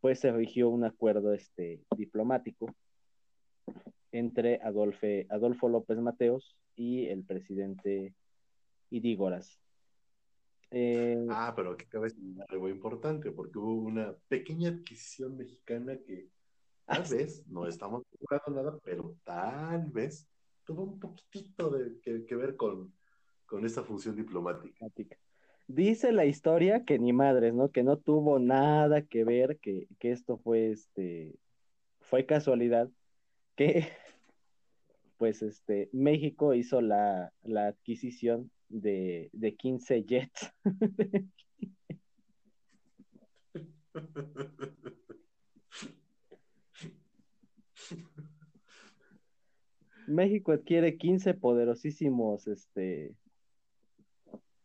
pues 0.00 0.20
se 0.20 0.30
rigió 0.30 0.68
un 0.68 0.84
acuerdo 0.84 1.32
este, 1.32 1.80
diplomático 1.96 2.72
entre 4.12 4.60
Adolfe, 4.62 5.26
Adolfo 5.30 5.68
López 5.68 5.98
Mateos 5.98 6.54
y 6.76 7.06
el 7.06 7.24
presidente 7.24 8.14
Idígoras. 8.90 9.58
Eh, 10.72 11.26
ah, 11.28 11.52
pero 11.54 11.72
aquí 11.72 11.84
cabe 11.86 12.08
algo 12.48 12.68
importante, 12.68 13.30
porque 13.30 13.58
hubo 13.58 13.74
una 13.74 14.14
pequeña 14.28 14.70
adquisición 14.70 15.36
mexicana 15.36 15.98
que 16.06 16.28
tal 16.86 17.02
vez, 17.04 17.46
no 17.46 17.66
estamos 17.66 18.02
jugando 18.18 18.62
nada, 18.62 18.78
pero 18.82 19.14
tal 19.24 19.86
vez 19.90 20.26
tuvo 20.64 20.84
un 20.84 20.98
poquitito 20.98 21.70
de, 21.70 22.00
que, 22.00 22.36
ver 22.36 22.56
con, 22.56 22.92
con 23.46 23.64
esta 23.64 23.82
función 23.82 24.16
diplomática. 24.16 24.86
Dice 25.68 26.12
la 26.12 26.24
historia 26.24 26.84
que 26.84 26.98
ni 26.98 27.12
madres, 27.12 27.54
¿no? 27.54 27.70
Que 27.70 27.82
no 27.82 27.96
tuvo 27.96 28.38
nada 28.38 29.02
que 29.02 29.24
ver, 29.24 29.58
que, 29.58 29.86
esto 30.00 30.38
fue 30.38 30.70
este 30.70 31.34
fue 32.00 32.26
casualidad, 32.26 32.90
que 33.56 33.88
pues 35.18 35.42
este 35.42 35.88
México 35.92 36.52
hizo 36.54 36.80
la, 36.80 37.32
adquisición 37.44 38.50
de, 38.72 39.30
de 39.32 39.54
15 39.54 40.04
jets. 40.04 40.52
México 50.06 50.52
adquiere 50.52 50.96
15 50.96 51.34
poderosísimos 51.34 52.46
este, 52.48 53.14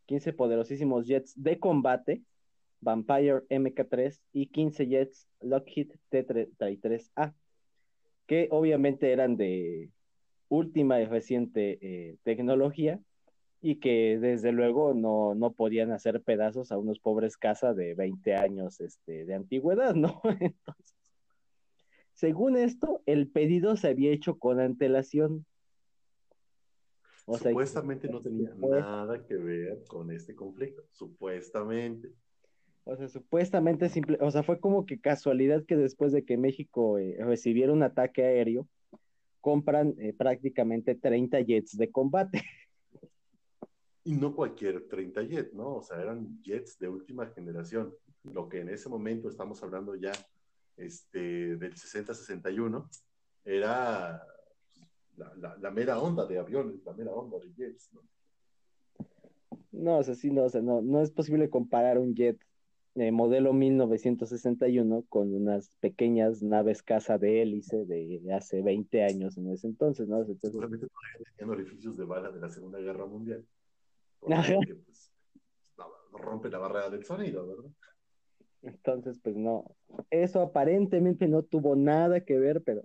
15 0.08 0.34
poderosísimos 0.34 1.05
jets 1.05 1.34
de 1.41 1.60
combate, 1.60 2.24
Vampire 2.82 3.43
MK3 3.49 4.20
y 4.34 4.47
15 4.47 4.88
jets 4.88 5.28
Lockheed 5.41 5.91
T-33A, 6.10 7.34
que 8.26 8.47
obviamente 8.51 9.12
eran 9.12 9.38
de 9.38 9.91
última 10.49 11.01
y 11.01 11.05
reciente 11.05 11.78
eh, 11.82 12.18
tecnología 12.24 12.99
y 13.62 13.80
que 13.80 14.18
desde 14.20 14.51
luego 14.51 14.93
no, 14.93 15.36
no, 15.36 15.53
podían 15.53 15.91
hacer 15.91 16.22
pedazos 16.22 16.72
a 16.72 16.78
unos 16.78 16.99
pobres 16.99 17.38
casas 17.38 17.76
de 17.76 17.95
20 17.95 18.36
años 18.36 18.80
este, 18.80 19.26
de 19.26 19.34
antigüedad, 19.34 19.95
¿no? 19.95 20.22
Entonces, 20.24 20.95
según 22.14 22.58
esto, 22.58 23.01
el 23.05 23.30
pedido 23.30 23.76
se 23.76 23.89
había 23.89 24.12
hecho 24.12 24.38
con 24.38 24.60
antelación 24.60 25.45
supuestamente 27.36 28.08
no 28.08 28.22
tenía 28.22 28.53
nada 28.55 29.26
que 29.26 29.36
ver 29.36 29.84
con 29.88 30.12
este 30.12 30.36
conflicto, 30.36 30.84
supuestamente. 30.91 32.14
O 32.86 32.95
sea, 32.95 33.10
supuestamente 33.10 33.89
simple, 33.89 34.18
o 34.22 34.32
sea, 34.32 34.43
fue 34.43 34.60
como 34.60 34.86
que 34.86 34.99
casualidad 34.99 35.66
que 35.66 35.76
después 35.76 36.14
de 36.14 36.24
que 36.24 36.38
México 36.38 36.97
eh, 36.97 37.18
recibiera 37.20 37.74
un 37.74 37.84
ataque 37.84 38.24
aéreo, 38.24 38.68
compran 39.41 39.93
eh, 39.99 40.14
prácticamente 40.14 40.95
30 40.95 41.41
jets 41.41 41.78
de 41.78 41.91
combate. 41.91 42.41
y 44.08 44.16
no 44.16 44.34
cualquier 44.34 44.88
30 44.88 45.22
jet, 45.24 45.51
¿no? 45.51 45.76
O 45.76 45.84
sea, 45.84 46.01
eran 46.01 46.41
jets 46.41 46.80
de 46.80 46.88
última 46.88 47.28
generación, 47.28 47.93
lo 48.24 48.47
que 48.47 48.62
en 48.62 48.70
ese 48.70 48.88
momento 48.88 49.28
estamos 49.28 49.62
hablando 49.62 49.95
ya 49.95 50.14
este, 50.78 51.58
del 51.58 51.74
60-61, 51.74 52.88
era 53.43 54.24
la, 55.18 55.58
la, 55.58 55.72
mera 55.72 55.99
onda 55.99 56.26
de 56.26 56.39
aviones, 56.39 56.82
la 56.86 56.93
mera 56.93 57.12
onda 57.12 57.38
de 57.38 57.53
jets, 57.53 57.89
¿no? 57.91 58.01
No, 59.74 59.97
o 59.97 60.03
sea, 60.03 60.16
sí, 60.16 60.32
no, 60.32 60.45
o 60.45 60.49
sea, 60.49 60.62
no, 60.62 60.82
no 60.82 61.01
es 61.01 61.12
posible 61.12 61.49
comparar 61.49 61.97
un 61.97 62.16
jet 62.16 62.39
eh, 62.95 63.12
modelo 63.12 63.51
1961 63.51 65.03
con 65.10 65.34
unas 65.34 65.76
pequeñas 65.82 66.41
naves 66.41 66.82
caza 66.82 67.18
de 67.18 67.41
hélice 67.41 67.86
de 67.86 68.22
hace 68.34 68.62
20 68.62 69.03
años 69.03 69.38
en 69.38 69.51
ese 69.51 69.68
entonces, 69.68 70.08
¿no? 70.08 70.22
Entonces, 70.22 70.51
Seguramente 70.51 70.88
tenían 71.36 71.53
orificios 71.53 71.97
de 71.97 72.05
bala 72.05 72.32
de 72.32 72.39
la 72.39 72.49
Segunda 72.49 72.80
Guerra 72.80 73.05
Mundial. 73.05 73.45
Porque, 74.20 74.76
pues, 74.86 75.11
rompe 76.11 76.49
la 76.49 76.57
barrera 76.57 76.89
del 76.89 77.05
sonido, 77.05 77.47
¿verdad? 77.47 77.72
Entonces, 78.61 79.20
pues 79.22 79.36
no, 79.36 79.65
eso 80.09 80.41
aparentemente 80.41 81.28
no 81.28 81.43
tuvo 81.43 81.76
nada 81.76 82.22
que 82.22 82.39
ver, 82.39 82.63
pero 82.63 82.84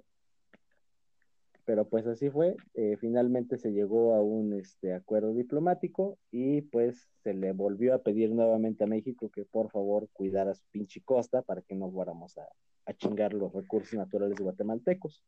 pero 1.65 1.89
pues 1.89 2.07
así 2.07 2.31
fue. 2.31 2.57
Eh, 2.75 2.97
finalmente 2.99 3.57
se 3.57 3.73
llegó 3.73 4.15
a 4.15 4.23
un 4.23 4.53
este, 4.53 4.95
acuerdo 4.95 5.33
diplomático 5.33 6.19
y 6.31 6.63
pues 6.63 7.09
se 7.23 7.35
le 7.35 7.53
volvió 7.53 7.95
a 7.95 8.03
pedir 8.03 8.31
nuevamente 8.33 8.85
a 8.85 8.89
México 8.89 9.31
que 9.31 9.45
por 9.45 9.71
favor 9.71 10.09
cuidara 10.13 10.55
su 10.55 10.65
pinche 10.71 11.01
costa 11.03 11.43
para 11.43 11.63
que 11.63 11.75
no 11.75 11.91
fuéramos 11.91 12.37
a, 12.39 12.49
a 12.87 12.95
chingar 12.95 13.33
los 13.33 13.53
recursos 13.53 13.95
naturales 13.95 14.39
guatemaltecos. 14.41 15.23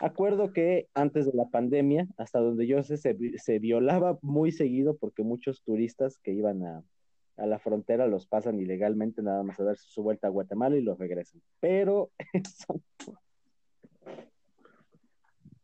Acuerdo 0.00 0.52
que 0.52 0.88
antes 0.94 1.26
de 1.26 1.32
la 1.34 1.48
pandemia, 1.50 2.08
hasta 2.16 2.40
donde 2.40 2.66
yo 2.66 2.82
sé, 2.82 2.96
se, 2.96 3.16
se 3.38 3.58
violaba 3.58 4.18
muy 4.22 4.50
seguido 4.50 4.96
porque 4.96 5.22
muchos 5.22 5.62
turistas 5.62 6.18
que 6.22 6.32
iban 6.32 6.64
a, 6.64 6.82
a 7.36 7.46
la 7.46 7.58
frontera 7.58 8.06
los 8.06 8.26
pasan 8.26 8.60
ilegalmente 8.60 9.22
nada 9.22 9.42
más 9.42 9.58
a 9.60 9.64
darse 9.64 9.84
su 9.88 10.02
vuelta 10.02 10.26
a 10.26 10.30
Guatemala 10.30 10.76
y 10.76 10.82
los 10.82 10.98
regresan. 10.98 11.42
Pero 11.58 12.10
eso 12.32 12.82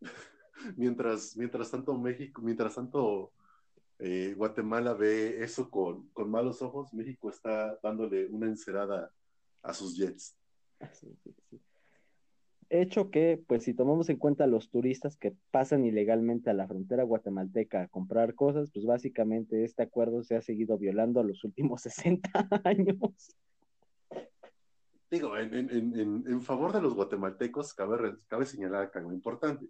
mientras, 0.77 1.37
mientras 1.37 1.71
tanto 1.71 1.97
México, 1.99 2.43
mientras 2.43 2.75
tanto 2.75 3.33
eh, 3.99 4.35
Guatemala 4.37 4.95
ve 4.95 5.43
eso 5.43 5.71
con, 5.71 6.09
con, 6.09 6.31
malos 6.31 6.63
ojos, 6.63 6.93
México 6.95 7.31
está 7.31 7.79
dándole 7.83 8.27
una 8.27 8.47
encerada 8.47 9.11
a 9.63 9.75
sus 9.75 9.97
jets. 9.97 10.37
Hecho 12.69 13.11
que, 13.11 13.43
pues 13.47 13.63
si 13.63 13.75
tomamos 13.75 14.09
en 14.09 14.17
cuenta 14.17 14.47
los 14.49 14.71
turistas 14.71 15.17
que 15.17 15.37
pasan 15.53 15.85
ilegalmente 15.85 16.51
a 16.51 16.55
la 16.55 16.67
frontera 16.67 17.05
guatemalteca 17.05 17.83
a 17.83 17.89
comprar 17.89 18.35
cosas, 18.35 18.71
pues 18.73 18.85
básicamente 18.85 19.65
este 19.65 19.85
acuerdo 19.85 20.25
se 20.25 20.35
ha 20.35 20.43
seguido 20.43 20.77
violando 20.77 21.21
a 21.21 21.25
los 21.25 21.45
últimos 21.45 21.83
60 21.83 22.49
años. 22.65 23.37
Digo, 25.09 25.37
en, 25.39 26.43
favor 26.43 26.73
de 26.73 26.83
los 26.83 26.95
guatemaltecos, 26.95 27.73
cabe, 27.73 28.47
señalar 28.47 28.91
algo 28.95 29.13
importante. 29.13 29.67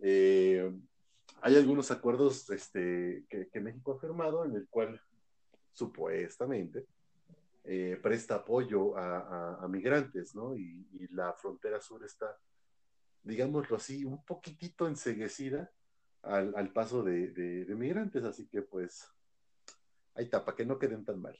Eh, 0.00 0.70
hay 1.40 1.56
algunos 1.56 1.90
acuerdos 1.90 2.50
este, 2.50 3.24
que, 3.28 3.60
México 3.60 3.92
ha 3.92 4.00
firmado 4.00 4.44
en 4.44 4.54
el 4.56 4.68
cual 4.68 5.00
supuestamente 5.72 6.84
eh, 7.64 7.98
presta 8.02 8.36
apoyo 8.36 8.96
a, 8.96 9.66
migrantes, 9.68 10.34
¿no? 10.34 10.56
Y, 10.56 10.86
la 11.10 11.32
frontera 11.32 11.80
sur 11.80 12.04
está, 12.04 12.38
digámoslo 13.22 13.76
así, 13.76 14.04
un 14.04 14.24
poquitito 14.24 14.86
enseguecida 14.86 15.70
al, 16.22 16.72
paso 16.72 17.02
de, 17.02 17.66
migrantes, 17.76 18.24
así 18.24 18.46
que 18.46 18.62
pues 18.62 19.08
ahí 20.14 20.24
está, 20.24 20.44
para 20.44 20.56
que 20.56 20.64
no 20.64 20.78
queden 20.78 21.04
tan 21.04 21.20
mal. 21.20 21.38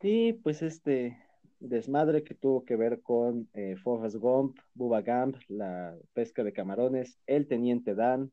Sí, 0.00 0.38
pues 0.42 0.62
este, 0.62 1.22
desmadre 1.60 2.24
que 2.24 2.34
tuvo 2.34 2.64
que 2.64 2.76
ver 2.76 3.02
con 3.02 3.48
eh, 3.52 3.76
Forrest 3.76 4.16
Gump, 4.16 4.58
Bubba 4.74 5.02
Gump, 5.02 5.36
la 5.48 5.96
pesca 6.14 6.42
de 6.42 6.52
camarones, 6.52 7.18
el 7.26 7.46
Teniente 7.46 7.94
Dan, 7.94 8.32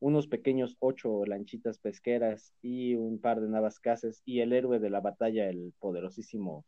unos 0.00 0.28
pequeños 0.28 0.76
ocho 0.80 1.24
lanchitas 1.24 1.78
pesqueras 1.78 2.52
y 2.62 2.94
un 2.94 3.18
par 3.20 3.40
de 3.40 3.48
navascases 3.48 4.22
y 4.24 4.40
el 4.40 4.52
héroe 4.52 4.78
de 4.78 4.90
la 4.90 5.00
batalla, 5.00 5.48
el 5.48 5.72
poderosísimo 5.78 6.64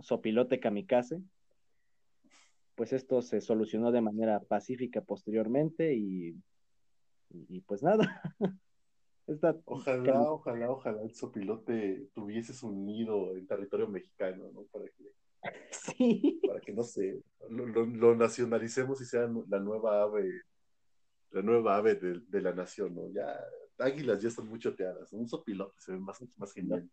sopilote 0.00 0.60
kamikaze. 0.60 1.22
Pues 2.74 2.92
esto 2.92 3.22
se 3.22 3.40
solucionó 3.40 3.92
de 3.92 4.00
manera 4.00 4.40
pacífica 4.40 5.02
posteriormente 5.02 5.94
y, 5.94 6.34
y 7.30 7.60
pues 7.60 7.82
nada. 7.82 8.22
ojalá, 9.66 10.22
ojalá, 10.30 10.70
ojalá 10.70 11.02
el 11.02 11.14
sopilote 11.14 12.08
tuviese 12.14 12.52
un 12.66 12.84
nido 12.84 13.36
en 13.36 13.46
territorio 13.46 13.88
mexicano, 13.88 14.50
¿no? 14.52 14.62
Para 14.64 14.84
que, 14.86 15.04
sí. 15.70 16.40
para 16.46 16.60
que 16.60 16.72
no 16.72 16.82
sé, 16.82 17.20
lo, 17.48 18.16
nacionalicemos 18.16 19.00
y 19.00 19.04
sea 19.04 19.28
la 19.48 19.60
nueva 19.60 20.02
ave, 20.02 20.28
la 21.32 21.42
nueva 21.42 21.76
ave 21.76 21.94
de, 21.96 22.40
la 22.40 22.52
nación, 22.52 22.94
¿no? 22.94 23.10
Ya, 23.10 23.38
águilas 23.78 24.20
ya 24.20 24.28
están 24.28 24.46
muy 24.48 24.58
choteadas, 24.58 25.12
un 25.12 25.28
sopilote 25.28 25.74
se 25.78 25.92
ve 25.92 25.98
más, 25.98 26.22
más 26.38 26.52
genial. 26.52 26.88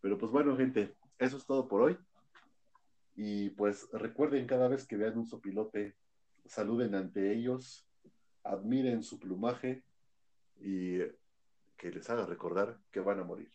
Pero 0.00 0.16
pues 0.16 0.32
bueno, 0.32 0.56
gente, 0.56 0.94
eso 1.18 1.36
es 1.36 1.46
todo 1.46 1.68
por 1.68 1.82
hoy. 1.82 1.98
Y 3.16 3.50
pues 3.50 3.88
recuerden 3.92 4.46
cada 4.46 4.68
vez 4.68 4.86
que 4.86 4.96
vean 4.96 5.18
un 5.18 5.26
sopilote, 5.26 5.96
saluden 6.46 6.94
ante 6.94 7.32
ellos, 7.32 7.86
admiren 8.44 9.02
su 9.02 9.18
plumaje 9.18 9.84
y 10.60 10.98
que 11.76 11.90
les 11.90 12.08
haga 12.08 12.26
recordar 12.26 12.78
que 12.90 13.00
van 13.00 13.20
a 13.20 13.24
morir. 13.24 13.50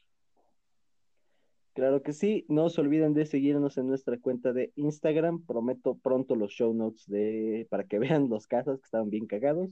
Claro 1.75 2.01
que 2.01 2.13
sí, 2.13 2.45
no 2.47 2.69
se 2.69 2.79
olviden 2.79 3.13
de 3.13 3.25
seguirnos 3.25 3.77
en 3.77 3.87
nuestra 3.87 4.17
cuenta 4.17 4.53
de 4.53 4.71
Instagram, 4.77 5.45
prometo 5.45 5.97
pronto 5.97 6.35
los 6.35 6.51
show 6.51 6.73
notes 6.73 7.05
de, 7.05 7.67
para 7.69 7.83
que 7.83 7.99
vean 7.99 8.29
los 8.29 8.47
casos 8.47 8.79
que 8.79 8.85
estaban 8.85 9.09
bien 9.09 9.27
cagados. 9.27 9.69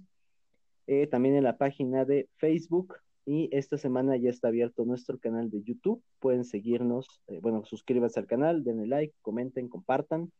Eh, 0.88 1.08
también 1.08 1.36
en 1.36 1.44
la 1.44 1.58
página 1.58 2.06
de 2.06 2.28
Facebook 2.38 2.96
y 3.26 3.50
esta 3.56 3.78
semana 3.78 4.18
ya 4.18 4.30
está 4.30 4.50
abierto 4.50 4.86
nuestro 4.86 5.18
canal 5.18 5.50
de 5.50 5.64
YouTube, 5.64 6.04
pueden 6.20 6.44
seguirnos, 6.44 7.22
eh, 7.28 7.40
bueno, 7.42 7.64
suscríbanse 7.64 8.20
al 8.20 8.28
canal, 8.28 8.64
denle 8.64 8.88
like, 8.88 9.16
comenten, 9.22 9.70
compartan, 9.70 10.32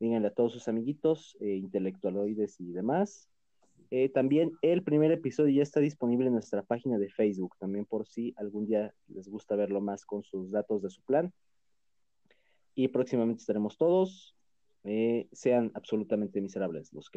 díganle 0.00 0.28
a 0.28 0.34
todos 0.34 0.52
sus 0.52 0.68
amiguitos, 0.68 1.36
eh, 1.40 1.56
intelectualoides 1.56 2.60
y 2.60 2.72
demás, 2.72 3.28
eh, 3.96 4.08
también 4.08 4.58
el 4.62 4.82
primer 4.82 5.12
episodio 5.12 5.54
ya 5.54 5.62
está 5.62 5.78
disponible 5.78 6.26
en 6.26 6.32
nuestra 6.32 6.62
página 6.62 6.98
de 6.98 7.10
Facebook, 7.10 7.56
también 7.58 7.84
por 7.84 8.06
si 8.06 8.34
algún 8.36 8.66
día 8.66 8.92
les 9.06 9.28
gusta 9.28 9.54
verlo 9.56 9.80
más 9.80 10.04
con 10.04 10.24
sus 10.24 10.50
datos 10.50 10.82
de 10.82 10.90
su 10.90 11.00
plan. 11.02 11.32
Y 12.74 12.88
próximamente 12.88 13.42
estaremos 13.42 13.76
todos. 13.78 14.34
Eh, 14.82 15.28
sean 15.30 15.70
absolutamente 15.74 16.40
miserables 16.40 16.92
los 16.92 17.08
que 17.08 17.12